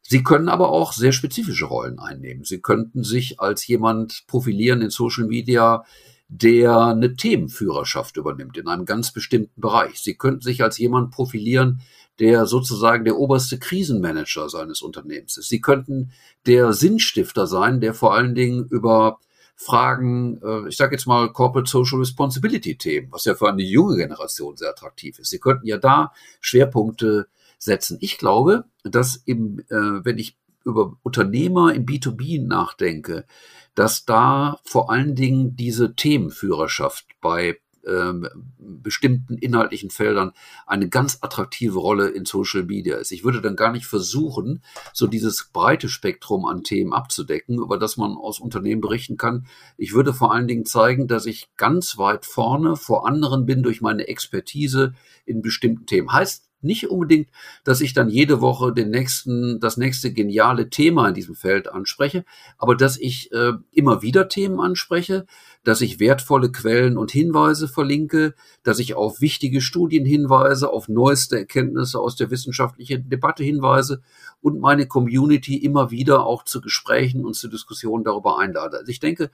Sie 0.00 0.22
können 0.22 0.48
aber 0.48 0.70
auch 0.70 0.92
sehr 0.92 1.12
spezifische 1.12 1.66
Rollen 1.66 1.98
einnehmen. 1.98 2.44
Sie 2.44 2.60
könnten 2.60 3.04
sich 3.04 3.40
als 3.40 3.66
jemand 3.66 4.24
profilieren 4.26 4.82
in 4.82 4.90
Social 4.90 5.26
Media, 5.26 5.84
der 6.28 6.78
eine 6.78 7.16
Themenführerschaft 7.16 8.16
übernimmt 8.16 8.56
in 8.56 8.66
einem 8.66 8.86
ganz 8.86 9.12
bestimmten 9.12 9.60
Bereich. 9.60 10.00
Sie 10.00 10.14
könnten 10.14 10.40
sich 10.40 10.62
als 10.62 10.78
jemand 10.78 11.10
profilieren, 11.10 11.80
der 12.20 12.46
sozusagen 12.46 13.04
der 13.04 13.18
oberste 13.18 13.58
Krisenmanager 13.58 14.48
seines 14.48 14.82
Unternehmens 14.82 15.36
ist. 15.36 15.48
Sie 15.48 15.60
könnten 15.60 16.12
der 16.46 16.72
Sinnstifter 16.72 17.46
sein, 17.46 17.80
der 17.80 17.94
vor 17.94 18.14
allen 18.14 18.34
Dingen 18.34 18.66
über 18.68 19.18
Fragen, 19.56 20.40
äh, 20.42 20.68
ich 20.68 20.76
sage 20.76 20.94
jetzt 20.94 21.06
mal 21.06 21.32
Corporate 21.32 21.70
Social 21.70 21.98
Responsibility 21.98 22.76
Themen, 22.76 23.08
was 23.10 23.24
ja 23.24 23.34
für 23.34 23.48
eine 23.48 23.62
junge 23.62 23.96
Generation 23.96 24.56
sehr 24.56 24.70
attraktiv 24.70 25.18
ist. 25.18 25.30
Sie 25.30 25.38
könnten 25.38 25.66
ja 25.66 25.78
da 25.78 26.12
Schwerpunkte 26.40 27.28
setzen. 27.58 27.98
Ich 28.00 28.18
glaube, 28.18 28.64
dass 28.82 29.16
im, 29.16 29.60
äh, 29.70 30.04
wenn 30.04 30.18
ich 30.18 30.36
über 30.64 30.96
Unternehmer 31.02 31.74
im 31.74 31.86
B2B 31.86 32.44
nachdenke, 32.46 33.26
dass 33.74 34.04
da 34.04 34.60
vor 34.64 34.90
allen 34.90 35.14
Dingen 35.14 35.56
diese 35.56 35.94
Themenführerschaft 35.94 37.06
bei 37.20 37.58
ähm, 37.86 38.28
bestimmten 38.58 39.36
inhaltlichen 39.36 39.90
Feldern 39.90 40.32
eine 40.66 40.88
ganz 40.88 41.18
attraktive 41.20 41.78
Rolle 41.78 42.08
in 42.08 42.24
Social 42.24 42.64
Media 42.64 42.96
ist. 42.96 43.12
Ich 43.12 43.24
würde 43.24 43.40
dann 43.40 43.56
gar 43.56 43.72
nicht 43.72 43.86
versuchen, 43.86 44.62
so 44.92 45.06
dieses 45.06 45.50
breite 45.52 45.88
Spektrum 45.88 46.46
an 46.46 46.62
Themen 46.62 46.92
abzudecken, 46.92 47.58
über 47.58 47.78
das 47.78 47.96
man 47.96 48.16
aus 48.16 48.40
Unternehmen 48.40 48.80
berichten 48.80 49.16
kann. 49.16 49.46
Ich 49.76 49.94
würde 49.94 50.14
vor 50.14 50.32
allen 50.32 50.48
Dingen 50.48 50.64
zeigen, 50.64 51.08
dass 51.08 51.26
ich 51.26 51.48
ganz 51.56 51.98
weit 51.98 52.26
vorne 52.26 52.76
vor 52.76 53.06
anderen 53.06 53.46
bin 53.46 53.62
durch 53.62 53.80
meine 53.80 54.08
Expertise 54.08 54.94
in 55.26 55.42
bestimmten 55.42 55.86
Themen. 55.86 56.12
Heißt 56.12 56.48
nicht 56.64 56.90
unbedingt, 56.90 57.28
dass 57.62 57.80
ich 57.80 57.92
dann 57.92 58.08
jede 58.08 58.40
Woche 58.40 58.72
den 58.72 58.90
nächsten, 58.90 59.60
das 59.60 59.76
nächste 59.76 60.12
geniale 60.12 60.70
Thema 60.70 61.08
in 61.08 61.14
diesem 61.14 61.34
Feld 61.34 61.70
anspreche, 61.70 62.24
aber 62.58 62.74
dass 62.74 62.96
ich 62.96 63.30
äh, 63.32 63.52
immer 63.72 64.02
wieder 64.02 64.28
Themen 64.28 64.60
anspreche, 64.60 65.26
dass 65.62 65.80
ich 65.80 66.00
wertvolle 66.00 66.52
Quellen 66.52 66.98
und 66.98 67.10
Hinweise 67.10 67.68
verlinke, 67.68 68.34
dass 68.62 68.78
ich 68.78 68.94
auf 68.94 69.20
wichtige 69.20 69.60
Studien 69.60 70.04
hinweise, 70.04 70.70
auf 70.70 70.88
neueste 70.88 71.38
Erkenntnisse 71.38 71.98
aus 71.98 72.16
der 72.16 72.30
wissenschaftlichen 72.30 73.08
Debatte 73.08 73.44
hinweise 73.44 74.02
und 74.40 74.60
meine 74.60 74.86
Community 74.86 75.56
immer 75.56 75.90
wieder 75.90 76.26
auch 76.26 76.44
zu 76.44 76.60
Gesprächen 76.60 77.24
und 77.24 77.34
zu 77.34 77.48
Diskussionen 77.48 78.04
darüber 78.04 78.38
einlade. 78.38 78.78
Also 78.78 78.90
ich 78.90 79.00
denke, 79.00 79.30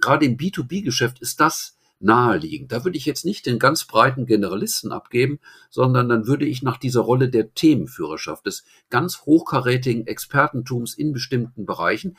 gerade 0.00 0.24
im 0.24 0.36
B2B-Geschäft 0.36 1.20
ist 1.20 1.40
das 1.40 1.73
naheliegend. 2.00 2.72
Da 2.72 2.84
würde 2.84 2.98
ich 2.98 3.06
jetzt 3.06 3.24
nicht 3.24 3.46
den 3.46 3.58
ganz 3.58 3.84
breiten 3.84 4.26
Generalisten 4.26 4.92
abgeben, 4.92 5.38
sondern 5.70 6.08
dann 6.08 6.26
würde 6.26 6.44
ich 6.44 6.62
nach 6.62 6.76
dieser 6.76 7.00
Rolle 7.00 7.28
der 7.28 7.54
Themenführerschaft, 7.54 8.46
des 8.46 8.64
ganz 8.90 9.22
hochkarätigen 9.22 10.06
Expertentums 10.06 10.94
in 10.94 11.12
bestimmten 11.12 11.66
Bereichen, 11.66 12.16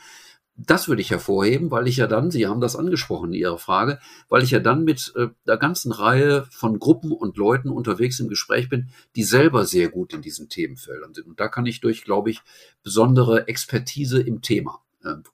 das 0.58 0.88
würde 0.88 1.02
ich 1.02 1.10
hervorheben, 1.10 1.70
weil 1.70 1.86
ich 1.86 1.98
ja 1.98 2.06
dann, 2.06 2.30
Sie 2.30 2.46
haben 2.46 2.62
das 2.62 2.76
angesprochen 2.76 3.34
in 3.34 3.40
Ihrer 3.40 3.58
Frage, 3.58 3.98
weil 4.28 4.42
ich 4.42 4.50
ja 4.50 4.58
dann 4.58 4.84
mit 4.84 5.12
äh, 5.14 5.28
der 5.46 5.58
ganzen 5.58 5.92
Reihe 5.92 6.46
von 6.50 6.78
Gruppen 6.78 7.12
und 7.12 7.36
Leuten 7.36 7.68
unterwegs 7.68 8.18
im 8.20 8.28
Gespräch 8.28 8.70
bin, 8.70 8.88
die 9.16 9.24
selber 9.24 9.66
sehr 9.66 9.90
gut 9.90 10.14
in 10.14 10.22
diesen 10.22 10.48
Themenfeldern 10.48 11.12
sind. 11.12 11.26
Und 11.26 11.40
da 11.40 11.48
kann 11.48 11.66
ich 11.66 11.80
durch, 11.80 12.04
glaube 12.04 12.30
ich, 12.30 12.40
besondere 12.82 13.48
Expertise 13.48 14.20
im 14.20 14.40
Thema 14.40 14.80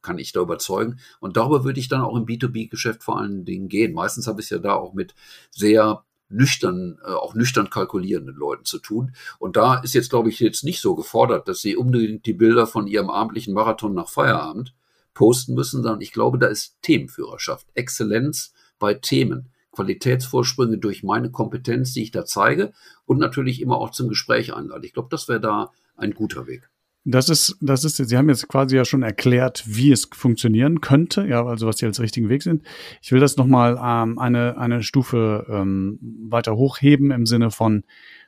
kann 0.03 0.19
ich 0.19 0.33
da 0.33 0.41
überzeugen. 0.41 0.99
Und 1.21 1.37
darüber 1.37 1.65
würde 1.65 1.81
ich 1.81 1.89
dann 1.89 2.03
auch 2.03 2.17
im 2.17 2.27
B2B-Geschäft 2.27 3.03
vor 3.03 3.19
allen 3.19 3.45
Dingen 3.45 3.69
gehen. 3.69 3.93
Meistens 3.93 4.27
habe 4.27 4.41
ich 4.41 4.47
es 4.47 4.51
ja 4.51 4.59
da 4.59 4.75
auch 4.75 4.95
mit 4.95 5.15
sehr 5.51 6.05
nüchtern, 6.29 6.99
äh, 7.05 7.11
auch 7.11 7.35
nüchtern 7.35 7.71
kalkulierenden 7.71 8.35
Leuten 8.35 8.65
zu 8.65 8.79
tun. 8.79 9.15
Und 9.39 9.57
da 9.57 9.77
ist 9.81 9.95
jetzt, 9.95 10.11
glaube 10.11 10.31
ich, 10.31 10.41
jetzt 10.41 10.65
nicht 10.65 10.81
so 10.81 10.95
gefordert, 10.95 11.49
dass 11.49 11.61
sie 11.61 11.77
unbedingt 11.77 12.27
die 12.27 12.33
Bilder 12.33 12.67
von 12.67 12.87
ihrem 12.87 13.11
abendlichen 13.11 13.55
Marathon 13.55 13.95
nach 13.95 14.09
Feierabend 14.09 14.75
posten 15.15 15.55
müssen, 15.55 15.83
sondern 15.83 16.01
ich 16.01 16.13
glaube, 16.13 16.39
da 16.39 16.47
ist 16.47 16.79
Themenführerschaft, 16.83 17.67
Exzellenz 17.75 18.55
bei 18.79 18.95
Themen. 18.95 19.51
Qualitätsvorsprünge 19.73 20.79
durch 20.79 21.03
meine 21.03 21.31
Kompetenz, 21.31 21.95
die 21.95 22.03
ich 22.03 22.11
da 22.11 22.27
zeige 22.27 22.73
und 23.07 23.19
natürlich 23.19 23.61
immer 23.63 23.79
auch 23.79 23.91
zum 23.91 24.09
Gespräch 24.09 24.55
einlade. 24.55 24.87
Ich 24.87 24.93
glaube, 24.93 25.09
das 25.11 25.29
wäre 25.29 25.41
da 25.41 25.73
ein 25.97 26.13
guter 26.13 26.47
Weg. 26.47 26.72
Das 27.05 27.29
ist, 27.29 27.57
das 27.61 27.85
ist, 27.85 27.97
Sie 27.97 28.17
haben 28.17 28.29
jetzt 28.29 28.47
quasi 28.49 28.77
ja 28.77 28.85
schon 28.85 29.03
erklärt, 29.03 29.65
wie 29.67 29.91
es 29.91 30.09
funktionieren 30.13 30.81
könnte, 30.81 31.27
ja, 31.27 31.45
also 31.45 31.67
was 31.67 31.79
Sie 31.79 31.87
als 31.87 31.99
richtigen 31.99 32.29
Weg 32.29 32.43
sind. 32.43 32.63
Ich 33.01 33.11
will 33.11 33.19
das 33.19 33.37
nochmal 33.37 33.77
ähm, 33.83 34.21
eine, 34.21 34.57
eine 34.57 34.85
Stufe 34.85 35.47
ähm, 35.51 35.99
weiter 36.29 36.55
hochheben 36.55 37.11
im 37.11 37.27
Sinne 37.27 37.51
von, 37.51 37.83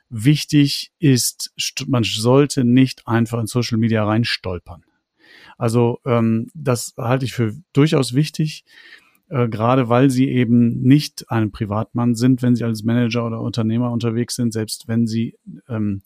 wichtig 0.09 0.91
ist, 0.99 1.53
man 1.87 2.03
sollte 2.03 2.63
nicht 2.63 3.07
einfach 3.07 3.39
in 3.39 3.47
Social 3.47 3.77
Media 3.77 4.03
reinstolpern. 4.05 4.83
Also 5.57 5.99
ähm, 6.05 6.47
das 6.53 6.93
halte 6.97 7.25
ich 7.25 7.33
für 7.33 7.53
durchaus 7.73 8.13
wichtig, 8.13 8.65
äh, 9.29 9.47
gerade 9.47 9.89
weil 9.89 10.09
sie 10.09 10.29
eben 10.29 10.81
nicht 10.81 11.31
ein 11.31 11.51
Privatmann 11.51 12.15
sind, 12.15 12.41
wenn 12.41 12.55
sie 12.55 12.63
als 12.63 12.83
Manager 12.83 13.25
oder 13.25 13.41
Unternehmer 13.41 13.91
unterwegs 13.91 14.35
sind, 14.35 14.53
selbst 14.53 14.87
wenn 14.87 15.07
sie 15.07 15.37
ähm, 15.69 16.01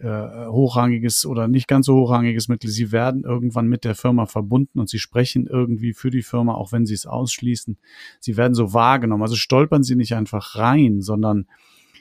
äh, 0.00 0.46
hochrangiges 0.46 1.26
oder 1.26 1.46
nicht 1.46 1.68
ganz 1.68 1.86
so 1.86 1.94
hochrangiges 1.94 2.48
Mitglied. 2.48 2.72
Sie 2.72 2.92
werden 2.92 3.24
irgendwann 3.24 3.68
mit 3.68 3.84
der 3.84 3.94
Firma 3.94 4.26
verbunden 4.26 4.80
und 4.80 4.88
sie 4.88 4.98
sprechen 4.98 5.46
irgendwie 5.46 5.92
für 5.92 6.10
die 6.10 6.22
Firma, 6.22 6.54
auch 6.54 6.72
wenn 6.72 6.86
sie 6.86 6.94
es 6.94 7.06
ausschließen. 7.06 7.78
Sie 8.18 8.36
werden 8.36 8.54
so 8.54 8.72
wahrgenommen. 8.72 9.22
Also 9.22 9.36
stolpern 9.36 9.82
sie 9.82 9.96
nicht 9.96 10.14
einfach 10.14 10.56
rein, 10.56 11.02
sondern 11.02 11.46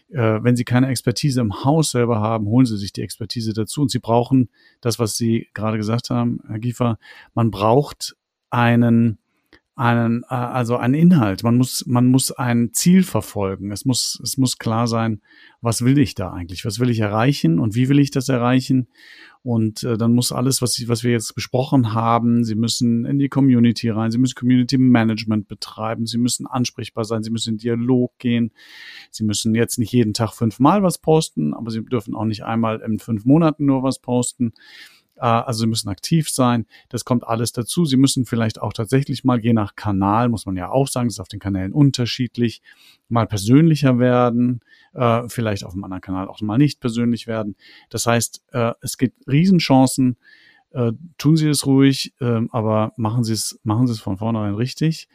äh, 0.09 0.43
wenn 0.43 0.55
Sie 0.55 0.63
keine 0.63 0.87
Expertise 0.87 1.39
im 1.39 1.63
Haus 1.63 1.91
selber 1.91 2.19
haben, 2.19 2.47
holen 2.47 2.65
Sie 2.65 2.77
sich 2.77 2.91
die 2.91 3.01
Expertise 3.01 3.53
dazu. 3.53 3.81
Und 3.81 3.91
Sie 3.91 3.99
brauchen 3.99 4.49
das, 4.81 4.97
was 4.97 5.15
Sie 5.15 5.47
gerade 5.53 5.77
gesagt 5.77 6.09
haben, 6.09 6.39
Herr 6.47 6.59
Giefer, 6.59 6.97
man 7.35 7.51
braucht 7.51 8.15
einen 8.49 9.19
einen, 9.79 10.23
äh, 10.23 10.35
also 10.35 10.75
einen 10.75 10.93
Inhalt. 10.93 11.43
Man 11.43 11.55
muss, 11.55 11.85
man 11.87 12.07
muss 12.07 12.31
ein 12.31 12.71
Ziel 12.73 13.03
verfolgen. 13.03 13.71
Es 13.71 13.85
muss, 13.85 14.19
es 14.21 14.37
muss 14.37 14.57
klar 14.57 14.87
sein, 14.87 15.21
was 15.61 15.85
will 15.85 15.97
ich 15.97 16.15
da 16.15 16.31
eigentlich? 16.33 16.65
Was 16.65 16.79
will 16.79 16.89
ich 16.89 16.99
erreichen 16.99 17.59
und 17.59 17.75
wie 17.75 17.87
will 17.87 17.99
ich 17.99 18.11
das 18.11 18.27
erreichen? 18.27 18.89
Und 19.41 19.83
äh, 19.83 19.97
dann 19.97 20.13
muss 20.13 20.33
alles, 20.33 20.61
was, 20.61 20.83
was 20.87 21.05
wir 21.05 21.11
jetzt 21.11 21.33
besprochen 21.33 21.93
haben, 21.93 22.43
Sie 22.43 22.55
müssen 22.55 23.05
in 23.05 23.19
die 23.19 23.29
Community 23.29 23.89
rein, 23.89 24.11
Sie 24.11 24.17
müssen 24.17 24.35
Community 24.35 24.77
Management 24.77 25.47
betreiben, 25.47 26.05
Sie 26.05 26.17
müssen 26.17 26.45
ansprechbar 26.45 27.05
sein, 27.05 27.23
Sie 27.23 27.31
müssen 27.31 27.51
in 27.51 27.57
Dialog 27.57 28.11
gehen. 28.19 28.51
Sie 29.11 29.23
müssen 29.23 29.55
jetzt 29.55 29.79
nicht 29.79 29.93
jeden 29.93 30.13
Tag 30.13 30.33
fünfmal 30.33 30.83
was 30.83 30.97
posten, 30.97 31.53
aber 31.53 31.71
Sie 31.71 31.85
dürfen 31.85 32.15
auch 32.15 32.25
nicht 32.25 32.43
einmal 32.43 32.81
in 32.81 32.99
fünf 32.99 33.23
Monaten 33.23 33.65
nur 33.65 33.81
was 33.81 33.99
posten. 33.99 34.51
Äh, 35.19 35.25
also 35.25 35.61
sie 35.61 35.67
müssen 35.67 35.89
aktiv 35.89 36.29
sein. 36.29 36.65
Das 36.89 37.05
kommt 37.05 37.27
alles 37.27 37.51
dazu. 37.51 37.85
Sie 37.85 37.97
müssen 37.97 38.25
vielleicht 38.25 38.61
auch 38.61 38.73
tatsächlich 38.73 39.23
mal, 39.23 39.39
je 39.39 39.53
nach 39.53 39.75
Kanal, 39.75 40.29
muss 40.29 40.45
man 40.45 40.55
ja 40.55 40.69
auch 40.69 40.87
sagen, 40.87 41.07
ist 41.07 41.19
auf 41.19 41.27
den 41.27 41.39
Kanälen 41.39 41.73
unterschiedlich, 41.73 42.61
mal 43.07 43.27
persönlicher 43.27 43.99
werden, 43.99 44.61
äh, 44.93 45.27
vielleicht 45.27 45.63
auf 45.63 45.73
einem 45.73 45.83
anderen 45.83 46.01
Kanal 46.01 46.27
auch 46.27 46.41
mal 46.41 46.57
nicht 46.57 46.79
persönlich 46.79 47.27
werden. 47.27 47.55
Das 47.89 48.05
heißt, 48.05 48.43
äh, 48.51 48.73
es 48.81 48.97
gibt 48.97 49.27
Riesenchancen. 49.27 50.17
tun 51.17 51.35
Sie 51.35 51.49
es 51.49 51.65
ruhig, 51.65 52.13
ähm, 52.21 52.47
aber 52.51 52.93
machen 52.95 53.23
Sie 53.23 53.33
es, 53.33 53.59
machen 53.63 53.87
Sie 53.87 53.93
es 53.93 53.99
von 53.99 54.17
vornherein 54.17 54.53
richtig. 54.53 55.07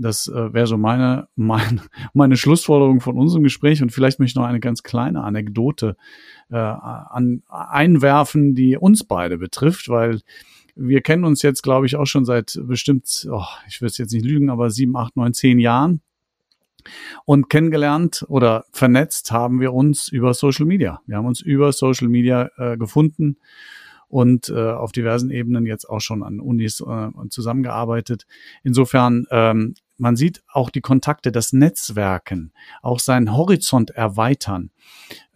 Das 0.00 0.28
äh, 0.28 0.52
wäre 0.54 0.66
so 0.66 0.76
meine, 0.76 1.28
meine, 1.36 1.82
meine 2.14 2.36
Schlussforderung 2.36 3.00
von 3.00 3.16
unserem 3.16 3.42
Gespräch. 3.42 3.82
Und 3.82 3.92
vielleicht 3.92 4.18
möchte 4.18 4.32
ich 4.32 4.36
noch 4.36 4.48
eine 4.48 4.60
ganz 4.60 4.82
kleine 4.82 5.22
Anekdote 5.22 5.96
äh, 6.50 6.56
an, 6.56 7.42
einwerfen, 7.48 8.54
die 8.54 8.76
uns 8.76 9.04
beide 9.04 9.38
betrifft, 9.38 9.88
weil 9.88 10.20
wir 10.76 11.02
kennen 11.02 11.24
uns 11.24 11.42
jetzt, 11.42 11.62
glaube 11.62 11.86
ich, 11.86 11.96
auch 11.96 12.06
schon 12.06 12.24
seit 12.24 12.58
bestimmt, 12.62 13.28
oh, 13.30 13.44
ich 13.68 13.80
will 13.80 13.88
es 13.88 13.98
jetzt 13.98 14.12
nicht 14.12 14.24
lügen, 14.24 14.50
aber 14.50 14.70
sieben, 14.70 14.96
acht, 14.96 15.16
neun, 15.16 15.34
zehn 15.34 15.58
Jahren. 15.58 16.00
Und 17.26 17.50
kennengelernt 17.50 18.24
oder 18.28 18.64
vernetzt 18.72 19.32
haben 19.32 19.60
wir 19.60 19.74
uns 19.74 20.08
über 20.08 20.32
Social 20.32 20.64
Media. 20.64 21.02
Wir 21.06 21.18
haben 21.18 21.26
uns 21.26 21.42
über 21.42 21.72
Social 21.72 22.08
Media 22.08 22.50
äh, 22.56 22.78
gefunden 22.78 23.36
und 24.08 24.48
äh, 24.48 24.54
auf 24.54 24.92
diversen 24.92 25.30
Ebenen 25.30 25.66
jetzt 25.66 25.88
auch 25.88 26.00
schon 26.00 26.22
an 26.22 26.40
Unis 26.40 26.80
äh, 26.80 27.08
zusammengearbeitet. 27.28 28.26
Insofern 28.64 29.26
ähm, 29.30 29.74
man 30.00 30.16
sieht 30.16 30.42
auch 30.48 30.70
die 30.70 30.80
Kontakte, 30.80 31.30
das 31.30 31.52
Netzwerken, 31.52 32.52
auch 32.82 32.98
seinen 32.98 33.36
Horizont 33.36 33.90
erweitern, 33.90 34.70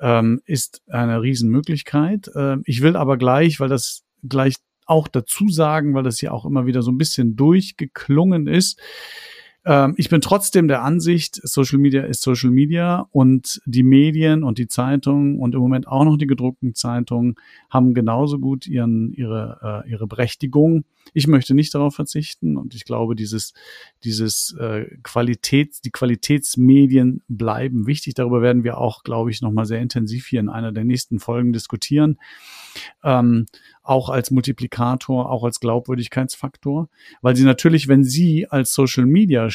ähm, 0.01 0.41
ist 0.47 0.83
eine 0.89 1.23
Riesenmöglichkeit. 1.23 2.31
Ähm, 2.35 2.63
ich 2.65 2.83
will 2.83 2.97
aber 2.97 3.17
gleich, 3.17 3.61
weil 3.61 3.69
das 3.69 4.05
gleich 4.23 4.57
auch 4.87 5.09
dazu 5.09 5.49
sagen, 5.49 5.95
weil 5.95 6.03
das 6.03 6.19
hier 6.19 6.33
auch 6.33 6.45
immer 6.45 6.67
wieder 6.67 6.83
so 6.83 6.91
ein 6.91 6.99
bisschen 6.99 7.37
durchgeklungen 7.37 8.47
ist, 8.47 8.81
ähm, 9.67 9.95
ich 9.97 10.09
bin 10.09 10.21
trotzdem 10.21 10.69
der 10.69 10.83
Ansicht, 10.83 11.41
Social 11.43 11.79
Media 11.79 12.03
ist 12.03 12.23
Social 12.23 12.51
Media 12.51 13.07
und 13.11 13.61
die 13.65 13.83
Medien 13.83 14.45
und 14.45 14.59
die 14.59 14.69
Zeitungen 14.69 15.39
und 15.39 15.55
im 15.55 15.61
Moment 15.61 15.89
auch 15.89 16.05
noch 16.05 16.17
die 16.17 16.27
gedruckten 16.27 16.75
Zeitungen 16.75 17.37
haben 17.71 17.95
genauso 17.95 18.39
gut 18.39 18.67
ihren, 18.67 19.13
ihre, 19.13 19.85
äh, 19.87 19.91
ihre 19.91 20.07
Berechtigung. 20.07 20.85
Ich 21.13 21.27
möchte 21.27 21.55
nicht 21.55 21.75
darauf 21.75 21.95
verzichten 21.95 22.57
und 22.57 22.75
ich 22.75 22.85
glaube, 22.85 23.15
dieses, 23.15 23.53
dieses 24.03 24.57
äh, 24.59 24.87
Qualitäts, 25.03 25.81
die 25.81 25.91
Qualitätsmedien 25.91 27.23
bleiben 27.29 27.87
wichtig. 27.87 28.15
Darüber 28.15 28.43
werden 28.43 28.65
wir 28.65 28.79
auch, 28.79 29.05
glaube 29.05 29.31
ich, 29.31 29.43
nochmal 29.43 29.67
sehr 29.67 29.81
intensiv 29.81 30.27
hier 30.27 30.41
in 30.41 30.49
einer 30.49 30.73
der 30.73 30.85
nächsten 30.85 31.21
Folgen 31.21 31.53
diskutieren. 31.53 32.19
Ähm, 33.03 33.47
auch 33.83 34.09
als 34.09 34.31
Multiplikator, 34.31 35.31
auch 35.31 35.45
als 35.45 35.61
Glaubwürdigkeitsfaktor, 35.61 36.89
weil 37.21 37.37
sie 37.37 37.45
natürlich, 37.45 37.87
wenn 37.87 38.03
sie 38.03 38.49
als 38.49 38.73
Social 38.73 39.07
Media 39.07 39.49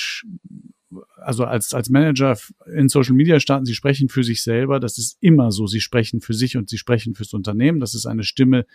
also 1.22 1.46
als, 1.46 1.74
als 1.74 1.90
Manager 1.90 2.38
in 2.74 2.90
Social 2.90 3.16
Media 3.16 3.40
starten, 3.40 3.66
sie 3.66 3.74
sprechen 3.74 4.10
für 4.10 4.24
sich 4.24 4.44
selber. 4.44 4.80
Das 4.80 4.98
ist 4.98 5.18
immer 5.22 5.52
so. 5.52 5.68
Sie 5.68 5.82
sprechen 5.82 6.22
für 6.22 6.34
sich 6.34 6.58
und 6.58 6.70
sie 6.70 6.78
sprechen 6.78 7.16
fürs 7.16 7.34
Unternehmen. 7.34 7.80
Das 7.80 7.96
ist 7.96 8.06
eine 8.06 8.24
Stimme, 8.24 8.66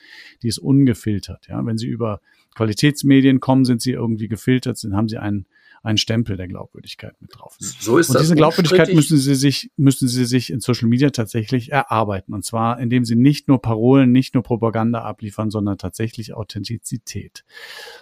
die 0.42 0.48
ist 0.48 0.58
ungefiltert. 0.58 1.46
Ja, 1.48 1.64
wenn 1.64 1.78
sie 1.78 1.88
über 1.88 2.20
Qualitätsmedien 2.54 3.40
kommen, 3.40 3.64
sind 3.64 3.82
sie 3.82 3.92
irgendwie 3.92 4.28
gefiltert, 4.28 4.78
sind, 4.78 4.94
haben 4.94 5.08
sie 5.08 5.18
einen, 5.18 5.46
einen 5.84 5.98
Stempel 5.98 6.36
der 6.36 6.48
Glaubwürdigkeit 6.48 7.14
mit 7.20 7.36
drauf. 7.36 7.56
So 7.60 7.98
ist 7.98 8.08
und 8.08 8.14
das. 8.14 8.22
diese 8.22 8.34
Glaubwürdigkeit 8.34 8.92
müssen 8.94 9.18
sie 9.18 9.34
sich, 9.34 9.70
müssen 9.76 10.08
sie 10.08 10.24
sich 10.24 10.50
in 10.50 10.60
Social 10.60 10.88
Media 10.88 11.10
tatsächlich 11.10 11.70
erarbeiten. 11.70 12.32
Und 12.32 12.44
zwar, 12.44 12.80
indem 12.80 13.04
sie 13.04 13.14
nicht 13.14 13.48
nur 13.48 13.60
Parolen, 13.60 14.10
nicht 14.10 14.34
nur 14.34 14.42
Propaganda 14.42 15.02
abliefern, 15.02 15.50
sondern 15.50 15.76
tatsächlich 15.76 16.34
Authentizität. 16.34 17.44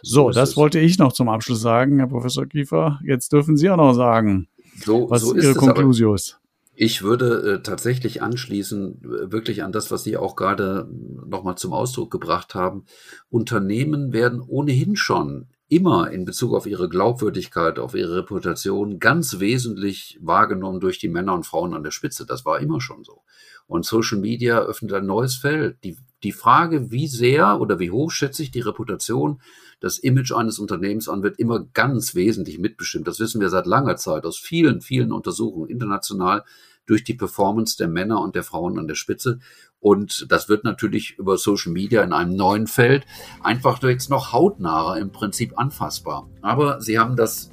So, 0.01 0.31
so 0.31 0.31
das 0.31 0.51
es. 0.51 0.57
wollte 0.57 0.79
ich 0.79 0.99
noch 0.99 1.13
zum 1.13 1.29
Abschluss 1.29 1.61
sagen, 1.61 1.99
Herr 1.99 2.07
Professor 2.07 2.47
Kiefer. 2.47 3.01
Jetzt 3.05 3.33
dürfen 3.33 3.57
Sie 3.57 3.69
auch 3.69 3.77
noch 3.77 3.95
sagen. 3.95 4.49
So, 4.77 5.11
was 5.11 5.23
so 5.23 5.35
ist 5.35 5.45
Ihre 5.45 5.55
Konklusions? 5.55 6.39
Ich 6.75 7.03
würde 7.03 7.55
äh, 7.55 7.63
tatsächlich 7.63 8.23
anschließen, 8.23 9.03
äh, 9.03 9.33
wirklich 9.33 9.63
an 9.65 9.73
das, 9.73 9.91
was 9.91 10.05
Sie 10.05 10.17
auch 10.17 10.37
gerade 10.37 10.89
nochmal 11.27 11.57
zum 11.57 11.73
Ausdruck 11.73 12.11
gebracht 12.11 12.55
haben. 12.55 12.85
Unternehmen 13.29 14.13
werden 14.13 14.41
ohnehin 14.41 14.97
schon 14.97 15.49
immer 15.73 16.11
in 16.11 16.27
Bezug 16.27 16.53
auf 16.53 16.67
ihre 16.67 16.91
Glaubwürdigkeit, 16.91 17.79
auf 17.79 17.95
ihre 17.95 18.17
Reputation 18.17 18.99
ganz 18.99 19.41
wesentlich 19.41 20.19
wahrgenommen 20.21 20.81
durch 20.81 20.99
die 20.99 21.09
Männer 21.09 21.33
und 21.33 21.47
Frauen 21.47 21.73
an 21.73 21.83
der 21.83 21.93
Spitze. 21.93 22.27
Das 22.27 22.45
war 22.45 22.61
immer 22.61 22.83
schon 22.83 23.05
so. 23.05 23.23
Und 23.67 23.87
Social 23.87 24.19
Media 24.19 24.59
öffnet 24.61 24.93
ein 24.93 25.07
neues 25.07 25.37
Feld. 25.37 25.83
Die, 25.83 25.97
die 26.25 26.33
Frage, 26.33 26.91
wie 26.91 27.07
sehr 27.07 27.59
oder 27.59 27.79
wie 27.79 27.91
hoch 27.91 28.11
schätze 28.11 28.43
ich 28.43 28.51
die 28.51 28.61
Reputation, 28.61 29.41
das 29.81 29.99
Image 29.99 30.33
eines 30.33 30.59
Unternehmens 30.59 31.09
an, 31.09 31.23
wird 31.23 31.39
immer 31.39 31.65
ganz 31.73 32.15
wesentlich 32.15 32.59
mitbestimmt. 32.59 33.09
Das 33.09 33.19
wissen 33.19 33.41
wir 33.41 33.49
seit 33.49 33.67
langer 33.67 33.97
Zeit 33.97 34.27
aus 34.27 34.37
vielen, 34.37 34.83
vielen 34.83 35.11
Untersuchungen 35.11 35.71
international 35.71 36.45
durch 36.93 37.05
die 37.05 37.15
Performance 37.15 37.79
der 37.79 37.89
Männer 37.89 38.21
und 38.21 38.35
der 38.35 38.43
Frauen 38.43 38.79
an 38.79 38.87
der 38.87 38.97
Spitze. 38.97 39.39
Und 39.81 40.27
das 40.29 40.51
wird 40.51 40.63
natürlich 40.63 41.19
über 41.19 41.39
Social 41.39 41.73
Media 41.73 42.03
in 42.03 42.13
einem 42.13 42.37
neuen 42.37 42.67
Feld 42.67 43.07
einfach 43.43 43.83
jetzt 43.83 44.11
noch 44.11 44.35
hautnaher 44.35 45.01
im 45.01 45.11
Prinzip 45.11 45.59
anfassbar. 45.59 46.29
Aber 46.43 46.83
Sie 46.83 46.99
haben 46.99 47.17
das 47.17 47.51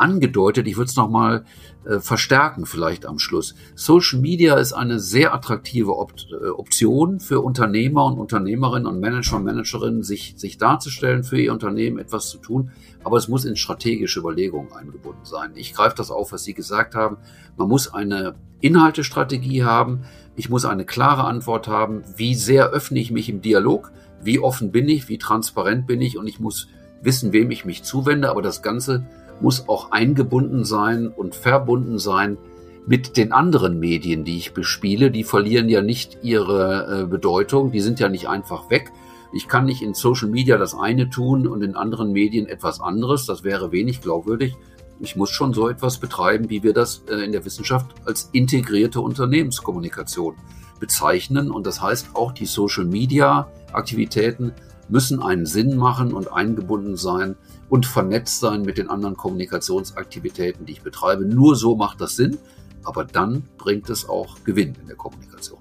angedeutet. 0.00 0.66
Ich 0.66 0.76
würde 0.76 0.88
es 0.88 0.96
nochmal 0.96 1.44
äh, 1.84 2.00
verstärken 2.00 2.66
vielleicht 2.66 3.06
am 3.06 3.18
Schluss. 3.18 3.54
Social 3.74 4.20
Media 4.20 4.56
ist 4.56 4.72
eine 4.72 4.98
sehr 4.98 5.34
attraktive 5.34 5.96
Op 5.96 6.12
äh, 6.30 6.48
Option 6.48 7.20
für 7.20 7.40
Unternehmer 7.40 8.04
und 8.04 8.18
Unternehmerinnen 8.18 8.86
und 8.86 9.00
Manager 9.00 9.36
und 9.36 9.44
Managerinnen, 9.44 10.02
sich, 10.02 10.34
sich 10.36 10.58
darzustellen, 10.58 11.24
für 11.24 11.40
ihr 11.40 11.52
Unternehmen 11.52 11.98
etwas 11.98 12.28
zu 12.28 12.38
tun. 12.38 12.70
Aber 13.04 13.16
es 13.16 13.28
muss 13.28 13.44
in 13.44 13.56
strategische 13.56 14.20
Überlegungen 14.20 14.72
eingebunden 14.72 15.24
sein. 15.24 15.52
Ich 15.54 15.74
greife 15.74 15.96
das 15.96 16.10
auf, 16.10 16.32
was 16.32 16.44
Sie 16.44 16.54
gesagt 16.54 16.94
haben. 16.94 17.16
Man 17.56 17.68
muss 17.68 17.92
eine 17.92 18.34
Inhaltestrategie 18.60 19.64
haben. 19.64 20.02
Ich 20.36 20.50
muss 20.50 20.64
eine 20.64 20.84
klare 20.84 21.24
Antwort 21.24 21.68
haben. 21.68 22.02
Wie 22.16 22.34
sehr 22.34 22.70
öffne 22.70 23.00
ich 23.00 23.10
mich 23.10 23.28
im 23.28 23.40
Dialog? 23.40 23.92
Wie 24.22 24.38
offen 24.38 24.70
bin 24.70 24.88
ich? 24.88 25.08
Wie 25.08 25.18
transparent 25.18 25.86
bin 25.86 26.00
ich? 26.02 26.18
Und 26.18 26.26
ich 26.26 26.40
muss 26.40 26.68
wissen, 27.02 27.32
wem 27.32 27.50
ich 27.50 27.64
mich 27.64 27.82
zuwende. 27.82 28.30
Aber 28.30 28.42
das 28.42 28.62
Ganze 28.62 29.06
muss 29.40 29.68
auch 29.68 29.90
eingebunden 29.90 30.64
sein 30.64 31.08
und 31.08 31.34
verbunden 31.34 31.98
sein 31.98 32.38
mit 32.86 33.16
den 33.16 33.32
anderen 33.32 33.78
Medien, 33.78 34.24
die 34.24 34.38
ich 34.38 34.52
bespiele. 34.52 35.10
Die 35.10 35.24
verlieren 35.24 35.68
ja 35.68 35.82
nicht 35.82 36.18
ihre 36.22 37.02
äh, 37.02 37.06
Bedeutung, 37.06 37.70
die 37.70 37.80
sind 37.80 38.00
ja 38.00 38.08
nicht 38.08 38.28
einfach 38.28 38.70
weg. 38.70 38.92
Ich 39.32 39.46
kann 39.46 39.64
nicht 39.64 39.82
in 39.82 39.94
Social 39.94 40.28
Media 40.28 40.58
das 40.58 40.74
eine 40.74 41.08
tun 41.08 41.46
und 41.46 41.62
in 41.62 41.76
anderen 41.76 42.12
Medien 42.12 42.46
etwas 42.46 42.80
anderes. 42.80 43.26
Das 43.26 43.44
wäre 43.44 43.70
wenig 43.70 44.00
glaubwürdig. 44.00 44.56
Ich 44.98 45.16
muss 45.16 45.30
schon 45.30 45.54
so 45.54 45.68
etwas 45.68 45.98
betreiben, 45.98 46.50
wie 46.50 46.62
wir 46.62 46.74
das 46.74 47.04
äh, 47.08 47.24
in 47.24 47.32
der 47.32 47.44
Wissenschaft 47.44 47.86
als 48.04 48.28
integrierte 48.32 49.00
Unternehmenskommunikation 49.00 50.34
bezeichnen. 50.80 51.50
Und 51.50 51.66
das 51.66 51.80
heißt, 51.80 52.08
auch 52.14 52.32
die 52.32 52.46
Social 52.46 52.84
Media 52.84 53.48
Aktivitäten 53.72 54.52
müssen 54.90 55.22
einen 55.22 55.46
Sinn 55.46 55.76
machen 55.76 56.12
und 56.12 56.32
eingebunden 56.32 56.96
sein 56.96 57.36
und 57.68 57.86
vernetzt 57.86 58.40
sein 58.40 58.62
mit 58.62 58.78
den 58.78 58.90
anderen 58.90 59.16
Kommunikationsaktivitäten, 59.16 60.66
die 60.66 60.72
ich 60.72 60.82
betreibe. 60.82 61.24
Nur 61.24 61.56
so 61.56 61.76
macht 61.76 62.00
das 62.00 62.16
Sinn, 62.16 62.38
aber 62.84 63.04
dann 63.04 63.44
bringt 63.56 63.88
es 63.90 64.08
auch 64.08 64.42
Gewinn 64.44 64.74
in 64.80 64.88
der 64.88 64.96
Kommunikation. 64.96 65.59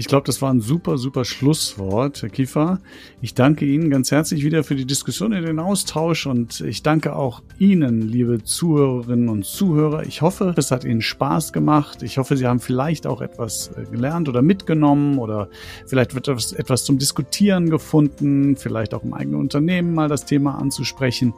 Ich 0.00 0.06
glaube, 0.06 0.24
das 0.24 0.40
war 0.40 0.54
ein 0.54 0.60
super, 0.60 0.96
super 0.96 1.24
Schlusswort, 1.24 2.22
Herr 2.22 2.28
Kiefer. 2.28 2.78
Ich 3.20 3.34
danke 3.34 3.64
Ihnen 3.64 3.90
ganz 3.90 4.12
herzlich 4.12 4.44
wieder 4.44 4.62
für 4.62 4.76
die 4.76 4.84
Diskussion 4.84 5.32
und 5.32 5.42
den 5.42 5.58
Austausch 5.58 6.26
und 6.26 6.60
ich 6.60 6.84
danke 6.84 7.16
auch 7.16 7.42
Ihnen, 7.58 8.02
liebe 8.02 8.44
Zuhörerinnen 8.44 9.28
und 9.28 9.44
Zuhörer. 9.44 10.06
Ich 10.06 10.22
hoffe, 10.22 10.54
es 10.56 10.70
hat 10.70 10.84
Ihnen 10.84 11.02
Spaß 11.02 11.52
gemacht. 11.52 12.04
Ich 12.04 12.16
hoffe, 12.16 12.36
Sie 12.36 12.46
haben 12.46 12.60
vielleicht 12.60 13.08
auch 13.08 13.20
etwas 13.20 13.72
äh, 13.76 13.90
gelernt 13.90 14.28
oder 14.28 14.40
mitgenommen 14.40 15.18
oder 15.18 15.48
vielleicht 15.88 16.14
wird 16.14 16.28
etwas 16.28 16.84
zum 16.84 16.98
Diskutieren 16.98 17.68
gefunden, 17.68 18.56
vielleicht 18.56 18.94
auch 18.94 19.02
im 19.02 19.14
eigenen 19.14 19.40
Unternehmen 19.40 19.94
mal 19.94 20.08
das 20.08 20.24
Thema 20.24 20.60
anzusprechen. 20.60 21.34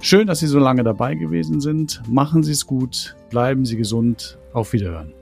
Schön, 0.00 0.28
dass 0.28 0.38
Sie 0.38 0.46
so 0.46 0.60
lange 0.60 0.84
dabei 0.84 1.16
gewesen 1.16 1.60
sind. 1.60 2.02
Machen 2.08 2.44
Sie 2.44 2.52
es 2.52 2.68
gut, 2.68 3.16
bleiben 3.30 3.64
Sie 3.64 3.76
gesund. 3.76 4.38
Auf 4.52 4.72
Wiederhören. 4.72 5.12